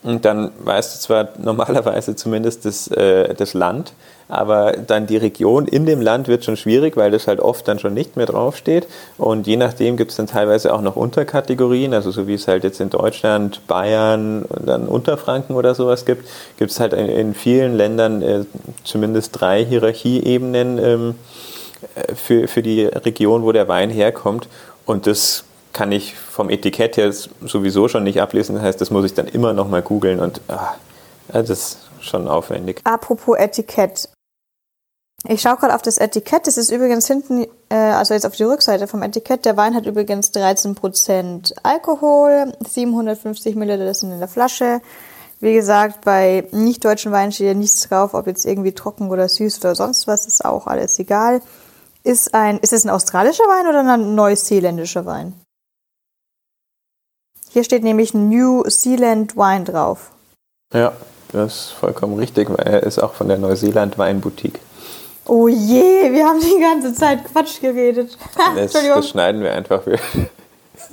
Und 0.04 0.26
dann 0.26 0.52
weißt 0.60 0.94
du 0.94 1.00
zwar 1.00 1.28
normalerweise 1.38 2.14
zumindest 2.14 2.64
das, 2.66 2.88
äh, 2.88 3.34
das 3.34 3.54
Land, 3.54 3.94
aber 4.28 4.72
dann 4.72 5.06
die 5.06 5.16
Region 5.16 5.66
in 5.66 5.86
dem 5.86 6.00
Land 6.00 6.28
wird 6.28 6.44
schon 6.44 6.56
schwierig, 6.56 6.96
weil 6.96 7.10
das 7.10 7.26
halt 7.26 7.40
oft 7.40 7.66
dann 7.68 7.78
schon 7.78 7.94
nicht 7.94 8.16
mehr 8.16 8.26
draufsteht. 8.26 8.86
Und 9.18 9.46
je 9.46 9.56
nachdem 9.56 9.96
gibt 9.96 10.10
es 10.10 10.16
dann 10.16 10.26
teilweise 10.26 10.72
auch 10.72 10.82
noch 10.82 10.96
Unterkategorien, 10.96 11.94
also 11.94 12.10
so 12.10 12.26
wie 12.26 12.34
es 12.34 12.46
halt 12.46 12.64
jetzt 12.64 12.80
in 12.80 12.90
Deutschland, 12.90 13.66
Bayern 13.66 14.42
und 14.42 14.66
dann 14.68 14.88
Unterfranken 14.88 15.56
oder 15.56 15.74
sowas 15.74 16.04
gibt, 16.04 16.28
gibt 16.58 16.70
es 16.70 16.80
halt 16.80 16.92
in, 16.92 17.08
in, 17.08 17.34
vielen 17.34 17.74
Ländern 17.74 18.22
äh, 18.22 18.44
zumindest 18.82 19.40
drei 19.40 19.64
Hierarchieebenen 19.64 20.78
ähm, 20.78 21.14
äh, 21.94 22.14
für, 22.14 22.48
für 22.48 22.62
die 22.62 22.84
Region, 22.84 23.42
wo 23.42 23.52
der 23.52 23.68
Wein 23.68 23.90
herkommt. 23.90 24.48
Und 24.86 25.06
das 25.06 25.44
kann 25.74 25.92
ich 25.92 26.14
vom 26.14 26.48
Etikett 26.48 26.96
her 26.96 27.12
sowieso 27.12 27.88
schon 27.88 28.04
nicht 28.04 28.20
ablesen. 28.22 28.54
Das 28.54 28.64
heißt, 28.64 28.80
das 28.80 28.90
muss 28.90 29.04
ich 29.04 29.12
dann 29.12 29.26
immer 29.26 29.52
noch 29.52 29.68
mal 29.68 29.82
googeln 29.82 30.20
und 30.20 30.40
ah, 30.48 30.74
das 31.28 31.50
ist 31.50 31.78
schon 32.00 32.28
aufwendig. 32.28 32.80
Apropos 32.84 33.36
Etikett. 33.36 34.08
Ich 35.26 35.42
schaue 35.42 35.56
gerade 35.56 35.74
auf 35.74 35.82
das 35.82 35.98
Etikett. 35.98 36.46
Das 36.46 36.56
ist 36.56 36.70
übrigens 36.70 37.06
hinten, 37.06 37.46
äh, 37.70 37.74
also 37.74 38.14
jetzt 38.14 38.26
auf 38.26 38.36
die 38.36 38.44
Rückseite 38.44 38.86
vom 38.86 39.02
Etikett. 39.02 39.44
Der 39.44 39.56
Wein 39.56 39.74
hat 39.74 39.86
übrigens 39.86 40.32
13% 40.32 41.54
Alkohol, 41.62 42.52
750 42.66 43.56
Milliliter 43.56 43.94
sind 43.94 44.12
in 44.12 44.18
der 44.18 44.28
Flasche. 44.28 44.80
Wie 45.40 45.54
gesagt, 45.54 46.04
bei 46.04 46.46
nicht-deutschen 46.52 47.10
Weinen 47.10 47.32
steht 47.32 47.48
ja 47.48 47.54
nichts 47.54 47.88
drauf, 47.88 48.14
ob 48.14 48.26
jetzt 48.26 48.44
irgendwie 48.44 48.72
trocken 48.72 49.10
oder 49.10 49.28
süß 49.28 49.58
oder 49.60 49.74
sonst 49.74 50.06
was, 50.06 50.26
ist 50.26 50.44
auch 50.44 50.66
alles 50.66 50.98
egal. 50.98 51.40
Ist 52.04 52.34
ein, 52.34 52.58
ist 52.58 52.72
es 52.72 52.84
ein 52.84 52.90
australischer 52.90 53.44
Wein 53.44 53.66
oder 53.66 53.80
ein 53.80 54.14
neuseeländischer 54.14 55.04
Wein? 55.06 55.34
Hier 57.54 57.62
steht 57.62 57.84
nämlich 57.84 58.14
New 58.14 58.64
Zealand 58.64 59.36
Wine 59.36 59.62
drauf. 59.62 60.10
Ja, 60.74 60.92
das 61.30 61.54
ist 61.54 61.70
vollkommen 61.70 62.18
richtig, 62.18 62.50
weil 62.50 62.66
er 62.66 62.82
ist 62.82 62.98
auch 62.98 63.14
von 63.14 63.28
der 63.28 63.38
Neuseeland 63.38 63.96
Weinboutique. 63.96 64.58
Oh 65.24 65.46
je, 65.46 66.12
wir 66.12 66.26
haben 66.26 66.40
die 66.40 66.60
ganze 66.60 66.92
Zeit 66.94 67.24
Quatsch 67.24 67.60
geredet. 67.60 68.18
Das, 68.56 68.72
das 68.72 69.08
schneiden 69.08 69.40
wir 69.40 69.52
einfach. 69.52 69.86
Wir, 69.86 70.00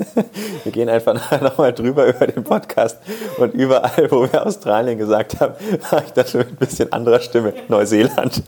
wir 0.63 0.71
gehen 0.71 0.87
einfach 0.87 1.31
nochmal 1.41 1.73
drüber 1.73 2.05
über 2.05 2.27
den 2.27 2.43
Podcast 2.43 2.99
und 3.39 3.55
überall, 3.55 4.11
wo 4.11 4.31
wir 4.31 4.45
Australien 4.45 4.99
gesagt 4.99 5.39
haben, 5.39 5.55
mache 5.81 6.03
ich 6.05 6.13
das 6.13 6.35
mit 6.35 6.47
ein 6.47 6.57
bisschen 6.57 6.93
anderer 6.93 7.21
Stimme. 7.21 7.55
Neuseeland. 7.69 8.43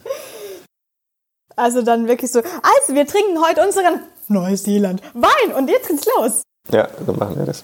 Also 1.55 1.81
dann 1.81 2.07
wirklich 2.07 2.31
so, 2.31 2.41
also 2.41 2.93
wir 2.93 3.07
trinken 3.07 3.43
heute 3.43 3.65
unseren 3.65 4.01
Neuseeland 4.27 5.01
Wein 5.15 5.55
und 5.57 5.67
jetzt 5.67 5.87
geht's 5.89 6.05
los. 6.15 6.43
Ja, 6.69 6.87
so 7.03 7.13
machen 7.13 7.39
wir 7.39 7.47
das. 7.47 7.63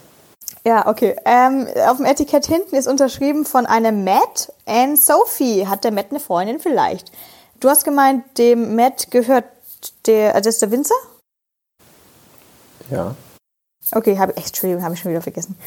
Ja, 0.65 0.87
okay. 0.87 1.15
Ähm, 1.25 1.67
auf 1.87 1.97
dem 1.97 2.05
Etikett 2.05 2.45
hinten 2.45 2.75
ist 2.75 2.87
unterschrieben 2.87 3.45
von 3.45 3.65
einem 3.65 4.03
Matt 4.03 4.53
and 4.65 4.99
Sophie. 4.99 5.67
Hat 5.67 5.83
der 5.83 5.91
Matt 5.91 6.07
eine 6.09 6.19
Freundin 6.19 6.59
vielleicht? 6.59 7.11
Du 7.59 7.69
hast 7.69 7.83
gemeint, 7.83 8.37
dem 8.37 8.75
Matt 8.75 9.11
gehört 9.11 9.45
der, 10.05 10.35
also 10.35 10.47
das 10.47 10.55
ist 10.55 10.61
der 10.61 10.71
Winzer? 10.71 10.95
Ja. 12.89 13.15
Okay, 13.91 14.17
habe 14.17 14.33
ich, 14.35 14.47
Entschuldigung, 14.47 14.83
habe 14.83 14.93
ich 14.93 14.99
schon 14.99 15.11
wieder 15.11 15.21
vergessen. 15.21 15.57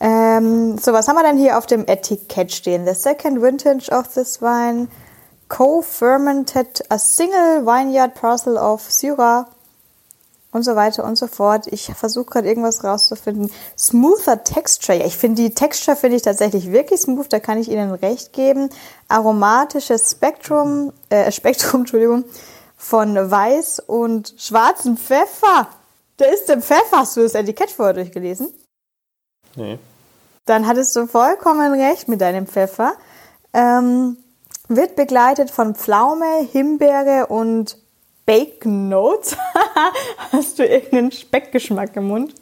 Ähm, 0.00 0.78
so, 0.78 0.92
was 0.92 1.06
haben 1.06 1.16
wir 1.16 1.22
denn 1.22 1.38
hier 1.38 1.56
auf 1.56 1.66
dem 1.66 1.86
Etikett 1.86 2.52
stehen? 2.52 2.86
The 2.86 2.94
second 2.94 3.40
vintage 3.40 3.90
of 3.90 4.08
this 4.08 4.42
wine 4.42 4.88
co-fermented 5.48 6.82
a 6.90 6.98
single 6.98 7.64
vineyard 7.64 8.14
parcel 8.14 8.56
of 8.56 8.82
Syrah 8.90 9.46
und 10.52 10.62
so 10.62 10.76
weiter 10.76 11.04
und 11.04 11.16
so 11.16 11.26
fort. 11.26 11.66
Ich 11.68 11.92
versuche 11.94 12.26
gerade 12.26 12.48
irgendwas 12.48 12.84
rauszufinden. 12.84 13.50
Smoother 13.76 14.44
Texture. 14.44 14.98
Ja, 14.98 15.06
ich 15.06 15.16
finde 15.16 15.42
die 15.42 15.54
Texture 15.54 15.96
finde 15.96 16.16
ich 16.16 16.22
tatsächlich 16.22 16.70
wirklich 16.70 17.00
smooth, 17.00 17.32
da 17.32 17.40
kann 17.40 17.58
ich 17.58 17.70
Ihnen 17.70 17.90
recht 17.90 18.32
geben. 18.32 18.68
Aromatisches 19.08 20.12
Spektrum, 20.12 20.92
äh, 21.08 21.32
Spektrum, 21.32 21.80
Entschuldigung, 21.80 22.24
von 22.76 23.14
weiß 23.16 23.80
und 23.80 24.34
schwarzem 24.36 24.96
Pfeffer. 24.96 25.68
Da 26.18 26.26
ist 26.26 26.48
der 26.48 26.60
Pfeffer. 26.60 26.98
Hast 26.98 27.16
du 27.16 27.22
das 27.22 27.34
Etikett 27.34 27.70
vorher 27.70 27.94
durchgelesen? 27.94 28.52
Nee. 29.56 29.78
Dann 30.44 30.66
hattest 30.66 30.94
du 30.96 31.06
vollkommen 31.06 31.72
recht 31.80 32.08
mit 32.08 32.20
deinem 32.20 32.46
Pfeffer. 32.46 32.94
Ähm, 33.54 34.16
wird 34.68 34.96
begleitet 34.96 35.50
von 35.50 35.74
Pflaume, 35.74 36.46
Himbeere 36.50 37.26
und 37.26 37.76
Bacon 38.26 38.88
Notes. 38.88 39.36
Hast 40.32 40.58
du 40.58 40.64
irgendeinen 40.64 41.12
Speckgeschmack 41.12 41.96
im 41.96 42.08
Mund? 42.08 42.34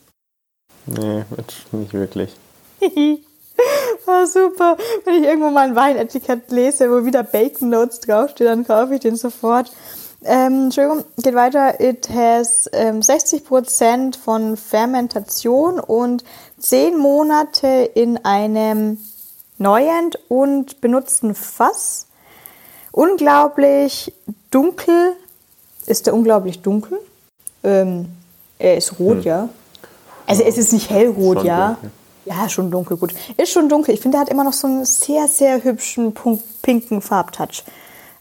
Nee, 0.86 1.24
nicht 1.72 1.92
wirklich. 1.92 2.34
oh, 2.80 4.26
super. 4.26 4.76
Wenn 5.04 5.22
ich 5.22 5.28
irgendwo 5.28 5.50
mal 5.50 5.68
ein 5.68 5.76
Weinetikett 5.76 6.50
lese, 6.50 6.90
wo 6.90 7.04
wieder 7.04 7.22
Bacon 7.22 7.68
Notes 7.68 8.00
draufsteht, 8.00 8.46
dann 8.46 8.66
kaufe 8.66 8.94
ich 8.94 9.00
den 9.00 9.16
sofort. 9.16 9.70
Ähm, 10.22 10.64
Entschuldigung, 10.64 11.04
geht 11.16 11.34
weiter. 11.34 11.80
It 11.80 12.10
has 12.10 12.68
ähm, 12.72 13.00
60% 13.00 14.18
von 14.18 14.56
Fermentation 14.56 15.80
und 15.80 16.24
10 16.58 16.96
Monate 16.96 17.90
in 17.94 18.22
einem 18.24 18.98
neuen 19.56 20.10
und 20.28 20.80
benutzten 20.80 21.34
Fass. 21.34 22.08
Unglaublich 22.92 24.12
dunkel. 24.50 25.16
Ist 25.90 26.06
der 26.06 26.14
unglaublich 26.14 26.62
dunkel? 26.62 27.00
Ähm, 27.64 28.10
er 28.60 28.76
ist 28.76 29.00
rot, 29.00 29.16
hm. 29.16 29.22
ja. 29.22 29.48
Also 30.24 30.44
es 30.44 30.56
ist 30.56 30.72
nicht 30.72 30.88
hellrot, 30.88 31.38
schon 31.38 31.46
ja. 31.46 31.68
Dunkel. 31.70 31.90
Ja, 32.26 32.48
schon 32.48 32.70
dunkel, 32.70 32.96
gut. 32.96 33.12
Ist 33.36 33.50
schon 33.50 33.68
dunkel. 33.68 33.94
Ich 33.94 34.00
finde, 34.00 34.18
er 34.18 34.20
hat 34.20 34.28
immer 34.28 34.44
noch 34.44 34.52
so 34.52 34.68
einen 34.68 34.84
sehr, 34.84 35.26
sehr 35.26 35.64
hübschen, 35.64 36.14
pinken 36.62 37.02
Farbtouch. 37.02 37.64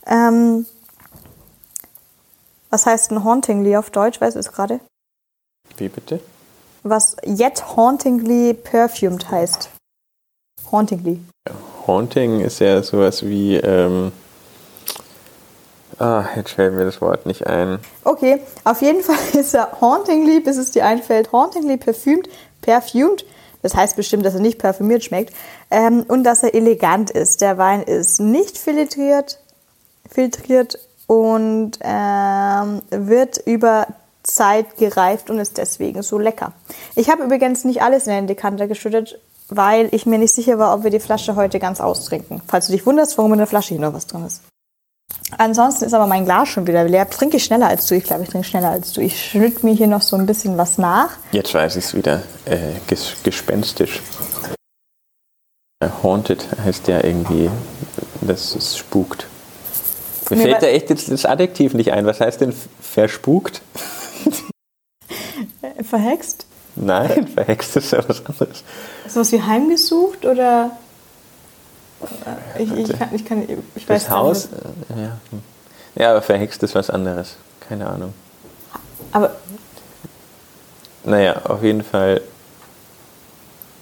Ähm, 0.07 0.65
was 2.72 2.88
heißt 2.88 3.11
ein 3.11 3.24
Hauntingly 3.24 3.78
auf 3.78 3.91
Deutsch? 3.91 4.20
Weißt 4.20 4.36
du 4.36 4.39
es 4.39 4.51
gerade? 4.51 4.80
Wie 5.78 5.89
bitte? 5.89 6.22
Was 6.82 7.17
Yet 7.24 7.76
Hauntingly 7.76 8.55
Perfumed 8.55 9.30
heißt. 9.30 9.70
Hauntingly. 10.72 11.20
Haunting 11.86 12.39
ist 12.39 12.61
ja 12.61 12.82
sowas 12.82 13.24
wie. 13.24 13.57
Ähm 13.57 14.11
ah, 15.99 16.25
jetzt 16.35 16.51
fällt 16.51 16.73
mir 16.73 16.85
das 16.85 17.01
Wort 17.01 17.25
nicht 17.25 17.47
ein. 17.47 17.79
Okay, 18.03 18.41
auf 18.63 18.81
jeden 18.81 19.01
Fall 19.01 19.17
ist 19.33 19.53
er 19.53 19.79
Hauntingly, 19.81 20.39
bis 20.39 20.57
es 20.57 20.71
dir 20.71 20.85
einfällt. 20.85 21.31
Hauntingly 21.31 21.77
Perfumed. 21.77 22.29
Perfumed. 22.61 23.25
Das 23.61 23.75
heißt 23.75 23.95
bestimmt, 23.95 24.25
dass 24.25 24.35
er 24.35 24.39
nicht 24.39 24.59
parfümiert 24.59 25.03
schmeckt. 25.03 25.33
Ähm, 25.69 26.05
und 26.07 26.23
dass 26.23 26.43
er 26.43 26.55
elegant 26.55 27.11
ist. 27.11 27.41
Der 27.41 27.57
Wein 27.57 27.83
ist 27.83 28.19
nicht 28.19 28.57
filtriert, 28.57 29.39
filtriert 30.09 30.79
und 31.07 31.79
ähm, 31.81 32.81
wird 32.89 33.37
über 33.45 33.87
Zeit 34.23 34.77
gereift 34.77 35.29
und 35.29 35.39
ist 35.39 35.57
deswegen 35.57 36.03
so 36.03 36.19
lecker. 36.19 36.53
Ich 36.95 37.09
habe 37.09 37.23
übrigens 37.23 37.65
nicht 37.65 37.81
alles 37.81 38.07
in 38.07 38.13
den 38.13 38.27
Dekanter 38.27 38.67
geschüttet, 38.67 39.19
weil 39.49 39.89
ich 39.91 40.05
mir 40.05 40.19
nicht 40.19 40.33
sicher 40.33 40.59
war, 40.59 40.73
ob 40.75 40.83
wir 40.83 40.91
die 40.91 40.99
Flasche 40.99 41.35
heute 41.35 41.59
ganz 41.59 41.81
austrinken. 41.81 42.41
Falls 42.47 42.67
du 42.67 42.73
dich 42.73 42.85
wunderst, 42.85 43.17
warum 43.17 43.33
in 43.33 43.39
der 43.39 43.47
Flasche 43.47 43.69
hier 43.69 43.81
noch 43.81 43.93
was 43.93 44.07
drin 44.07 44.25
ist. 44.25 44.41
Ansonsten 45.38 45.86
ist 45.86 45.93
aber 45.93 46.07
mein 46.07 46.26
Glas 46.26 46.49
schon 46.49 46.66
wieder 46.68 46.84
leer. 46.84 47.10
Trinke 47.10 47.38
ich 47.38 47.43
schneller 47.43 47.68
als 47.68 47.86
du. 47.86 47.95
Ich 47.95 48.03
glaube, 48.03 48.24
ich 48.24 48.30
trinke 48.30 48.47
schneller 48.47 48.70
als 48.70 48.93
du. 48.93 49.01
Ich 49.01 49.30
schnitt 49.30 49.64
mir 49.64 49.74
hier 49.74 49.88
noch 49.88 50.01
so 50.01 50.16
ein 50.16 50.26
bisschen 50.26 50.57
was 50.57 50.78
nach. 50.78 51.12
Jetzt 51.32 51.53
weiß 51.53 51.76
ich 51.76 51.86
es 51.86 51.93
wieder. 51.93 52.24
Äh, 52.45 52.57
ges 52.88 53.14
gespenstisch. 53.24 54.01
Äh, 55.80 55.89
haunted 56.03 56.45
heißt 56.64 56.88
ja 56.88 57.03
irgendwie, 57.03 57.49
dass 58.22 58.55
es 58.55 58.76
spukt. 58.78 59.28
Mir, 60.30 60.38
Mir 60.38 60.43
fällt 60.43 60.64
da 60.64 60.68
echt 60.68 60.89
jetzt 60.89 61.10
das 61.10 61.26
Adjektiv 61.26 61.74
nicht 61.74 61.91
ein. 61.93 62.05
Was 62.05 62.20
heißt 62.20 62.41
denn 62.41 62.53
verspukt? 62.82 63.62
Verhext? 65.84 66.45
Nein, 66.76 67.28
verhext 67.34 67.76
ist 67.76 67.91
ja 67.91 68.07
was 68.07 68.26
anderes. 68.26 68.49
Ist 68.60 68.66
das 69.05 69.16
was 69.16 69.32
wie 69.32 69.41
heimgesucht 69.41 70.26
oder? 70.26 70.72
Ich, 72.57 72.71
ich, 72.71 72.97
kann, 72.97 73.09
ich, 73.13 73.25
kann, 73.25 73.43
ich 73.75 73.85
das 73.85 74.05
weiß 74.05 74.09
Haus? 74.09 74.49
Nicht. 74.51 74.99
Ja. 75.01 75.17
ja, 75.95 76.11
aber 76.11 76.21
verhext 76.21 76.63
ist 76.63 76.75
was 76.75 76.89
anderes. 76.89 77.35
Keine 77.67 77.87
Ahnung. 77.87 78.13
Aber. 79.11 79.31
Naja, 81.03 81.41
auf 81.45 81.63
jeden 81.63 81.83
Fall. 81.83 82.21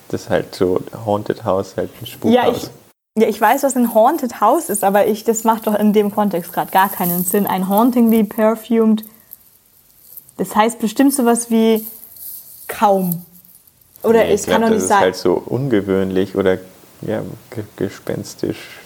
Das 0.10 0.24
ist 0.24 0.30
halt 0.30 0.56
so 0.56 0.82
Haunted 1.06 1.44
House, 1.44 1.76
halt 1.76 1.90
ein 2.02 2.06
Spukhaus. 2.06 2.34
Ja, 2.34 2.50
ich, 2.50 2.70
ja, 3.18 3.28
ich 3.28 3.42
weiß, 3.42 3.64
was 3.64 3.76
ein 3.76 3.94
Haunted 3.94 4.40
House 4.40 4.70
ist, 4.70 4.84
aber 4.84 5.08
ich, 5.08 5.26
das 5.26 5.44
macht 5.44 5.68
doch 5.68 5.76
in 5.76 5.92
dem 5.92 6.14
Kontext 6.14 6.54
gerade 6.54 6.72
gar 6.72 6.90
keinen 6.90 7.24
Sinn. 7.24 7.46
Ein 7.46 7.68
hauntingly 7.68 8.24
perfumed, 8.24 9.04
das 10.38 10.56
heißt 10.56 10.80
bestimmt 10.80 11.14
sowas 11.14 11.50
wie 11.50 11.86
kaum. 12.68 13.26
Oder 14.04 14.24
nee, 14.24 14.34
ich, 14.34 14.42
ich 14.42 14.48
kann 14.48 14.62
doch 14.62 14.70
nicht 14.70 14.86
sagen. 14.86 15.08
Das 15.08 15.18
ist 15.18 15.26
halt 15.26 15.36
so 15.36 15.44
ungewöhnlich 15.46 16.36
oder 16.36 16.58
ja, 17.02 17.22
gespenstisch. 17.76 18.80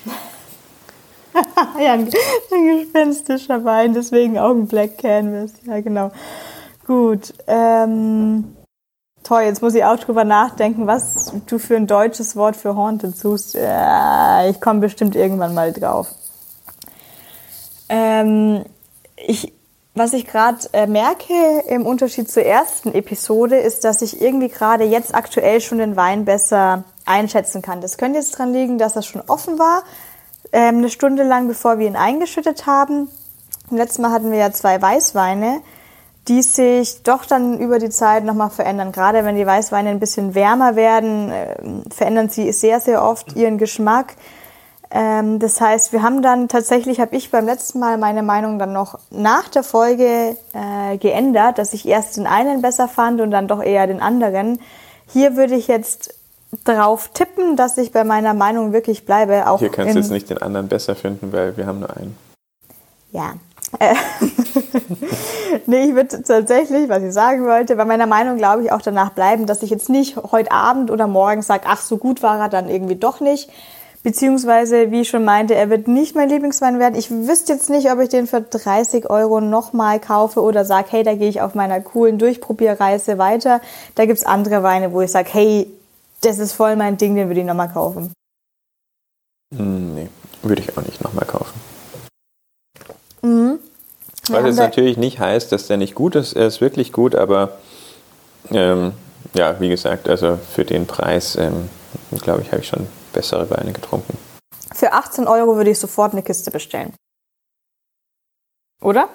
ja, 1.80 1.94
ein, 1.94 2.10
gespenstischer 2.10 3.64
Wein, 3.64 3.94
deswegen 3.94 4.38
auch 4.38 4.52
ein 4.52 4.68
Black 4.68 4.98
Canvas. 4.98 5.54
Ja, 5.66 5.80
genau. 5.82 6.12
Gut. 6.86 7.34
Ähm, 7.48 8.56
Toll, 9.24 9.44
jetzt 9.44 9.62
muss 9.62 9.76
ich 9.76 9.84
auch 9.84 10.00
drüber 10.00 10.24
nachdenken, 10.24 10.88
was 10.88 11.32
du 11.46 11.60
für 11.60 11.76
ein 11.76 11.86
deutsches 11.86 12.36
Wort 12.36 12.56
für 12.56 12.76
Haunted 12.76 13.16
suchst. 13.16 13.54
Ja, 13.54 14.50
ich 14.50 14.60
komme 14.60 14.80
bestimmt 14.80 15.16
irgendwann 15.16 15.54
mal 15.54 15.72
drauf. 15.72 16.08
Ähm, 17.88 18.66
ich, 19.16 19.54
was 19.94 20.14
ich 20.14 20.26
gerade 20.26 20.58
äh, 20.74 20.88
merke 20.88 21.34
im 21.68 21.86
Unterschied 21.86 22.32
zur 22.32 22.44
ersten 22.44 22.94
Episode, 22.94 23.58
ist, 23.58 23.84
dass 23.84 24.02
ich 24.02 24.22
irgendwie 24.22 24.50
gerade 24.50 24.86
jetzt 24.86 25.14
aktuell 25.14 25.62
schon 25.62 25.78
den 25.78 25.96
Wein 25.96 26.26
besser 26.26 26.84
einschätzen 27.06 27.62
kann. 27.62 27.82
Das 27.82 27.98
könnte 27.98 28.20
jetzt 28.20 28.38
dran 28.38 28.54
liegen, 28.54 28.78
dass 28.78 28.96
er 28.96 29.02
schon 29.02 29.22
offen 29.28 29.60
war, 29.60 29.84
ähm, 30.52 30.78
eine 30.78 30.90
Stunde 30.90 31.24
lang, 31.24 31.48
bevor 31.48 31.80
wir 31.80 31.88
ihn 31.88 31.96
eingeschüttet 31.96 32.66
haben. 32.66 33.10
Letztes 33.70 34.00
Mal 34.00 34.12
hatten 34.12 34.32
wir 34.32 34.40
ja 34.40 34.52
zwei 34.52 34.82
Weißweine 34.82 35.62
die 36.28 36.42
sich 36.42 37.04
doch 37.04 37.26
dann 37.26 37.60
über 37.60 37.80
die 37.80 37.90
Zeit 37.90 38.24
nochmal 38.24 38.52
verändern. 38.52 38.92
Gerade 38.92 39.26
wenn 39.26 39.36
die 39.36 39.46
Weißweine 39.46 39.90
ein 39.90 40.00
bisschen 40.00 40.36
wärmer 40.36 40.76
werden, 40.76 41.32
äh, 41.32 41.56
verändern 41.94 42.30
sie 42.30 42.52
sehr, 42.52 42.80
sehr 42.80 43.04
oft 43.04 43.36
ihren 43.36 43.58
Geschmack. 43.58 44.16
Ähm, 44.92 45.40
das 45.40 45.60
heißt, 45.60 45.94
wir 45.94 46.04
haben 46.04 46.22
dann 46.22 46.48
tatsächlich, 46.48 47.00
habe 47.00 47.16
ich 47.16 47.32
beim 47.32 47.46
letzten 47.46 47.80
Mal 47.80 47.98
meine 47.98 48.22
Meinung 48.22 48.60
dann 48.60 48.74
noch 48.74 49.00
nach 49.10 49.50
der 49.50 49.64
Folge 49.64 50.38
äh, 50.54 50.98
geändert, 50.98 51.58
dass 51.58 51.74
ich 51.74 51.88
erst 51.88 52.18
den 52.18 52.28
einen 52.28 52.62
besser 52.62 52.88
fand 52.88 53.20
und 53.20 53.32
dann 53.32 53.48
doch 53.48 53.64
eher 53.64 53.88
den 53.88 54.02
anderen. 54.02 54.60
Hier 55.08 55.36
würde 55.36 55.56
ich 55.56 55.68
jetzt 55.68 56.14
drauf 56.64 57.10
tippen, 57.14 57.56
dass 57.56 57.78
ich 57.78 57.92
bei 57.92 58.04
meiner 58.04 58.34
Meinung 58.34 58.74
wirklich 58.74 59.06
bleibe. 59.06 59.48
Auch 59.48 59.60
Hier 59.60 59.70
kannst 59.70 59.96
du 59.96 60.00
jetzt 60.00 60.12
nicht 60.12 60.30
den 60.30 60.40
anderen 60.40 60.68
besser 60.68 60.96
finden, 60.96 61.32
weil 61.32 61.58
wir 61.58 61.66
haben 61.66 61.80
nur 61.80 61.96
einen. 61.96 62.18
Ja, 63.12 63.34
äh, 63.80 63.96
nee, 65.66 65.86
ich 65.86 65.96
würde 65.96 66.22
tatsächlich, 66.24 66.90
was 66.90 67.04
ich 67.04 67.14
sagen 67.14 67.46
wollte, 67.46 67.76
bei 67.76 67.86
meiner 67.86 68.08
Meinung 68.08 68.38
glaube 68.38 68.64
ich 68.64 68.72
auch 68.72 68.82
danach 68.82 69.12
bleiben, 69.12 69.46
dass 69.46 69.64
ich 69.64 69.70
jetzt 69.70 69.90
nicht 69.90 70.18
heute 70.18 70.52
Abend 70.52 70.92
oder 70.92 71.08
morgen 71.08 71.42
sage, 71.42 71.64
ach, 71.68 71.82
so 71.82 71.98
gut 71.98 72.22
war 72.22 72.40
er 72.40 72.50
dann 72.50 72.70
irgendwie 72.70 72.96
doch 72.96 73.20
nicht. 73.20 73.50
Beziehungsweise, 74.04 74.90
wie 74.90 75.02
ich 75.02 75.10
schon 75.10 75.24
meinte, 75.24 75.54
er 75.54 75.70
wird 75.70 75.88
nicht 75.88 76.16
mein 76.16 76.28
Lieblingswein 76.28 76.80
werden. 76.80 76.96
Ich 76.96 77.12
wüsste 77.12 77.54
jetzt 77.54 77.70
nicht, 77.70 77.92
ob 77.92 78.00
ich 78.00 78.10
den 78.10 78.26
für 78.26 78.42
30 78.42 79.12
Euro 79.12 79.42
nochmal 79.42 80.00
kaufe 80.00 80.42
oder 80.42 80.66
sage, 80.66 80.88
hey, 80.90 81.04
da 81.04 81.14
gehe 81.14 81.30
ich 81.30 81.42
auf 81.42 81.54
meiner 81.54 81.80
coolen 81.82 82.18
Durchprobierreise 82.18 83.20
weiter. 83.20 83.62
Da 83.94 84.06
gibt's 84.08 84.26
andere 84.26 84.64
Weine, 84.64 84.92
wo 84.92 85.02
ich 85.02 85.12
sage, 85.12 85.30
hey, 85.32 85.68
das 86.22 86.40
ist 86.40 86.54
voll 86.54 86.76
mein 86.76 86.98
Ding, 86.98 87.16
den 87.16 87.28
würde 87.28 87.42
ich 87.42 87.46
nochmal 87.46 87.72
kaufen. 87.72 88.14
Hm, 89.56 89.96
nee, 89.96 90.10
würde 90.44 90.62
ich 90.62 90.78
auch 90.78 90.84
nicht 90.84 91.04
nochmal 91.04 91.26
kaufen. 91.26 91.60
Mhm. 93.22 93.60
Was 94.30 94.46
jetzt 94.46 94.58
natürlich 94.58 94.98
nicht 94.98 95.20
heißt, 95.20 95.52
dass 95.52 95.68
der 95.68 95.78
nicht 95.78 95.96
gut 95.96 96.16
ist. 96.16 96.34
Er 96.34 96.48
ist 96.48 96.62
wirklich 96.62 96.94
gut, 96.94 97.16
aber 97.16 97.58
ähm, 98.50 98.94
ja, 99.34 99.60
wie 99.60 99.70
gesagt, 99.70 100.08
also 100.08 100.38
für 100.38 100.64
den 100.64 100.88
Preis, 100.88 101.36
ähm, 101.36 101.70
glaube 102.22 102.42
ich, 102.42 102.52
habe 102.52 102.62
ich 102.62 102.68
schon 102.68 102.88
bessere 103.14 103.50
Weine 103.50 103.74
getrunken. 103.74 104.18
Für 104.74 104.94
18 104.94 105.28
Euro 105.28 105.56
würde 105.56 105.72
ich 105.72 105.80
sofort 105.80 106.14
eine 106.14 106.24
Kiste 106.24 106.52
bestellen. 106.52 106.94
Oder? 108.82 109.10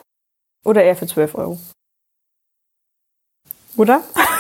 Oder 0.65 0.85
eher 0.85 0.97
für 0.97 1.07
12 1.07 1.35
Euro. 1.35 1.59
Oder? 3.77 4.03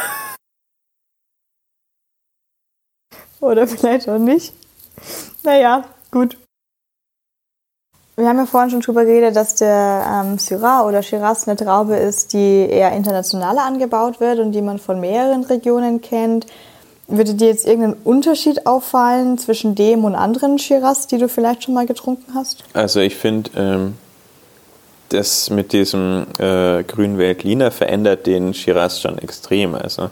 Oder 3.41 3.66
vielleicht 3.66 4.09
auch 4.09 4.18
nicht. 4.18 4.53
Naja, 5.43 5.84
gut. 6.11 6.37
Wir 8.18 8.28
haben 8.28 8.39
ja 8.39 8.47
vorhin 8.47 8.70
schon 8.70 8.80
drüber 8.80 9.05
geredet, 9.05 9.37
dass 9.37 9.57
der 9.57 10.24
ähm, 10.24 10.39
Syrah 10.39 10.87
oder 10.87 11.03
Shiraz 11.03 11.47
eine 11.47 11.57
Traube 11.57 11.97
ist, 11.97 12.32
die 12.32 12.66
eher 12.66 12.93
internationaler 12.93 13.62
angebaut 13.62 14.20
wird 14.20 14.39
und 14.39 14.53
die 14.53 14.62
man 14.62 14.78
von 14.78 15.01
mehreren 15.01 15.45
Regionen 15.45 16.01
kennt. 16.01 16.47
Würde 17.09 17.34
dir 17.34 17.49
jetzt 17.49 17.66
irgendein 17.66 17.93
Unterschied 18.05 18.66
auffallen 18.66 19.37
zwischen 19.37 19.74
dem 19.74 20.05
und 20.05 20.14
anderen 20.14 20.59
Shiraz, 20.59 21.07
die 21.07 21.18
du 21.18 21.28
vielleicht 21.28 21.64
schon 21.64 21.74
mal 21.74 21.87
getrunken 21.87 22.34
hast? 22.34 22.64
Also 22.72 23.01
ich 23.01 23.16
finde, 23.16 23.51
ähm, 23.55 23.99
das 25.11 25.51
mit 25.51 25.72
diesem 25.72 26.26
äh, 26.39 26.82
grünen 26.84 27.18
Veltliner 27.18 27.70
verändert 27.70 28.26
den 28.26 28.55
Shiraz 28.55 28.99
schon 28.99 29.18
extrem. 29.18 29.74
Also 29.74 30.11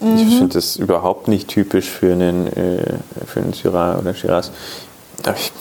mhm. 0.00 0.16
ich 0.16 0.36
finde 0.36 0.54
das 0.54 0.76
überhaupt 0.76 1.28
nicht 1.28 1.48
typisch 1.48 1.88
für 1.88 2.12
einen, 2.12 2.46
äh, 2.48 2.98
für 3.26 3.40
einen 3.40 3.52
Syrah 3.52 3.98
oder 3.98 4.14
Shiraz. 4.14 4.50
Aber 5.24 5.36
ich 5.36 5.52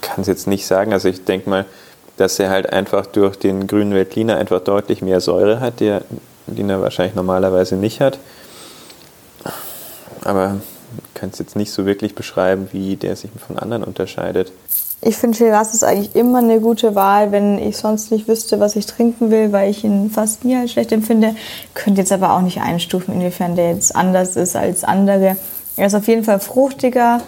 kann 0.00 0.20
es 0.20 0.26
jetzt 0.26 0.46
nicht 0.46 0.66
sagen. 0.66 0.92
Also 0.92 1.08
ich 1.08 1.24
denke 1.24 1.48
mal, 1.50 1.66
dass 2.16 2.38
er 2.38 2.50
halt 2.50 2.72
einfach 2.72 3.06
durch 3.06 3.36
den 3.36 3.66
grünen 3.66 3.94
Veltliner 3.94 4.36
einfach 4.36 4.60
deutlich 4.60 5.02
mehr 5.02 5.20
Säure 5.20 5.60
hat, 5.60 5.80
der, 5.80 6.02
den 6.46 6.70
er 6.70 6.82
wahrscheinlich 6.82 7.14
normalerweise 7.14 7.76
nicht 7.76 8.00
hat. 8.00 8.18
Aber 10.24 10.60
ich 11.06 11.14
kann 11.14 11.30
es 11.30 11.38
jetzt 11.38 11.56
nicht 11.56 11.72
so 11.72 11.86
wirklich 11.86 12.14
beschreiben, 12.14 12.68
wie 12.72 12.96
der 12.96 13.16
sich 13.16 13.30
von 13.46 13.58
anderen 13.58 13.82
unterscheidet. 13.82 14.52
Ich 15.04 15.16
finde 15.16 15.36
Shiraz 15.36 15.74
ist 15.74 15.82
eigentlich 15.82 16.14
immer 16.14 16.38
eine 16.38 16.60
gute 16.60 16.94
Wahl, 16.94 17.32
wenn 17.32 17.58
ich 17.58 17.76
sonst 17.76 18.12
nicht 18.12 18.28
wüsste, 18.28 18.60
was 18.60 18.76
ich 18.76 18.86
trinken 18.86 19.32
will, 19.32 19.50
weil 19.50 19.68
ich 19.68 19.82
ihn 19.82 20.10
fast 20.10 20.44
nie 20.44 20.54
als 20.54 20.70
schlecht 20.70 20.92
empfinde. 20.92 21.34
Könnte 21.74 22.02
jetzt 22.02 22.12
aber 22.12 22.34
auch 22.34 22.40
nicht 22.40 22.60
einstufen, 22.60 23.14
inwiefern 23.14 23.56
der 23.56 23.72
jetzt 23.72 23.96
anders 23.96 24.36
ist 24.36 24.54
als 24.54 24.84
andere. 24.84 25.36
Er 25.76 25.86
ist 25.88 25.94
auf 25.94 26.06
jeden 26.06 26.22
Fall 26.22 26.38
fruchtiger 26.38 27.20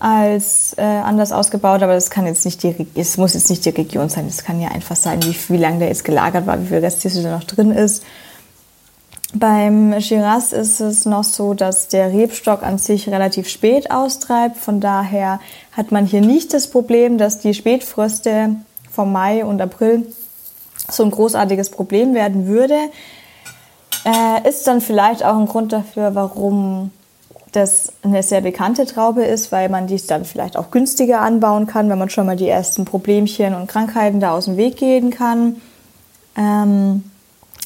als 0.00 0.74
äh, 0.78 0.82
anders 0.82 1.32
ausgebaut, 1.32 1.82
aber 1.82 1.92
das 1.92 2.08
kann 2.10 2.24
jetzt 2.24 2.46
nicht 2.46 2.62
die, 2.62 2.86
es 2.94 3.18
muss 3.18 3.34
jetzt 3.34 3.50
nicht 3.50 3.64
die 3.66 3.70
Region 3.70 4.08
sein. 4.08 4.26
Es 4.26 4.42
kann 4.42 4.58
ja 4.58 4.70
einfach 4.70 4.96
sein, 4.96 5.22
wie, 5.22 5.36
wie 5.48 5.58
lange 5.58 5.80
der 5.80 5.88
jetzt 5.88 6.04
gelagert 6.04 6.46
war, 6.46 6.62
wie 6.62 6.68
viel 6.68 6.78
Restsüße 6.78 7.22
da 7.22 7.36
noch 7.36 7.44
drin 7.44 7.72
ist. 7.72 8.02
Beim 9.34 9.98
Shiraz 10.00 10.52
ist 10.52 10.80
es 10.80 11.06
noch 11.06 11.24
so, 11.24 11.54
dass 11.54 11.88
der 11.88 12.12
Rebstock 12.12 12.62
an 12.62 12.76
sich 12.76 13.08
relativ 13.08 13.48
spät 13.48 13.90
austreibt. 13.90 14.58
Von 14.58 14.80
daher 14.80 15.40
hat 15.72 15.90
man 15.90 16.04
hier 16.04 16.20
nicht 16.20 16.52
das 16.52 16.68
Problem, 16.68 17.16
dass 17.16 17.38
die 17.38 17.54
Spätfröste 17.54 18.56
vom 18.90 19.10
Mai 19.10 19.44
und 19.44 19.62
April 19.62 20.06
so 20.90 21.02
ein 21.02 21.10
großartiges 21.10 21.70
Problem 21.70 22.14
werden 22.14 22.46
würde. 22.46 22.76
Äh, 24.04 24.48
ist 24.48 24.66
dann 24.66 24.82
vielleicht 24.82 25.24
auch 25.24 25.38
ein 25.38 25.46
Grund 25.46 25.72
dafür, 25.72 26.14
warum 26.14 26.90
das 27.52 27.92
eine 28.02 28.22
sehr 28.22 28.40
bekannte 28.42 28.84
Traube 28.84 29.24
ist, 29.24 29.50
weil 29.50 29.68
man 29.70 29.86
dies 29.86 30.06
dann 30.06 30.26
vielleicht 30.26 30.58
auch 30.58 30.70
günstiger 30.70 31.20
anbauen 31.20 31.66
kann, 31.66 31.88
wenn 31.88 31.98
man 31.98 32.10
schon 32.10 32.26
mal 32.26 32.36
die 32.36 32.48
ersten 32.48 32.84
Problemchen 32.84 33.54
und 33.54 33.66
Krankheiten 33.66 34.20
da 34.20 34.32
aus 34.32 34.44
dem 34.44 34.56
Weg 34.58 34.76
gehen 34.76 35.10
kann. 35.10 35.56
Ähm, 36.36 37.04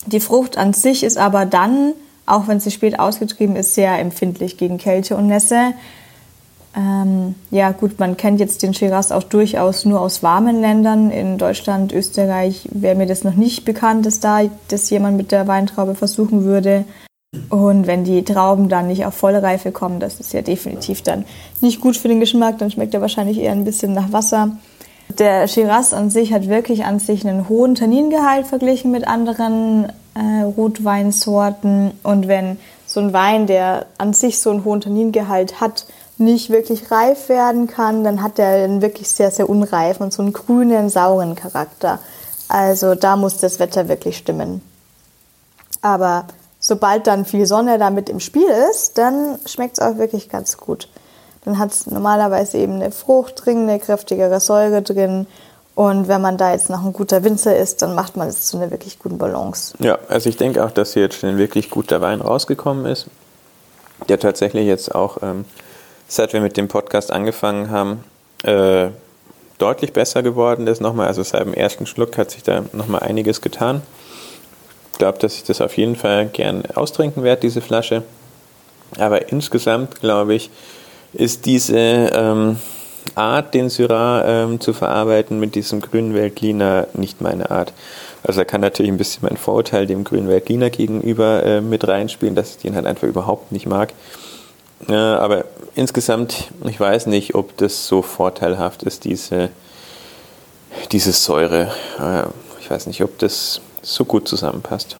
die 0.06 0.20
Frucht 0.20 0.56
an 0.56 0.72
sich 0.72 1.02
ist 1.02 1.18
aber 1.18 1.46
dann, 1.46 1.92
auch 2.26 2.48
wenn 2.48 2.60
sie 2.60 2.70
spät 2.70 2.98
ausgetrieben 2.98 3.56
ist, 3.56 3.74
sehr 3.74 3.98
empfindlich 3.98 4.56
gegen 4.56 4.78
Kälte 4.78 5.16
und 5.16 5.26
Nässe. 5.26 5.74
Ähm, 6.76 7.34
ja 7.50 7.72
gut, 7.72 7.98
man 7.98 8.16
kennt 8.16 8.38
jetzt 8.38 8.62
den 8.62 8.74
Shiraz 8.74 9.10
auch 9.10 9.22
durchaus 9.22 9.84
nur 9.84 10.00
aus 10.00 10.22
warmen 10.22 10.60
Ländern. 10.60 11.10
In 11.10 11.38
Deutschland, 11.38 11.92
Österreich 11.92 12.68
wäre 12.70 12.94
mir 12.94 13.06
das 13.06 13.24
noch 13.24 13.34
nicht 13.34 13.64
bekannt, 13.64 14.04
dass 14.04 14.20
da 14.20 14.42
das 14.68 14.90
jemand 14.90 15.16
mit 15.16 15.32
der 15.32 15.46
Weintraube 15.46 15.94
versuchen 15.94 16.44
würde. 16.44 16.84
Und 17.48 17.86
wenn 17.86 18.04
die 18.04 18.24
Trauben 18.24 18.68
dann 18.68 18.88
nicht 18.88 19.04
auf 19.04 19.14
volle 19.14 19.42
Reife 19.42 19.72
kommen, 19.72 20.00
das 20.00 20.20
ist 20.20 20.32
ja 20.32 20.42
definitiv 20.42 21.02
dann 21.02 21.24
nicht 21.60 21.80
gut 21.80 21.96
für 21.96 22.08
den 22.08 22.20
Geschmack, 22.20 22.58
dann 22.58 22.70
schmeckt 22.70 22.94
er 22.94 23.00
wahrscheinlich 23.00 23.38
eher 23.38 23.52
ein 23.52 23.64
bisschen 23.64 23.92
nach 23.94 24.12
Wasser. 24.12 24.56
Der 25.08 25.48
Shiraz 25.48 25.92
an 25.92 26.10
sich 26.10 26.32
hat 26.32 26.48
wirklich 26.48 26.84
an 26.84 26.98
sich 26.98 27.26
einen 27.26 27.48
hohen 27.48 27.74
Tanningehalt 27.74 28.46
verglichen 28.46 28.90
mit 28.90 29.06
anderen 29.06 29.92
äh, 30.14 30.42
Rotweinsorten. 30.42 31.92
Und 32.02 32.28
wenn 32.28 32.58
so 32.86 33.00
ein 33.00 33.12
Wein, 33.12 33.46
der 33.46 33.86
an 33.98 34.12
sich 34.12 34.40
so 34.40 34.50
einen 34.50 34.64
hohen 34.64 34.80
Tanningehalt 34.80 35.60
hat, 35.60 35.86
nicht 36.18 36.50
wirklich 36.50 36.90
reif 36.90 37.28
werden 37.28 37.66
kann, 37.66 38.02
dann 38.02 38.22
hat 38.22 38.38
er 38.38 38.64
einen 38.64 38.82
wirklich 38.82 39.08
sehr, 39.08 39.30
sehr 39.30 39.48
unreifen 39.48 40.02
und 40.02 40.12
so 40.12 40.22
einen 40.22 40.32
grünen, 40.32 40.88
sauren 40.88 41.34
Charakter. 41.34 41.98
Also 42.48 42.94
da 42.94 43.16
muss 43.16 43.38
das 43.38 43.58
Wetter 43.58 43.88
wirklich 43.88 44.16
stimmen. 44.16 44.62
Aber 45.82 46.26
sobald 46.58 47.06
dann 47.06 47.26
viel 47.26 47.46
Sonne 47.46 47.78
damit 47.78 48.08
im 48.08 48.20
Spiel 48.20 48.48
ist, 48.70 48.98
dann 48.98 49.38
schmeckt 49.44 49.78
es 49.78 49.84
auch 49.84 49.98
wirklich 49.98 50.30
ganz 50.30 50.56
gut 50.56 50.88
dann 51.46 51.58
hat 51.58 51.70
es 51.70 51.86
normalerweise 51.86 52.58
eben 52.58 52.74
eine 52.74 52.90
Frucht 52.90 53.46
drin, 53.46 53.68
eine 53.68 53.78
kräftigere 53.78 54.40
Säure 54.40 54.82
drin. 54.82 55.28
Und 55.76 56.08
wenn 56.08 56.20
man 56.20 56.36
da 56.36 56.52
jetzt 56.52 56.70
noch 56.70 56.84
ein 56.84 56.92
guter 56.92 57.22
Winzer 57.22 57.56
ist, 57.56 57.82
dann 57.82 57.94
macht 57.94 58.16
man 58.16 58.28
es 58.28 58.46
zu 58.46 58.56
einer 58.56 58.72
wirklich 58.72 58.98
guten 58.98 59.16
Balance. 59.16 59.74
Ja, 59.78 59.96
also 60.08 60.28
ich 60.28 60.36
denke 60.36 60.64
auch, 60.64 60.72
dass 60.72 60.94
hier 60.94 61.02
jetzt 61.02 61.22
ein 61.22 61.38
wirklich 61.38 61.70
guter 61.70 62.00
Wein 62.00 62.20
rausgekommen 62.20 62.84
ist, 62.86 63.06
der 64.08 64.18
tatsächlich 64.18 64.66
jetzt 64.66 64.92
auch, 64.92 65.18
ähm, 65.22 65.44
seit 66.08 66.32
wir 66.32 66.40
mit 66.40 66.56
dem 66.56 66.66
Podcast 66.66 67.12
angefangen 67.12 67.70
haben, 67.70 68.02
äh, 68.42 68.88
deutlich 69.58 69.92
besser 69.92 70.24
geworden 70.24 70.66
ist 70.66 70.80
nochmal. 70.80 71.06
Also 71.06 71.22
seit 71.22 71.42
dem 71.42 71.54
ersten 71.54 71.86
Schluck 71.86 72.18
hat 72.18 72.32
sich 72.32 72.42
da 72.42 72.64
nochmal 72.72 73.02
einiges 73.02 73.40
getan. 73.40 73.82
Ich 74.90 74.98
glaube, 74.98 75.18
dass 75.18 75.34
ich 75.34 75.44
das 75.44 75.60
auf 75.60 75.76
jeden 75.76 75.94
Fall 75.94 76.26
gern 76.26 76.64
austrinken 76.74 77.22
werde, 77.22 77.42
diese 77.42 77.60
Flasche. 77.60 78.02
Aber 78.98 79.30
insgesamt 79.30 80.00
glaube 80.00 80.34
ich, 80.34 80.50
ist 81.16 81.46
diese 81.46 81.78
ähm, 81.78 82.58
Art, 83.14 83.54
den 83.54 83.70
Syrah 83.70 84.24
ähm, 84.24 84.60
zu 84.60 84.72
verarbeiten 84.72 85.40
mit 85.40 85.54
diesem 85.54 85.80
grünen 85.80 86.14
Weltliner 86.14 86.86
nicht 86.94 87.20
meine 87.20 87.50
Art. 87.50 87.72
Also 88.22 88.40
da 88.40 88.44
kann 88.44 88.60
natürlich 88.60 88.90
ein 88.90 88.98
bisschen 88.98 89.26
mein 89.26 89.36
Vorurteil 89.36 89.86
dem 89.86 90.04
grünen 90.04 90.28
Weltliner 90.28 90.68
gegenüber 90.70 91.42
äh, 91.44 91.60
mit 91.60 91.86
reinspielen, 91.86 92.34
dass 92.34 92.50
ich 92.50 92.58
den 92.58 92.74
halt 92.74 92.86
einfach 92.86 93.06
überhaupt 93.06 93.52
nicht 93.52 93.66
mag. 93.66 93.94
Äh, 94.88 94.94
aber 94.94 95.44
insgesamt, 95.74 96.50
ich 96.64 96.78
weiß 96.78 97.06
nicht, 97.06 97.34
ob 97.34 97.56
das 97.56 97.86
so 97.86 98.02
vorteilhaft 98.02 98.82
ist, 98.82 99.04
diese, 99.04 99.48
diese 100.92 101.12
Säure. 101.12 101.70
Äh, 101.98 102.24
ich 102.60 102.70
weiß 102.70 102.86
nicht, 102.86 103.02
ob 103.02 103.18
das 103.18 103.60
so 103.80 104.04
gut 104.04 104.28
zusammenpasst. 104.28 104.96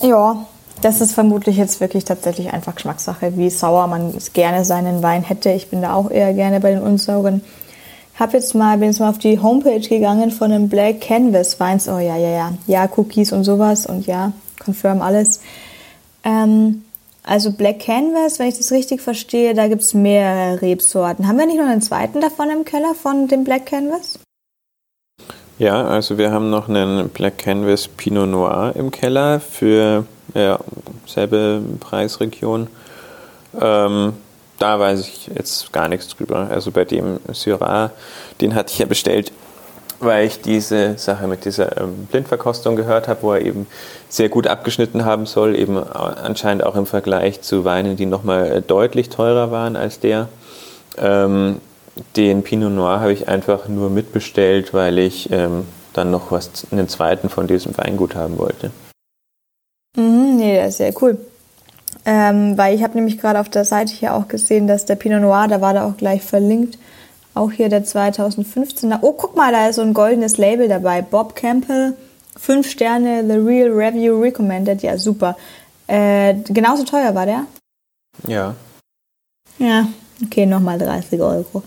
Ja, 0.00 0.46
das 0.82 1.00
ist 1.00 1.12
vermutlich 1.12 1.56
jetzt 1.56 1.80
wirklich 1.80 2.04
tatsächlich 2.04 2.52
einfach 2.52 2.74
Geschmackssache, 2.74 3.36
wie 3.36 3.50
sauer 3.50 3.86
man 3.86 4.14
gerne 4.32 4.64
seinen 4.64 5.02
Wein 5.02 5.22
hätte. 5.22 5.50
Ich 5.50 5.68
bin 5.68 5.82
da 5.82 5.94
auch 5.94 6.10
eher 6.10 6.32
gerne 6.32 6.60
bei 6.60 6.70
den 6.70 6.82
unsauren. 6.82 7.42
Hab 8.18 8.34
jetzt 8.34 8.54
mal, 8.54 8.76
bin 8.78 8.88
jetzt 8.88 9.00
mal 9.00 9.10
auf 9.10 9.18
die 9.18 9.40
Homepage 9.40 9.80
gegangen 9.80 10.30
von 10.30 10.50
den 10.50 10.68
Black 10.68 11.00
Canvas 11.00 11.58
Weins. 11.58 11.88
Oh 11.88 11.98
ja, 11.98 12.16
ja, 12.16 12.30
ja. 12.30 12.52
Ja, 12.66 12.88
Cookies 12.96 13.32
und 13.32 13.44
sowas 13.44 13.86
und 13.86 14.06
ja, 14.06 14.32
confirm 14.62 15.00
alles. 15.00 15.40
Ähm, 16.24 16.84
also 17.22 17.52
Black 17.52 17.80
Canvas, 17.80 18.38
wenn 18.38 18.48
ich 18.48 18.58
das 18.58 18.72
richtig 18.72 19.00
verstehe, 19.02 19.54
da 19.54 19.68
gibt 19.68 19.82
es 19.82 19.94
mehrere 19.94 20.60
Rebsorten. 20.62 21.28
Haben 21.28 21.38
wir 21.38 21.46
nicht 21.46 21.58
noch 21.58 21.66
einen 21.66 21.82
zweiten 21.82 22.20
davon 22.20 22.50
im 22.50 22.64
Keller 22.64 22.94
von 22.94 23.28
dem 23.28 23.44
Black 23.44 23.66
Canvas? 23.66 24.18
Ja, 25.58 25.86
also 25.86 26.16
wir 26.16 26.30
haben 26.30 26.48
noch 26.48 26.70
einen 26.70 27.10
Black 27.10 27.38
Canvas 27.38 27.88
Pinot 27.88 28.28
Noir 28.28 28.72
im 28.76 28.90
Keller 28.90 29.40
für 29.40 30.06
ja, 30.34 30.58
selbe 31.06 31.62
Preisregion. 31.80 32.68
Ähm, 33.60 34.12
da 34.58 34.78
weiß 34.78 35.00
ich 35.00 35.30
jetzt 35.34 35.72
gar 35.72 35.88
nichts 35.88 36.08
drüber. 36.08 36.48
Also 36.50 36.70
bei 36.70 36.84
dem 36.84 37.18
Syrah, 37.32 37.90
den 38.40 38.54
hatte 38.54 38.72
ich 38.72 38.78
ja 38.78 38.86
bestellt, 38.86 39.32
weil 40.00 40.26
ich 40.26 40.40
diese 40.40 40.98
Sache 40.98 41.26
mit 41.26 41.44
dieser 41.44 41.80
ähm, 41.80 42.06
Blindverkostung 42.10 42.76
gehört 42.76 43.08
habe, 43.08 43.22
wo 43.22 43.32
er 43.32 43.40
eben 43.40 43.66
sehr 44.08 44.28
gut 44.28 44.46
abgeschnitten 44.46 45.04
haben 45.04 45.26
soll, 45.26 45.56
eben 45.56 45.78
anscheinend 45.78 46.64
auch 46.64 46.76
im 46.76 46.86
Vergleich 46.86 47.40
zu 47.42 47.64
Weinen, 47.64 47.96
die 47.96 48.06
nochmal 48.06 48.50
äh, 48.50 48.62
deutlich 48.62 49.08
teurer 49.08 49.50
waren 49.50 49.76
als 49.76 50.00
der. 50.00 50.28
Ähm, 50.98 51.60
den 52.16 52.42
Pinot 52.42 52.72
Noir 52.72 53.00
habe 53.00 53.12
ich 53.12 53.28
einfach 53.28 53.68
nur 53.68 53.90
mitbestellt, 53.90 54.72
weil 54.72 54.98
ich 54.98 55.30
ähm, 55.32 55.66
dann 55.92 56.10
noch 56.10 56.30
was, 56.30 56.50
einen 56.70 56.88
zweiten 56.88 57.28
von 57.28 57.46
diesem 57.46 57.76
Weingut 57.76 58.14
haben 58.14 58.38
wollte. 58.38 58.70
Mhm, 59.96 60.36
nee, 60.36 60.56
das 60.56 60.70
ist 60.70 60.76
sehr 60.78 61.02
cool. 61.02 61.18
Ähm, 62.04 62.56
weil 62.56 62.74
ich 62.74 62.82
habe 62.82 62.94
nämlich 62.94 63.18
gerade 63.18 63.40
auf 63.40 63.48
der 63.48 63.64
Seite 63.64 63.92
hier 63.92 64.14
auch 64.14 64.28
gesehen, 64.28 64.66
dass 64.66 64.86
der 64.86 64.96
Pinot 64.96 65.20
Noir, 65.20 65.48
da 65.48 65.60
war 65.60 65.74
da 65.74 65.86
auch 65.86 65.96
gleich 65.96 66.22
verlinkt, 66.22 66.78
auch 67.34 67.50
hier 67.50 67.68
der 67.68 67.84
2015er. 67.84 68.98
Oh, 69.02 69.12
guck 69.12 69.36
mal, 69.36 69.52
da 69.52 69.68
ist 69.68 69.76
so 69.76 69.82
ein 69.82 69.94
goldenes 69.94 70.38
Label 70.38 70.68
dabei. 70.68 71.02
Bob 71.02 71.34
Campbell, 71.34 71.96
5 72.38 72.68
Sterne, 72.68 73.24
The 73.26 73.38
Real 73.38 73.70
Review 73.70 74.20
Recommended. 74.20 74.82
Ja, 74.82 74.96
super. 74.96 75.36
Äh, 75.86 76.34
genauso 76.48 76.84
teuer 76.84 77.14
war 77.14 77.26
der? 77.26 77.44
Ja. 78.26 78.54
Ja, 79.58 79.88
okay, 80.24 80.46
nochmal 80.46 80.78
30 80.78 81.20
Euro. 81.20 81.62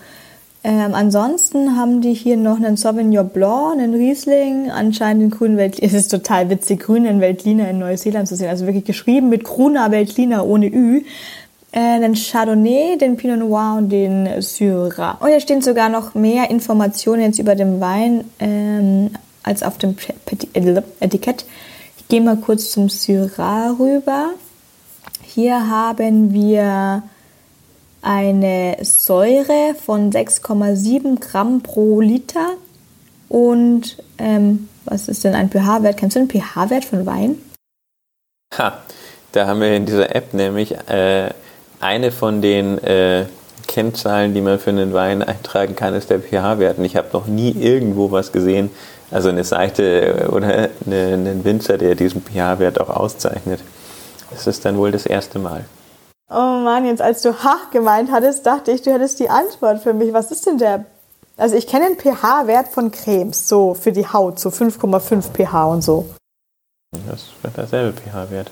Ähm, 0.66 0.94
ansonsten 0.94 1.76
haben 1.76 2.00
die 2.00 2.14
hier 2.14 2.38
noch 2.38 2.56
einen 2.56 2.78
Sauvignon 2.78 3.28
Blanc, 3.28 3.74
einen 3.74 3.94
Riesling, 3.94 4.72
anscheinend 4.72 5.24
den 5.24 5.30
grünen 5.30 5.58
Veltliner. 5.58 5.88
Es 5.94 5.94
ist 5.94 6.08
total 6.10 6.50
witzig, 6.50 6.80
grünen 6.80 7.20
Veltliner 7.20 7.70
in 7.70 7.80
Neuseeland 7.80 8.30
zu 8.30 8.36
sehen. 8.38 8.50
Also 8.50 8.66
wirklich 8.66 8.86
geschrieben 8.86 9.28
mit 9.28 9.44
Gruna 9.44 9.92
Veltliner 9.92 10.46
ohne 10.46 10.68
Ü. 10.68 11.04
Äh, 11.74 11.80
einen 11.80 12.16
Chardonnay, 12.16 12.98
den 12.98 13.18
Pinot 13.18 13.40
Noir 13.40 13.76
und 13.78 13.90
den 13.90 14.42
Syrah. 14.42 15.18
Oh, 15.22 15.28
hier 15.28 15.42
stehen 15.42 15.62
sogar 15.62 15.90
noch 15.90 16.16
mehr 16.16 16.50
Informationen 16.50 17.24
jetzt 17.24 17.40
über 17.40 17.56
den 17.56 17.82
Wein 17.82 18.24
ähm, 18.40 19.10
als 19.42 19.64
auf 19.64 19.78
dem 19.80 19.98
Etikett. 21.02 21.46
Ich 21.98 22.08
gehe 22.08 22.22
mal 22.22 22.38
kurz 22.38 22.72
zum 22.72 22.88
Syrah 22.88 23.76
rüber. 23.78 24.30
Hier 25.24 25.68
haben 25.68 26.32
wir 26.32 27.04
eine 28.04 28.78
Säure 28.82 29.76
von 29.84 30.12
6,7 30.12 31.20
Gramm 31.20 31.62
pro 31.62 32.02
Liter 32.02 32.54
und 33.30 33.98
ähm, 34.20 34.70
was 34.86 35.08
ist 35.08 35.24
denn 35.24 35.34
ein 35.34 35.50
pH-Wert? 35.50 35.98
Kennst 35.98 36.16
du 36.16 36.26
den 36.26 36.30
pH-Wert 36.30 36.86
von 36.86 37.06
Wein? 37.06 37.38
Ha, 38.58 38.78
da 39.32 39.48
haben 39.48 39.62
wir 39.62 39.76
in 39.76 39.86
dieser 39.86 40.16
App 40.16 40.34
nämlich 40.34 40.76
äh, 40.90 41.30
eine 41.80 42.12
von 42.12 42.42
den 42.42 42.78
äh, 42.84 43.26
Kennzahlen, 43.68 44.34
die 44.34 44.42
man 44.42 44.60
für 44.60 44.70
einen 44.70 44.94
Wein 44.94 45.24
eintragen 45.24 45.76
kann, 45.76 45.96
ist 45.96 46.10
der 46.10 46.20
pH-Wert. 46.20 46.78
Und 46.78 46.86
ich 46.86 46.96
habe 46.96 47.08
noch 47.14 47.26
nie 47.26 47.52
irgendwo 47.52 48.12
was 48.12 48.32
gesehen, 48.32 48.70
also 49.10 49.30
eine 49.30 49.44
Seite 49.44 50.30
oder 50.32 50.70
einen 50.86 51.44
Winzer, 51.44 51.78
der 51.78 51.96
diesen 51.96 52.22
pH-Wert 52.22 52.80
auch 52.80 52.90
auszeichnet. 52.90 53.62
Das 54.30 54.46
ist 54.48 54.66
dann 54.66 54.78
wohl 54.78 54.92
das 54.92 55.06
erste 55.06 55.40
Mal. 55.40 55.66
Oh 56.36 56.62
Mann, 56.64 56.84
jetzt 56.86 57.02
als 57.02 57.22
du 57.22 57.32
Ha 57.44 57.58
gemeint 57.72 58.12
hattest, 58.12 58.48
dachte 58.48 58.72
ich, 58.72 58.82
du 58.82 58.92
hättest 58.92 59.20
die 59.20 59.30
Antwort 59.30 59.84
für 59.84 59.94
mich. 59.94 60.14
Was 60.14 60.32
ist 60.32 60.48
denn 60.48 60.58
der? 60.58 60.86
Also 61.38 61.56
ich 61.56 61.68
kenne 61.68 61.86
den 61.86 62.00
pH-Wert 62.00 62.70
von 62.70 62.90
Cremes, 62.90 63.48
so 63.48 63.76
für 63.76 63.92
die 63.92 64.08
Haut, 64.08 64.40
so 64.40 64.50
5,5 64.50 65.32
pH 65.32 65.66
und 65.66 65.84
so. 65.84 66.10
Das 67.08 67.26
wird 67.44 67.56
derselbe 67.56 68.02
pH-Wert. 68.02 68.50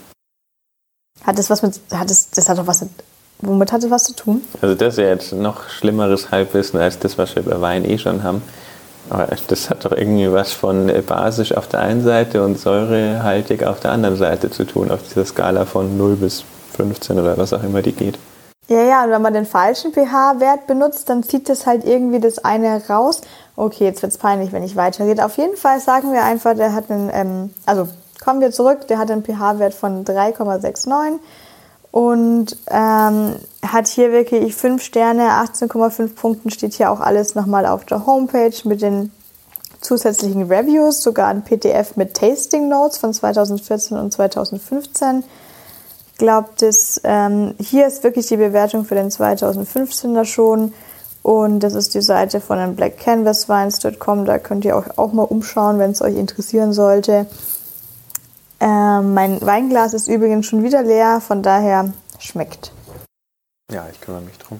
Hat 1.24 1.40
das 1.40 1.50
was 1.50 1.64
mit, 1.64 1.80
hat 1.92 2.08
das, 2.08 2.30
das 2.30 2.50
hat 2.50 2.60
doch 2.60 2.68
was 2.68 2.82
mit, 2.82 2.92
womit 3.40 3.72
hat 3.72 3.82
das 3.82 3.90
was 3.90 4.04
zu 4.04 4.14
tun? 4.14 4.42
Also 4.62 4.76
das 4.76 4.94
ist 4.94 5.00
ja 5.00 5.06
jetzt 5.06 5.34
noch 5.34 5.68
schlimmeres 5.70 6.30
Halbwissen 6.30 6.80
als 6.80 7.00
das, 7.00 7.18
was 7.18 7.36
wir 7.36 7.42
bei 7.42 7.60
Wein 7.62 7.84
eh 7.84 7.98
schon 7.98 8.22
haben. 8.22 8.44
Aber 9.10 9.28
das 9.48 9.72
hat 9.72 9.86
doch 9.86 9.92
irgendwie 9.92 10.32
was 10.32 10.54
von 10.54 10.92
basisch 11.08 11.58
auf 11.58 11.68
der 11.68 11.80
einen 11.80 12.04
Seite 12.04 12.44
und 12.44 12.60
säurehaltig 12.60 13.64
auf 13.64 13.80
der 13.80 13.92
anderen 13.92 14.18
Seite 14.18 14.52
zu 14.52 14.66
tun, 14.66 14.92
auf 14.92 15.02
dieser 15.02 15.26
Skala 15.26 15.66
von 15.66 15.98
0 15.98 16.18
bis 16.18 16.44
15 16.82 17.20
oder 17.20 17.38
was 17.38 17.54
auch 17.54 17.64
immer 17.64 17.82
die 17.82 17.92
geht. 17.92 18.18
Ja, 18.68 18.84
ja, 18.84 19.04
und 19.04 19.12
wenn 19.12 19.22
man 19.22 19.34
den 19.34 19.46
falschen 19.46 19.92
pH-Wert 19.92 20.66
benutzt, 20.66 21.10
dann 21.10 21.24
zieht 21.24 21.50
das 21.50 21.66
halt 21.66 21.84
irgendwie 21.84 22.20
das 22.20 22.40
eine 22.40 22.82
raus. 22.88 23.22
Okay, 23.56 23.84
jetzt 23.84 24.02
wird's 24.02 24.18
peinlich, 24.18 24.54
wenn 24.54 24.64
ich 24.64 24.76
weiterrede. 24.76 25.26
Auf 25.26 25.38
jeden 25.38 25.58
Fall 25.58 25.80
sagen 25.80 26.14
wir 26.14 26.24
einfach, 26.24 26.56
der 26.56 26.74
hat 26.74 26.90
einen, 26.90 27.10
ähm, 27.14 27.50
also 27.66 27.88
kommen 28.24 28.40
wir 28.40 28.52
zurück, 28.52 28.88
der 28.88 28.98
hat 28.98 29.12
einen 29.12 29.24
pH-Wert 29.24 29.74
von 29.74 30.06
3,69 30.06 31.20
und 31.92 32.56
ähm, 32.68 33.36
hat 33.62 33.88
hier 33.88 34.12
wirklich 34.12 34.56
5 34.56 34.82
Sterne, 34.82 35.24
18,5 35.24 36.16
Punkten, 36.16 36.50
steht 36.50 36.74
hier 36.74 36.92
auch 36.92 37.02
alles 37.02 37.36
nochmal 37.36 37.66
auf 37.66 37.84
der 37.84 38.06
Homepage 38.06 38.56
mit 38.64 38.82
den 38.82 39.12
zusätzlichen 39.82 40.44
Reviews, 40.44 41.04
sogar 41.04 41.28
ein 41.28 41.44
PDF 41.44 41.98
mit 41.98 42.14
Tasting 42.14 42.70
Notes 42.70 42.98
von 42.98 43.14
2014 43.14 43.98
und 43.98 44.14
2015. 44.14 45.24
Ich 46.22 46.24
glaube, 46.24 46.50
ähm, 47.04 47.56
hier 47.60 47.88
ist 47.88 48.04
wirklich 48.04 48.28
die 48.28 48.38
Bewertung 48.38 48.86
für 48.86 48.94
den 48.94 49.10
2015er 49.10 50.24
schon. 50.24 50.72
Und 51.24 51.62
das 51.62 51.74
ist 51.74 51.96
die 51.96 52.02
Seite 52.02 52.40
von 52.42 52.60
den 52.60 52.76
blackcanvaswines.com. 52.76 54.26
Da 54.26 54.38
könnt 54.38 54.64
ihr 54.64 54.76
euch 54.76 55.00
auch 55.00 55.14
mal 55.14 55.24
umschauen, 55.24 55.80
wenn 55.80 55.90
es 55.90 56.02
euch 56.04 56.16
interessieren 56.16 56.74
sollte. 56.74 57.26
Ähm, 58.60 59.16
mein 59.16 59.42
Weinglas 59.42 59.96
ist 59.96 60.08
übrigens 60.08 60.46
schon 60.46 60.62
wieder 60.62 60.84
leer, 60.84 61.22
von 61.22 61.42
daher 61.42 61.92
schmeckt. 62.20 62.72
Ja, 63.72 63.88
ich 63.92 64.00
kümmere 64.00 64.22
mich 64.22 64.38
drum. 64.38 64.60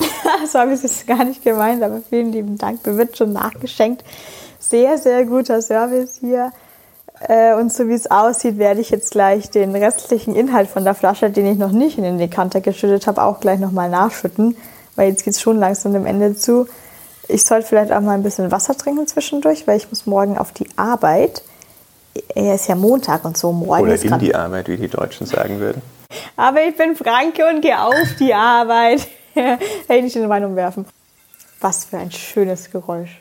so 0.50 0.58
habe 0.58 0.74
ich 0.74 0.82
es 0.82 1.06
gar 1.06 1.24
nicht 1.24 1.44
gemeint, 1.44 1.84
aber 1.84 2.00
vielen 2.00 2.32
lieben 2.32 2.58
Dank. 2.58 2.84
Mir 2.84 2.96
wird 2.96 3.16
schon 3.16 3.32
nachgeschenkt. 3.32 4.02
Sehr, 4.58 4.98
sehr 4.98 5.24
guter 5.24 5.62
Service 5.62 6.16
hier. 6.18 6.50
Äh, 7.20 7.54
und 7.54 7.72
so 7.72 7.88
wie 7.88 7.94
es 7.94 8.10
aussieht, 8.10 8.58
werde 8.58 8.80
ich 8.80 8.90
jetzt 8.90 9.10
gleich 9.10 9.50
den 9.50 9.74
restlichen 9.74 10.34
Inhalt 10.34 10.68
von 10.68 10.84
der 10.84 10.94
Flasche, 10.94 11.30
den 11.30 11.46
ich 11.46 11.58
noch 11.58 11.72
nicht 11.72 11.98
in 11.98 12.04
den 12.04 12.18
Dekanter 12.18 12.60
geschüttet 12.60 13.06
habe, 13.06 13.22
auch 13.22 13.40
gleich 13.40 13.58
nochmal 13.58 13.88
nachschütten, 13.88 14.56
weil 14.96 15.10
jetzt 15.10 15.24
geht 15.24 15.34
es 15.34 15.40
schon 15.40 15.58
langsam 15.58 15.92
dem 15.92 16.06
Ende 16.06 16.36
zu. 16.36 16.68
Ich 17.28 17.44
sollte 17.44 17.66
vielleicht 17.66 17.92
auch 17.92 18.00
mal 18.00 18.12
ein 18.12 18.22
bisschen 18.22 18.52
Wasser 18.52 18.76
trinken 18.76 19.06
zwischendurch, 19.06 19.66
weil 19.66 19.78
ich 19.78 19.90
muss 19.90 20.06
morgen 20.06 20.38
auf 20.38 20.52
die 20.52 20.68
Arbeit 20.76 21.42
er 22.34 22.54
ist 22.54 22.68
ja 22.68 22.74
Montag 22.74 23.24
und 23.24 23.36
so 23.36 23.52
morgen. 23.52 23.82
Oder 23.82 24.00
in 24.00 24.18
die 24.18 24.34
Arbeit, 24.34 24.68
wie 24.68 24.76
die 24.76 24.88
Deutschen 24.88 25.26
sagen 25.26 25.60
würden. 25.60 25.82
Aber 26.36 26.62
ich 26.62 26.76
bin 26.76 26.96
Franke 26.96 27.48
und 27.48 27.60
gehe 27.60 27.80
auf 27.80 27.94
die 28.18 28.32
Arbeit. 28.32 29.06
Hätte 29.34 30.06
ich 30.06 30.12
den 30.12 30.28
Wein 30.28 30.44
umwerfen. 30.44 30.86
Was 31.60 31.86
für 31.86 31.98
ein 31.98 32.10
schönes 32.10 32.70
Geräusch. 32.70 33.20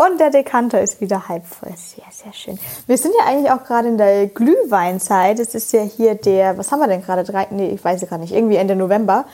Und 0.00 0.18
der 0.18 0.30
Dekanter 0.30 0.80
ist 0.80 1.02
wieder 1.02 1.28
halb 1.28 1.44
voll. 1.44 1.74
Sehr, 1.76 2.04
sehr 2.10 2.32
schön. 2.32 2.58
Wir 2.86 2.96
sind 2.96 3.12
ja 3.18 3.26
eigentlich 3.26 3.52
auch 3.52 3.64
gerade 3.64 3.88
in 3.88 3.98
der 3.98 4.28
Glühweinzeit. 4.28 5.38
Es 5.38 5.54
ist 5.54 5.74
ja 5.74 5.82
hier 5.82 6.14
der, 6.14 6.56
was 6.56 6.72
haben 6.72 6.80
wir 6.80 6.88
denn 6.88 7.02
gerade? 7.02 7.22
Drei, 7.22 7.48
nee, 7.50 7.68
ich 7.68 7.84
weiß 7.84 8.02
es 8.02 8.08
gar 8.08 8.16
nicht. 8.16 8.32
Irgendwie 8.32 8.56
Ende 8.56 8.76
November. 8.76 9.26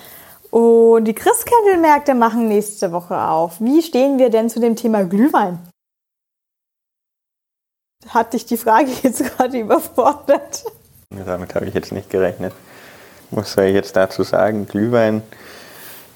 Und 0.51 1.05
die 1.05 1.15
Christkindlmärkte 1.15 2.15
machen 2.15 2.49
nächste 2.49 2.91
Woche 2.91 3.17
auf. 3.17 3.61
Wie 3.61 3.81
stehen 3.81 4.19
wir 4.19 4.29
denn 4.29 4.51
zu 4.51 4.59
dem 4.59 4.75
Thema 4.75 5.05
Glühwein? 5.05 5.61
Hat 8.09 8.33
dich 8.33 8.45
die 8.45 8.57
Frage 8.57 8.91
jetzt 9.05 9.23
gerade 9.23 9.57
überfordert? 9.57 10.65
Damit 11.11 11.55
habe 11.55 11.67
ich 11.67 11.75
jetzt 11.75 11.93
nicht 11.93 12.11
gerechnet. 12.11 12.53
Soll 13.31 13.67
ich 13.67 13.75
jetzt 13.75 13.95
dazu 13.95 14.25
sagen? 14.25 14.67
Glühwein 14.67 15.23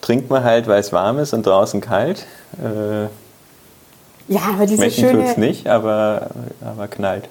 trinkt 0.01 0.29
man 0.29 0.43
halt, 0.43 0.67
weil 0.67 0.81
es 0.81 0.93
warm 0.93 1.21
ist 1.21 1.35
und 1.35 1.47
draußen 1.47 1.81
kalt. 1.81 2.27
Äh, 2.59 3.07
ja, 4.31 4.41
aber 4.55 4.67
diese 4.67 4.91
schmecken 4.91 5.11
schöne... 5.11 5.25
tut's 5.27 5.37
nicht, 5.37 5.67
aber, 5.67 6.31
aber 6.65 6.89
knallt. 6.89 7.29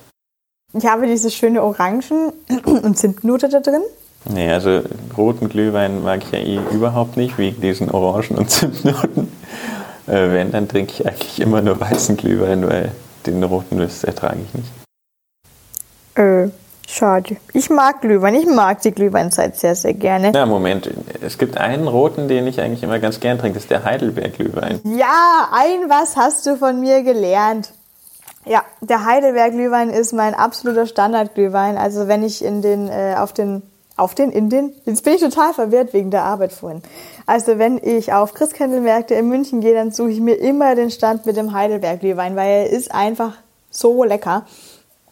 Ich 0.74 0.86
habe 0.86 1.08
diese 1.08 1.32
schöne 1.32 1.64
Orangen- 1.64 2.34
und 2.66 2.98
Zimtnote 2.98 3.50
da 3.50 3.60
drin. 3.60 3.82
Nee, 4.26 4.52
also 4.52 4.82
roten 5.18 5.50
Glühwein 5.50 6.04
mag 6.04 6.22
ich 6.24 6.32
ja 6.32 6.40
eh 6.40 6.60
überhaupt 6.72 7.18
nicht, 7.18 7.38
wegen 7.38 7.62
diesen 7.62 7.90
Orangen- 7.90 8.38
und 8.38 8.50
Zimtnoten. 8.52 9.32
Äh, 10.08 10.32
wenn, 10.34 10.52
dann 10.52 10.68
trinke 10.68 10.92
ich 10.94 11.08
eigentlich 11.08 11.40
immer 11.40 11.62
nur 11.62 11.80
weißen 11.80 12.18
Glühwein, 12.18 12.68
weil 12.68 12.92
den 13.26 13.44
roten 13.44 13.78
das 13.78 14.04
ertrage 14.04 14.40
ich 14.46 14.54
nicht. 14.54 14.70
Äh, 16.16 16.50
schade. 16.90 17.38
Ich 17.54 17.70
mag 17.70 18.02
Glühwein. 18.02 18.36
Ich 18.36 18.46
mag 18.46 18.82
die 18.82 18.92
Glühweinzeit 18.92 19.58
sehr, 19.58 19.76
sehr 19.76 19.94
gerne. 19.94 20.32
Na, 20.34 20.46
Moment. 20.46 20.90
Es 21.22 21.38
gibt 21.38 21.58
einen 21.58 21.88
roten, 21.88 22.28
den 22.28 22.48
ich 22.48 22.60
eigentlich 22.60 22.84
immer 22.84 23.00
ganz 23.00 23.20
gern 23.20 23.38
trinke. 23.38 23.56
Das 23.56 23.64
ist 23.64 23.72
der 23.72 23.84
Heidelberg-Glühwein. 23.84 24.82
Ja, 24.84 25.50
ein 25.52 25.90
was 25.90 26.18
hast 26.18 26.46
du 26.46 26.58
von 26.58 26.80
mir 26.80 27.04
gelernt. 27.04 27.74
Ja, 28.46 28.64
der 28.82 29.06
Heidelberg-Glühwein 29.06 29.90
ist 29.90 30.14
mein 30.14 30.34
absoluter 30.34 30.86
Standard-Glühwein. 30.86 31.78
Also 31.78 32.08
wenn 32.08 32.24
ich 32.24 32.44
in 32.44 32.62
den, 32.62 32.88
äh, 32.88 33.16
auf 33.18 33.34
den 33.34 33.62
auf 34.00 34.16
den, 34.16 34.32
in 34.32 34.50
den, 34.50 34.74
jetzt 34.86 35.04
bin 35.04 35.14
ich 35.16 35.20
total 35.20 35.54
verwirrt 35.54 35.94
wegen 35.94 36.10
der 36.10 36.24
Arbeit 36.24 36.54
vorhin. 36.54 36.82
Also 37.26 37.58
wenn 37.60 37.78
ich 37.78 38.14
auf 38.14 38.34
Christkindlmärkte 38.34 39.14
in 39.14 39.28
München 39.28 39.60
gehe, 39.60 39.74
dann 39.74 39.92
suche 39.92 40.12
ich 40.12 40.22
mir 40.22 40.36
immer 40.36 40.74
den 40.76 40.90
Stand 40.90 41.26
mit 41.26 41.36
dem 41.36 41.54
Heidelberg-Glühwein, 41.54 42.36
weil 42.38 42.50
er 42.50 42.70
ist 42.70 42.94
einfach 42.94 43.34
so 43.70 44.04
lecker. 44.06 44.46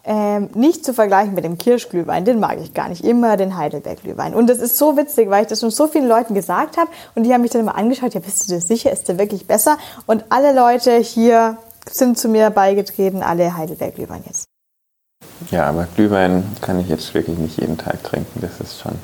Ähm, 0.09 0.49
nicht 0.55 0.85
zu 0.85 0.93
vergleichen 0.93 1.35
mit 1.35 1.43
dem 1.43 1.57
Kirschglühwein, 1.57 2.23
den 2.23 2.39
mag 2.39 2.59
ich 2.61 2.73
gar 2.73 2.87
nicht. 2.87 3.03
Immer 3.03 3.35
den 3.35 3.57
Heidelberg-Glühwein. 3.57 4.33
Und 4.33 4.49
das 4.49 4.59
ist 4.59 4.77
so 4.77 4.95
witzig, 4.95 5.29
weil 5.29 5.41
ich 5.41 5.49
das 5.49 5.59
schon 5.59 5.69
so 5.69 5.87
vielen 5.87 6.07
Leuten 6.07 6.33
gesagt 6.33 6.77
habe 6.77 6.89
und 7.15 7.23
die 7.23 7.33
haben 7.33 7.41
mich 7.41 7.51
dann 7.51 7.59
immer 7.59 7.75
angeschaut, 7.75 8.13
ja, 8.13 8.21
bist 8.21 8.47
du 8.47 8.53
dir 8.53 8.61
sicher, 8.61 8.89
ist 8.89 9.09
der 9.09 9.19
wirklich 9.19 9.47
besser? 9.47 9.77
Und 10.05 10.23
alle 10.29 10.55
Leute 10.55 10.95
hier 10.95 11.57
sind 11.91 12.17
zu 12.17 12.29
mir 12.29 12.49
beigetreten, 12.51 13.21
alle 13.21 13.57
Heidelberg-Glühwein 13.57 14.23
jetzt. 14.25 14.45
Ja, 15.51 15.65
aber 15.65 15.87
Glühwein 15.95 16.55
kann 16.61 16.79
ich 16.79 16.87
jetzt 16.87 17.13
wirklich 17.13 17.37
nicht 17.37 17.59
jeden 17.59 17.77
Tag 17.77 18.01
trinken. 18.03 18.39
Das 18.39 18.61
ist 18.61 18.79
schon 18.79 18.95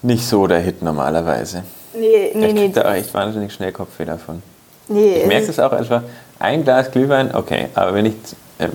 nicht 0.00 0.26
so 0.26 0.46
der 0.46 0.60
Hit 0.60 0.80
normalerweise. 0.82 1.62
Nee, 1.92 2.32
nee, 2.34 2.46
ich 2.46 2.54
nee. 2.54 2.68
da 2.70 2.94
echt 2.94 3.12
wahnsinnig 3.12 3.52
schnell 3.52 3.72
Kopfweh 3.72 4.06
davon. 4.06 4.42
Nee, 4.88 5.20
ich 5.20 5.26
merke 5.26 5.50
es 5.50 5.60
auch 5.60 5.72
einfach. 5.72 6.02
Ein 6.38 6.64
Glas 6.64 6.90
Glühwein, 6.90 7.34
okay, 7.34 7.68
aber 7.74 7.94
wenn 7.94 8.06
ich 8.06 8.14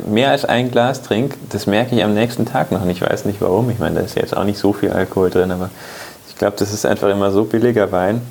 mehr 0.08 0.32
als 0.32 0.46
ein 0.46 0.72
Glas 0.72 1.02
trinke, 1.02 1.38
das 1.50 1.68
merke 1.68 1.96
ich 1.96 2.04
am 2.04 2.14
nächsten 2.14 2.46
Tag 2.46 2.72
noch 2.72 2.84
nicht. 2.86 3.02
Ich 3.02 3.10
weiß 3.10 3.26
nicht 3.26 3.42
warum. 3.42 3.70
Ich 3.70 3.80
meine, 3.80 3.96
da 3.96 4.02
ist 4.02 4.16
jetzt 4.16 4.36
auch 4.36 4.44
nicht 4.44 4.60
so 4.60 4.74
viel 4.74 4.92
Alkohol 4.92 5.30
drin, 5.30 5.52
aber 5.52 5.70
ich 6.30 6.36
glaube, 6.36 6.56
das 6.58 6.74
ist 6.74 6.86
einfach 6.86 7.10
immer 7.10 7.32
so 7.32 7.46
billiger 7.46 7.92
Wein. 7.92 8.22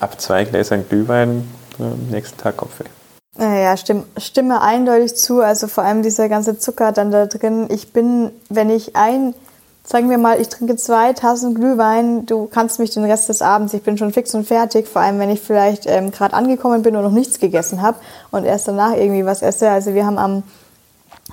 Ab 0.00 0.20
zwei 0.20 0.44
Gläsern 0.44 0.84
Glühwein, 0.88 1.48
am 1.78 2.08
nächsten 2.10 2.38
Tag 2.38 2.56
Kopfweh. 2.56 2.84
Ja, 3.38 3.76
stimme, 3.76 4.04
stimme 4.18 4.60
eindeutig 4.60 5.16
zu. 5.16 5.40
Also 5.40 5.66
vor 5.66 5.84
allem 5.84 6.02
dieser 6.02 6.28
ganze 6.28 6.58
Zucker 6.58 6.92
dann 6.92 7.10
da 7.10 7.26
drin. 7.26 7.66
Ich 7.70 7.92
bin, 7.92 8.30
wenn 8.50 8.68
ich 8.68 8.94
ein, 8.94 9.34
sagen 9.84 10.10
wir 10.10 10.18
mal, 10.18 10.38
ich 10.38 10.48
trinke 10.48 10.76
zwei 10.76 11.14
Tassen 11.14 11.54
Glühwein, 11.54 12.26
du 12.26 12.46
kannst 12.46 12.78
mich 12.78 12.90
den 12.90 13.04
Rest 13.04 13.30
des 13.30 13.40
Abends, 13.40 13.72
ich 13.72 13.82
bin 13.82 13.96
schon 13.96 14.12
fix 14.12 14.34
und 14.34 14.46
fertig. 14.46 14.86
Vor 14.86 15.00
allem, 15.00 15.18
wenn 15.18 15.30
ich 15.30 15.40
vielleicht 15.40 15.86
ähm, 15.86 16.10
gerade 16.10 16.34
angekommen 16.34 16.82
bin 16.82 16.94
und 16.94 17.04
noch 17.04 17.10
nichts 17.10 17.38
gegessen 17.38 17.80
habe 17.80 17.96
und 18.30 18.44
erst 18.44 18.68
danach 18.68 18.94
irgendwie 18.94 19.24
was 19.24 19.40
esse. 19.40 19.70
Also 19.70 19.94
wir 19.94 20.04
haben 20.04 20.18
am 20.18 20.42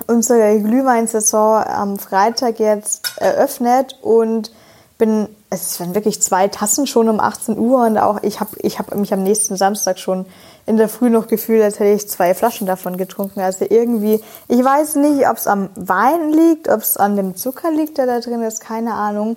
unsere 0.06 0.60
Glühweinsaison 0.60 1.64
am 1.64 1.98
Freitag 1.98 2.58
jetzt 2.58 3.12
eröffnet 3.16 3.98
und 4.02 4.52
bin, 4.98 5.28
es 5.48 5.80
waren 5.80 5.94
wirklich 5.94 6.22
zwei 6.22 6.46
Tassen 6.48 6.86
schon 6.86 7.08
um 7.08 7.20
18 7.20 7.58
Uhr 7.58 7.86
und 7.86 7.98
auch 7.98 8.22
ich 8.22 8.38
habe 8.38 8.50
ich 8.58 8.78
hab 8.78 8.94
mich 8.94 9.12
am 9.12 9.22
nächsten 9.22 9.56
Samstag 9.56 9.98
schon 9.98 10.26
in 10.66 10.76
der 10.76 10.88
Früh 10.88 11.10
noch 11.10 11.26
gefühlt, 11.26 11.62
als 11.62 11.80
hätte 11.80 11.90
ich 11.90 12.08
zwei 12.08 12.34
Flaschen 12.34 12.66
davon 12.66 12.96
getrunken. 12.96 13.40
Also 13.40 13.66
irgendwie, 13.68 14.20
ich 14.46 14.62
weiß 14.62 14.96
nicht, 14.96 15.28
ob 15.28 15.38
es 15.38 15.46
am 15.46 15.70
Wein 15.74 16.32
liegt, 16.32 16.68
ob 16.68 16.80
es 16.82 16.96
an 16.96 17.16
dem 17.16 17.34
Zucker 17.34 17.72
liegt, 17.72 17.98
der 17.98 18.06
da 18.06 18.20
drin 18.20 18.42
ist, 18.42 18.60
keine 18.60 18.94
Ahnung. 18.94 19.36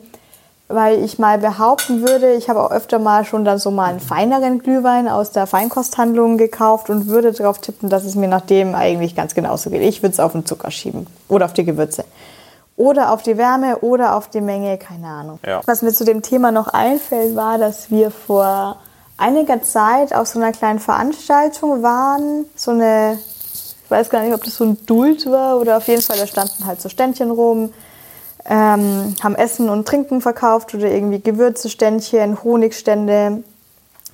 Weil 0.70 1.03
ich 1.03 1.20
mal 1.20 1.38
behaupten 1.38 2.07
würde, 2.07 2.34
ich 2.34 2.49
habe 2.49 2.64
auch 2.64 2.72
öfter 2.72 2.97
mal 2.97 3.26
schon 3.26 3.45
dann 3.45 3.59
so 3.59 3.70
mal 3.70 3.89
einen 3.89 3.99
feineren 3.99 4.59
Glühwein 4.59 5.07
aus 5.07 5.32
der 5.32 5.45
Feinkosthandlung 5.45 6.38
gekauft 6.38 6.89
und 6.89 7.07
würde 7.07 7.32
darauf 7.32 7.59
tippen, 7.59 7.89
dass 7.89 8.05
es 8.05 8.16
mir 8.16 8.28
nach 8.28 8.41
dem 8.41 8.74
eigentlich 8.74 9.16
ganz 9.16 9.36
genauso 9.36 9.70
geht. 9.70 9.82
Ich 9.82 10.01
würde 10.01 10.14
es 10.14 10.20
auf 10.20 10.32
den 10.32 10.45
Zucker 10.45 10.72
schieben 10.72 11.05
oder 11.28 11.45
auf 11.45 11.53
die 11.53 11.66
Gewürze. 11.66 12.05
Oder 12.76 13.11
auf 13.11 13.22
die 13.22 13.38
Wärme 13.38 13.80
oder 13.80 14.16
auf 14.16 14.30
die 14.30 14.41
Menge, 14.41 14.78
keine 14.78 15.07
Ahnung. 15.07 15.39
Ja. 15.45 15.61
Was 15.66 15.84
mir 15.84 15.93
zu 15.93 16.05
dem 16.05 16.24
Thema 16.24 16.51
noch 16.51 16.68
einfällt, 16.70 17.36
war, 17.36 17.59
dass 17.59 17.91
wir 17.91 18.09
vor 18.09 18.78
einiger 19.18 19.61
Zeit 19.61 20.14
auf 20.14 20.28
so 20.28 20.39
einer 20.39 20.51
kleinen 20.51 20.80
Veranstaltung 20.80 21.84
waren. 21.84 22.45
So 22.55 22.72
eine, 22.72 23.20
ich 23.53 23.91
weiß 23.91 24.09
gar 24.09 24.24
nicht, 24.24 24.34
ob 24.34 24.43
das 24.43 24.55
so 24.55 24.64
ein 24.64 24.86
Duld 24.86 25.30
war 25.30 25.59
oder 25.59 25.78
auf 25.78 25.88
jeden 25.88 26.01
Fall, 26.01 26.18
da 26.18 26.26
standen 26.26 26.66
halt 26.66 26.82
so 26.82 26.89
Ständchen 26.89 27.30
rum, 27.30 27.72
ähm, 28.49 29.15
haben 29.23 29.35
Essen 29.35 29.69
und 29.69 29.87
Trinken 29.87 30.21
verkauft 30.21 30.73
oder 30.73 30.91
irgendwie 30.91 31.21
Gewürzeständchen, 31.21 32.43
Honigstände, 32.43 33.43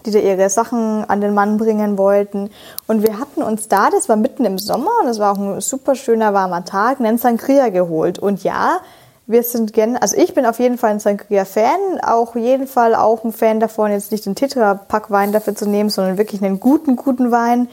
die 0.05 0.11
da 0.11 0.19
ihre 0.19 0.49
Sachen 0.49 1.03
an 1.05 1.21
den 1.21 1.34
Mann 1.34 1.57
bringen 1.57 1.97
wollten. 1.97 2.49
Und 2.88 3.03
wir 3.03 3.19
hatten 3.19 3.41
uns 3.41 3.67
da, 3.67 3.89
das 3.89 4.07
war 4.07 4.15
mitten 4.15 4.45
im 4.45 4.57
Sommer 4.57 4.91
und 5.01 5.07
es 5.07 5.19
war 5.19 5.34
auch 5.34 5.38
ein 5.38 5.61
super 5.61 5.95
schöner 5.95 6.34
warmer 6.34 6.63
Tag, 6.63 6.99
einen 6.99 7.17
Sangria 7.17 7.69
geholt. 7.69 8.19
Und 8.19 8.43
ja, 8.43 8.80
wir 9.25 9.43
sind 9.43 9.73
gen 9.73 9.97
also 9.97 10.15
ich 10.17 10.34
bin 10.34 10.45
auf 10.45 10.59
jeden 10.59 10.77
Fall 10.77 10.91
ein 10.91 10.99
Sangria-Fan, 10.99 12.01
auch 12.01 12.36
jeden 12.36 12.67
Fall 12.67 12.95
auch 12.95 13.23
ein 13.23 13.32
Fan 13.32 13.59
davon, 13.59 13.91
jetzt 13.91 14.11
nicht 14.11 14.25
den 14.25 14.36
Tetra-Pack-Wein 14.36 15.32
dafür 15.32 15.55
zu 15.55 15.67
nehmen, 15.67 15.89
sondern 15.89 16.17
wirklich 16.17 16.41
einen 16.43 16.59
guten, 16.59 16.95
guten 16.95 17.32
Wein 17.32 17.67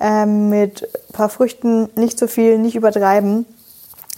ähm, 0.00 0.48
mit 0.48 0.82
ein 0.82 1.12
paar 1.12 1.28
Früchten, 1.28 1.90
nicht 1.96 2.18
zu 2.18 2.26
so 2.26 2.32
viel, 2.32 2.58
nicht 2.58 2.76
übertreiben. 2.76 3.46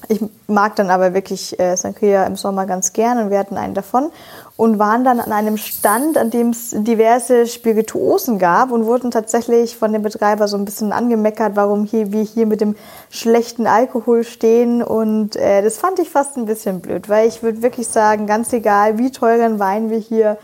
Ich 0.09 0.20
mag 0.46 0.76
dann 0.76 0.90
aber 0.90 1.14
wirklich 1.14 1.59
äh, 1.59 1.76
Sangria 1.76 2.24
im 2.24 2.36
Sommer 2.36 2.66
ganz 2.66 2.92
gern 2.92 3.18
und 3.18 3.30
wir 3.30 3.38
hatten 3.38 3.57
einen 3.57 3.74
davon 3.74 4.11
und 4.57 4.78
waren 4.78 5.05
dann 5.05 5.20
an 5.20 5.32
einem 5.32 5.57
Stand, 5.57 6.16
an 6.18 6.30
dem 6.30 6.50
es 6.50 6.70
diverse 6.70 7.46
Spirituosen 7.46 8.38
gab 8.38 8.70
und 8.70 8.86
wurden 8.86 9.11
tatsächlich 9.11 9.76
von 9.76 9.92
dem 9.92 10.02
Betreiber 10.02 10.48
so 10.48 10.57
ein 10.57 10.64
bisschen 10.64 10.92
angemeckert, 10.92 11.57
warum 11.57 11.84
hier, 11.84 12.12
wir 12.12 12.22
hier 12.22 12.46
mit 12.46 12.61
dem 12.61 12.76
schlechten 13.11 13.66
Alkohol 13.66 14.24
stehen 14.24 14.82
und 14.82 15.36
äh, 15.36 15.62
das 15.62 15.78
fand 15.78 15.98
ich 15.98 16.11
fast 16.11 16.36
ein 16.36 16.46
bisschen 16.46 16.80
blöd, 16.80 17.09
weil 17.09 17.26
ich 17.26 17.42
würde 17.42 17.62
wirklich 17.62 17.88
sagen, 17.88 18.26
ganz 18.26 18.52
egal 18.52 18.98
wie 18.98 19.11
teuren 19.11 19.59
Wein 19.59 19.90
wir 19.90 19.98
hier 19.98 20.38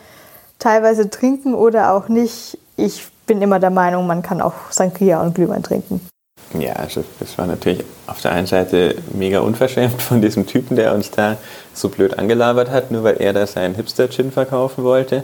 teilweise 0.59 1.11
trinken 1.11 1.55
oder 1.55 1.95
auch 1.95 2.09
nicht, 2.09 2.59
ich 2.77 3.09
bin 3.27 3.43
immer 3.43 3.61
der 3.61 3.71
Meinung, 3.71 4.07
man 4.07 4.23
kann 4.23 4.41
auch 4.41 4.55
Sangria 4.71 5.23
und 5.23 5.35
Glühwein 5.35 5.63
trinken. 5.63 6.01
Ja, 6.59 6.73
also 6.73 7.05
das 7.21 7.39
war 7.39 7.47
natürlich 7.47 7.85
auf 8.09 8.21
der 8.21 8.33
einen 8.33 8.47
Seite 8.47 8.97
mega 9.15 9.41
unverschämt 9.41 10.03
von 10.03 10.21
diesem 10.21 10.47
Typen, 10.47 10.77
der 10.77 10.95
uns 10.95 11.11
da 11.11 11.37
so 11.73 11.89
blöd 11.89 12.19
angelabert 12.19 12.71
hat, 12.71 12.91
nur 12.91 13.05
weil 13.05 13.19
er 13.19 13.33
da 13.33 13.47
seinen 13.47 13.77
Hipster-Gin 13.77 14.33
verkaufen 14.33 14.83
wollte, 14.83 15.23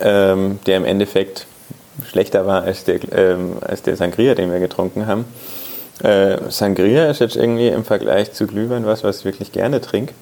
ähm, 0.00 0.58
der 0.66 0.76
im 0.76 0.84
Endeffekt 0.84 1.46
schlechter 2.06 2.46
war 2.46 2.62
als 2.64 2.84
der, 2.84 3.00
ähm, 3.12 3.54
als 3.62 3.82
der 3.82 3.96
Sangria, 3.96 4.34
den 4.34 4.52
wir 4.52 4.60
getrunken 4.60 5.06
haben. 5.06 5.24
Äh, 6.02 6.50
Sangria 6.50 7.10
ist 7.10 7.20
jetzt 7.20 7.36
irgendwie 7.36 7.68
im 7.68 7.84
Vergleich 7.84 8.32
zu 8.32 8.46
Glühwein 8.46 8.84
was, 8.84 9.02
was 9.04 9.20
ich 9.20 9.24
wirklich 9.24 9.52
gerne 9.52 9.80
trinke 9.80 10.12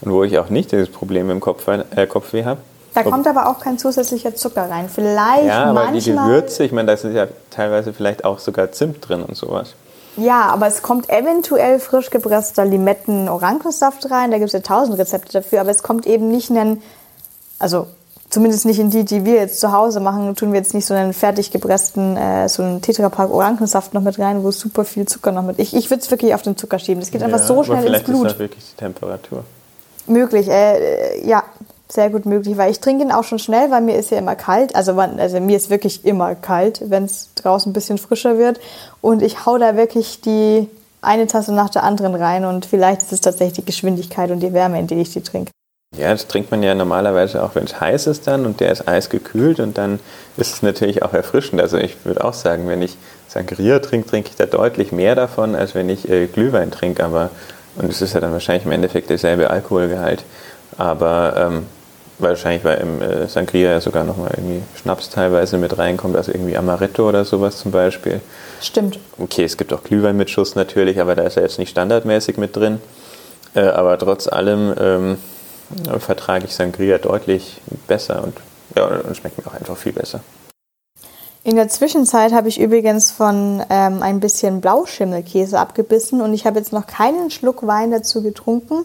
und 0.00 0.10
wo 0.10 0.24
ich 0.24 0.38
auch 0.38 0.50
nicht 0.50 0.72
dieses 0.72 0.88
Problem 0.88 1.30
im 1.30 1.38
Kopf, 1.38 1.68
äh, 1.68 2.06
Kopfweh 2.08 2.44
habe. 2.44 2.60
Da 2.94 3.02
kommt 3.02 3.26
aber 3.26 3.48
auch 3.48 3.60
kein 3.60 3.78
zusätzlicher 3.78 4.34
Zucker 4.34 4.68
rein. 4.68 4.88
Vielleicht 4.88 5.46
ja, 5.46 5.64
aber 5.64 5.84
manchmal. 5.84 6.00
die 6.00 6.10
Gewürze, 6.10 6.64
ich 6.64 6.72
meine, 6.72 6.86
da 6.86 6.92
ist 6.94 7.04
ja 7.04 7.28
teilweise 7.50 7.92
vielleicht 7.92 8.24
auch 8.24 8.38
sogar 8.38 8.72
Zimt 8.72 9.08
drin 9.08 9.22
und 9.22 9.36
sowas. 9.36 9.74
Ja, 10.16 10.48
aber 10.48 10.66
es 10.66 10.82
kommt 10.82 11.08
eventuell 11.08 11.78
frisch 11.78 12.10
gepresster 12.10 12.64
Limetten-Orangensaft 12.64 14.10
rein. 14.10 14.30
Da 14.30 14.38
gibt 14.38 14.48
es 14.48 14.52
ja 14.52 14.60
tausend 14.60 14.98
Rezepte 14.98 15.32
dafür, 15.32 15.60
aber 15.60 15.70
es 15.70 15.82
kommt 15.82 16.06
eben 16.06 16.28
nicht 16.28 16.50
einen, 16.50 16.82
also 17.58 17.86
zumindest 18.28 18.66
nicht 18.66 18.78
in 18.78 18.90
die, 18.90 19.04
die 19.04 19.24
wir 19.24 19.34
jetzt 19.34 19.60
zu 19.60 19.72
Hause 19.72 20.00
machen, 20.00 20.34
tun 20.36 20.52
wir 20.52 20.58
jetzt 20.58 20.74
nicht 20.74 20.86
so 20.86 20.94
einen 20.94 21.12
fertig 21.12 21.50
gepressten, 21.50 22.16
äh, 22.16 22.48
so 22.48 22.62
einen 22.62 22.82
Tetrapack 22.82 23.30
Orangensaft 23.30 23.94
noch 23.94 24.02
mit 24.02 24.18
rein, 24.18 24.42
wo 24.42 24.50
super 24.50 24.84
viel 24.84 25.06
Zucker 25.06 25.32
noch 25.32 25.42
mit. 25.42 25.58
Ich, 25.58 25.74
ich 25.74 25.90
würde 25.90 26.02
es 26.02 26.10
wirklich 26.10 26.34
auf 26.34 26.42
den 26.42 26.56
Zucker 26.56 26.78
schieben. 26.78 27.00
Das 27.00 27.10
geht 27.10 27.20
ja, 27.20 27.26
einfach 27.26 27.42
so 27.44 27.62
schnell 27.62 27.84
ins 27.84 28.02
Blut. 28.02 28.04
Vielleicht 28.04 28.24
ist 28.24 28.32
das 28.32 28.38
wirklich 28.38 28.64
die 28.70 28.76
Temperatur. 28.76 29.44
Möglich, 30.06 30.48
äh, 30.48 31.26
ja, 31.26 31.44
sehr 31.92 32.10
gut 32.10 32.26
möglich, 32.26 32.56
weil 32.56 32.70
ich 32.70 32.80
trinke 32.80 33.04
ihn 33.04 33.12
auch 33.12 33.24
schon 33.24 33.38
schnell, 33.38 33.70
weil 33.70 33.80
mir 33.80 33.96
ist 33.96 34.10
ja 34.10 34.18
immer 34.18 34.36
kalt. 34.36 34.74
Also, 34.74 34.92
also 34.98 35.40
mir 35.40 35.56
ist 35.56 35.70
wirklich 35.70 36.04
immer 36.04 36.34
kalt, 36.34 36.82
wenn 36.88 37.04
es 37.04 37.30
draußen 37.34 37.70
ein 37.70 37.72
bisschen 37.72 37.98
frischer 37.98 38.38
wird. 38.38 38.60
Und 39.00 39.22
ich 39.22 39.46
hau 39.46 39.58
da 39.58 39.76
wirklich 39.76 40.20
die 40.20 40.68
eine 41.02 41.26
Tasse 41.26 41.52
nach 41.54 41.70
der 41.70 41.82
anderen 41.82 42.14
rein 42.14 42.44
und 42.44 42.66
vielleicht 42.66 43.02
ist 43.02 43.12
es 43.12 43.20
tatsächlich 43.20 43.54
die 43.54 43.64
Geschwindigkeit 43.64 44.30
und 44.30 44.40
die 44.40 44.52
Wärme, 44.52 44.78
in 44.78 44.86
die 44.86 45.00
ich 45.00 45.12
die 45.12 45.22
trinke. 45.22 45.50
Ja, 45.96 46.10
das 46.10 46.28
trinkt 46.28 46.50
man 46.50 46.62
ja 46.62 46.74
normalerweise 46.74 47.42
auch, 47.42 47.54
wenn 47.54 47.64
es 47.64 47.80
heiß 47.80 48.06
ist 48.06 48.26
dann 48.26 48.46
und 48.46 48.60
der 48.60 48.70
ist 48.70 48.86
eisgekühlt 48.86 49.58
und 49.58 49.76
dann 49.76 49.98
ist 50.36 50.54
es 50.54 50.62
natürlich 50.62 51.02
auch 51.02 51.14
erfrischend. 51.14 51.60
Also 51.60 51.78
ich 51.78 52.04
würde 52.04 52.22
auch 52.22 52.34
sagen, 52.34 52.68
wenn 52.68 52.82
ich 52.82 52.96
Sangria 53.28 53.80
trinke, 53.80 54.08
trinke 54.08 54.30
ich 54.30 54.36
da 54.36 54.46
deutlich 54.46 54.92
mehr 54.92 55.14
davon, 55.16 55.56
als 55.56 55.74
wenn 55.74 55.88
ich 55.88 56.08
äh, 56.08 56.26
Glühwein 56.26 56.70
trinke. 56.70 57.04
Aber 57.04 57.30
und 57.76 57.90
es 57.90 58.02
ist 58.02 58.14
ja 58.14 58.20
dann 58.20 58.32
wahrscheinlich 58.32 58.66
im 58.66 58.72
Endeffekt 58.72 59.10
derselbe 59.10 59.50
Alkoholgehalt. 59.50 60.24
Aber 60.76 61.34
ähm, 61.36 61.66
Wahrscheinlich, 62.20 62.64
weil 62.64 62.78
im 62.78 63.00
äh, 63.00 63.26
Sangria 63.28 63.70
ja 63.70 63.80
sogar 63.80 64.04
nochmal 64.04 64.32
irgendwie 64.36 64.62
Schnaps 64.80 65.08
teilweise 65.08 65.56
mit 65.56 65.78
reinkommt, 65.78 66.16
also 66.16 66.32
irgendwie 66.32 66.56
Amaretto 66.56 67.08
oder 67.08 67.24
sowas 67.24 67.58
zum 67.58 67.70
Beispiel. 67.70 68.20
Stimmt. 68.60 68.98
Okay, 69.18 69.44
es 69.44 69.56
gibt 69.56 69.72
auch 69.72 69.82
Glühwein 69.82 70.16
mit 70.16 70.28
Schuss 70.28 70.54
natürlich, 70.54 71.00
aber 71.00 71.14
da 71.14 71.22
ist 71.22 71.36
er 71.36 71.44
jetzt 71.44 71.58
nicht 71.58 71.70
standardmäßig 71.70 72.36
mit 72.36 72.54
drin. 72.54 72.80
Äh, 73.54 73.62
aber 73.62 73.98
trotz 73.98 74.28
allem 74.28 74.74
ähm, 74.78 75.18
vertrage 75.98 76.44
ich 76.44 76.54
Sangria 76.54 76.98
deutlich 76.98 77.60
besser 77.86 78.22
und, 78.22 78.36
ja, 78.76 78.84
und 78.84 79.16
schmeckt 79.16 79.38
mir 79.38 79.50
auch 79.50 79.54
einfach 79.54 79.76
viel 79.76 79.92
besser. 79.92 80.20
In 81.42 81.56
der 81.56 81.68
Zwischenzeit 81.68 82.32
habe 82.32 82.48
ich 82.48 82.60
übrigens 82.60 83.10
von 83.10 83.62
ähm, 83.70 84.02
ein 84.02 84.20
bisschen 84.20 84.60
Blauschimmelkäse 84.60 85.58
abgebissen 85.58 86.20
und 86.20 86.34
ich 86.34 86.44
habe 86.44 86.58
jetzt 86.58 86.72
noch 86.72 86.86
keinen 86.86 87.30
Schluck 87.30 87.66
Wein 87.66 87.90
dazu 87.90 88.22
getrunken. 88.22 88.84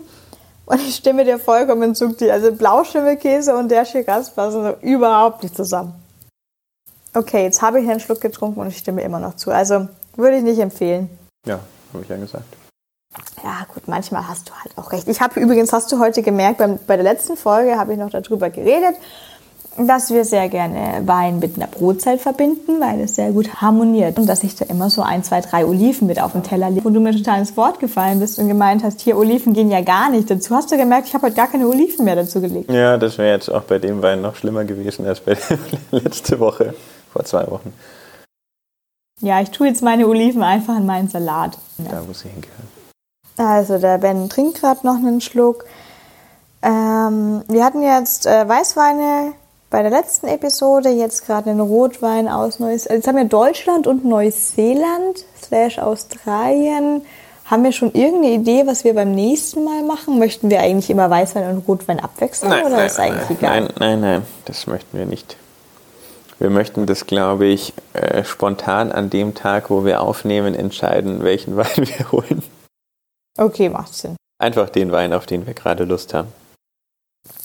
Und 0.66 0.82
ich 0.82 0.95
stimme 0.95 1.24
dir 1.24 1.39
vollkommen 1.39 1.95
zu. 1.95 2.16
Also 2.32 2.51
Blauschimmelkäse 2.51 3.55
und 3.55 3.70
der 3.70 3.86
Shiraz 3.86 4.32
passen 4.32 4.63
so 4.63 4.76
überhaupt 4.82 5.43
nicht 5.43 5.55
zusammen. 5.55 5.93
Okay, 7.13 7.43
jetzt 7.43 7.61
habe 7.61 7.80
ich 7.80 7.89
einen 7.89 7.99
Schluck 7.99 8.20
getrunken 8.20 8.59
und 8.59 8.68
ich 8.68 8.78
stimme 8.78 9.01
immer 9.01 9.20
noch 9.20 9.36
zu. 9.36 9.51
Also 9.51 9.88
würde 10.16 10.38
ich 10.38 10.43
nicht 10.43 10.59
empfehlen. 10.59 11.09
Ja, 11.45 11.59
habe 11.93 12.03
ich 12.03 12.09
ja 12.09 12.18
gesagt. 12.18 12.45
Ja, 13.43 13.66
gut, 13.74 13.88
manchmal 13.88 14.28
hast 14.28 14.49
du 14.49 14.53
halt 14.53 14.78
auch 14.78 14.91
recht. 14.91 15.07
Ich 15.07 15.22
habe 15.22 15.39
übrigens, 15.39 15.72
hast 15.72 15.91
du 15.91 15.99
heute 15.99 16.22
gemerkt, 16.22 16.57
beim, 16.57 16.80
bei 16.86 16.95
der 16.97 17.03
letzten 17.03 17.38
Folge 17.38 17.78
habe 17.78 17.93
ich 17.93 17.99
noch 17.99 18.09
darüber 18.09 18.49
geredet, 18.49 18.95
dass 19.78 20.09
wir 20.09 20.23
sehr 20.23 20.47
gerne 20.47 21.05
Wein 21.05 21.39
mit 21.39 21.57
einer 21.57 21.67
Brotzeit 21.67 22.21
verbinden, 22.21 22.80
weil 22.80 23.01
es 23.01 23.15
sehr 23.15 23.32
gut 23.32 23.61
harmoniert. 23.61 24.17
Und 24.17 24.28
dass 24.28 24.43
ich 24.43 24.55
da 24.55 24.65
immer 24.65 24.89
so 24.89 25.01
ein, 25.01 25.23
zwei, 25.23 25.41
drei 25.41 25.65
Oliven 25.65 26.07
mit 26.07 26.21
auf 26.21 26.32
dem 26.32 26.43
Teller 26.43 26.69
lege. 26.69 26.88
Und 26.88 26.93
du 26.93 27.01
mir 27.01 27.11
total 27.11 27.39
ins 27.39 27.57
Wort 27.57 27.80
gefallen 27.80 28.19
bist 28.19 28.39
und 28.39 28.47
gemeint 28.47 28.84
hast, 28.84 29.01
hier 29.01 29.17
Oliven 29.17 29.53
gehen 29.53 29.69
ja 29.69 29.82
gar 29.82 30.09
nicht 30.09 30.30
dazu. 30.32 30.55
Hast 30.55 30.71
du 30.71 30.78
gemerkt, 30.78 31.07
ich 31.07 31.13
habe 31.13 31.26
heute 31.28 31.36
gar 31.36 31.47
keine 31.47 31.67
Oliven 31.67 32.05
mehr 32.05 32.15
dazu 32.15 32.39
gelegt. 32.39 32.71
Ja, 32.71 32.97
das 32.97 33.17
wäre 33.17 33.32
jetzt 33.32 33.49
auch 33.49 33.63
bei 33.63 33.80
dem 33.80 34.01
Wein 34.01 34.21
noch 34.21 34.36
schlimmer 34.36 34.63
gewesen 34.63 35.05
als 35.05 35.19
bei 35.19 35.38
letzte 35.91 36.39
Woche, 36.39 36.73
vor 37.11 37.26
zwei 37.26 37.45
Wochen. 37.47 37.73
Ja, 39.21 39.41
ich 39.41 39.51
tue 39.51 39.67
jetzt 39.67 39.82
meine 39.82 40.07
Oliven 40.07 40.43
einfach 40.43 40.78
in 40.78 40.86
meinen 40.86 41.09
Salat. 41.09 41.57
Ja. 41.78 41.91
Da, 41.91 42.07
wo 42.07 42.13
sie 42.13 42.30
hingehören. 42.30 42.67
Also, 43.38 43.78
der 43.78 43.97
Ben 43.97 44.30
trinkt 44.30 44.61
gerade 44.61 44.86
noch 44.86 44.95
einen 44.95 45.19
Schluck. 45.19 45.65
Ähm, 46.61 47.43
wir 47.47 47.63
hatten 47.63 47.82
jetzt 47.82 48.26
äh, 48.26 48.47
Weißweine 48.47 49.34
bei 49.76 49.82
der 49.82 49.91
letzten 49.91 50.28
Episode 50.28 50.88
jetzt 50.88 51.26
gerade 51.26 51.49
einen 51.49 51.59
Rotwein 51.59 52.30
aus 52.30 52.59
Neuseeland. 52.59 52.99
Jetzt 52.99 53.07
haben 53.09 53.17
wir 53.17 53.26
Deutschland 53.26 53.88
und 53.88 54.05
Neuseeland 54.05 55.26
slash 55.38 55.80
Australien. 55.80 57.01
Haben 57.43 57.63
wir 57.65 57.73
schon 57.73 57.91
irgendeine 57.91 58.36
Idee, 58.36 58.65
was 58.67 58.86
wir 58.86 58.93
beim 58.93 59.11
nächsten 59.11 59.65
Mal 59.65 59.84
machen? 59.84 60.17
Möchten 60.17 60.49
wir 60.49 60.61
eigentlich 60.61 60.89
immer 60.89 61.09
Weißwein 61.09 61.53
und 61.53 61.67
Rotwein 61.67 61.99
abwechseln 61.99 62.51
nein, 62.51 62.65
oder 62.65 62.78
nein, 62.78 62.86
ist 62.86 62.99
eigentlich 63.01 63.30
nein, 63.30 63.38
egal? 63.38 63.61
Nein, 63.61 63.73
nein, 63.80 63.99
nein, 63.99 64.21
das 64.45 64.65
möchten 64.65 64.97
wir 64.97 65.05
nicht. 65.05 65.36
Wir 66.39 66.49
möchten 66.49 66.86
das, 66.86 67.05
glaube 67.05 67.47
ich, 67.47 67.73
äh, 67.91 68.23
spontan 68.23 68.93
an 68.93 69.09
dem 69.09 69.36
Tag, 69.36 69.69
wo 69.69 69.84
wir 69.84 69.99
aufnehmen, 69.99 70.55
entscheiden, 70.55 71.21
welchen 71.21 71.57
Wein 71.57 71.67
wir 71.76 72.13
holen. 72.13 72.43
Okay, 73.38 73.67
macht 73.67 73.93
Sinn. 73.93 74.15
Einfach 74.39 74.69
den 74.69 74.93
Wein, 74.93 75.11
auf 75.11 75.26
den 75.26 75.45
wir 75.45 75.53
gerade 75.53 75.84
Lust 75.84 76.13
haben. 76.13 76.30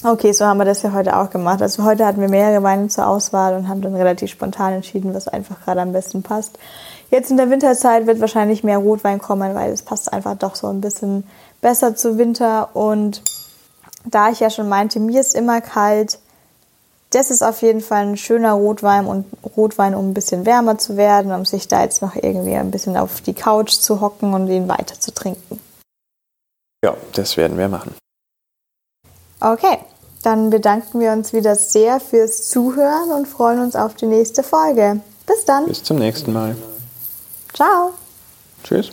Okay, 0.03 0.33
so 0.33 0.47
haben 0.47 0.57
wir 0.57 0.64
das 0.64 0.83
ja 0.83 0.93
heute 0.93 1.16
auch 1.18 1.28
gemacht. 1.28 1.61
Also 1.61 1.85
heute 1.85 2.07
hatten 2.07 2.22
wir 2.22 2.31
mehrere 2.31 2.62
Weine 2.62 2.89
zur 2.89 3.07
Auswahl 3.07 3.55
und 3.55 3.68
haben 3.68 3.83
dann 3.83 3.95
relativ 3.95 4.31
spontan 4.31 4.72
entschieden, 4.72 5.12
was 5.12 5.28
einfach 5.28 5.61
gerade 5.62 5.83
am 5.83 5.93
besten 5.93 6.22
passt. 6.22 6.59
Jetzt 7.11 7.31
in 7.31 7.37
der 7.37 7.51
Winterzeit 7.51 8.07
wird 8.07 8.20
wahrscheinlich 8.20 8.64
mehr 8.64 8.78
Rotwein 8.78 9.18
kommen, 9.18 9.55
weil 9.55 9.70
es 9.72 9.83
passt 9.83 10.11
einfach 10.12 10.37
doch 10.37 10.55
so 10.55 10.68
ein 10.68 10.81
bisschen 10.81 11.24
besser 11.61 11.97
zu 11.97 12.16
Winter. 12.16 12.74
Und 12.74 13.22
da 14.07 14.31
ich 14.31 14.41
ja 14.41 14.49
schon 14.49 14.70
meinte, 14.70 15.01
mir 15.01 15.20
ist 15.20 15.35
immer 15.35 15.61
kalt, 15.61 16.18
das 17.11 17.31
ist 17.31 17.43
auf 17.43 17.61
jeden 17.61 17.81
Fall 17.81 18.07
ein 18.07 18.16
schöner 18.16 18.53
Rotwein 18.53 19.05
und 19.07 19.26
Rotwein, 19.57 19.95
um 19.95 20.11
ein 20.11 20.14
bisschen 20.14 20.47
wärmer 20.47 20.78
zu 20.78 20.97
werden, 20.97 21.33
um 21.33 21.45
sich 21.45 21.68
da 21.68 21.83
jetzt 21.83 22.01
noch 22.01 22.14
irgendwie 22.14 22.55
ein 22.55 22.70
bisschen 22.70 22.97
auf 22.97 23.20
die 23.20 23.35
Couch 23.35 23.72
zu 23.72 24.01
hocken 24.01 24.33
und 24.33 24.49
ihn 24.49 24.68
weiter 24.68 24.99
zu 24.99 25.12
trinken. 25.12 25.61
Ja, 26.83 26.95
das 27.12 27.37
werden 27.37 27.59
wir 27.59 27.68
machen. 27.68 27.95
Okay, 29.41 29.78
dann 30.22 30.51
bedanken 30.51 31.01
wir 31.01 31.12
uns 31.12 31.32
wieder 31.32 31.57
sehr 31.57 31.99
fürs 31.99 32.49
Zuhören 32.49 33.11
und 33.11 33.26
freuen 33.26 33.61
uns 33.61 33.74
auf 33.74 33.95
die 33.95 34.07
nächste 34.07 34.43
Folge. 34.43 35.01
Bis 35.26 35.45
dann. 35.45 35.66
Bis 35.66 35.82
zum 35.82 35.99
nächsten 35.99 36.32
Mal. 36.32 36.57
Ciao. 37.55 37.93
Tschüss. 38.62 38.91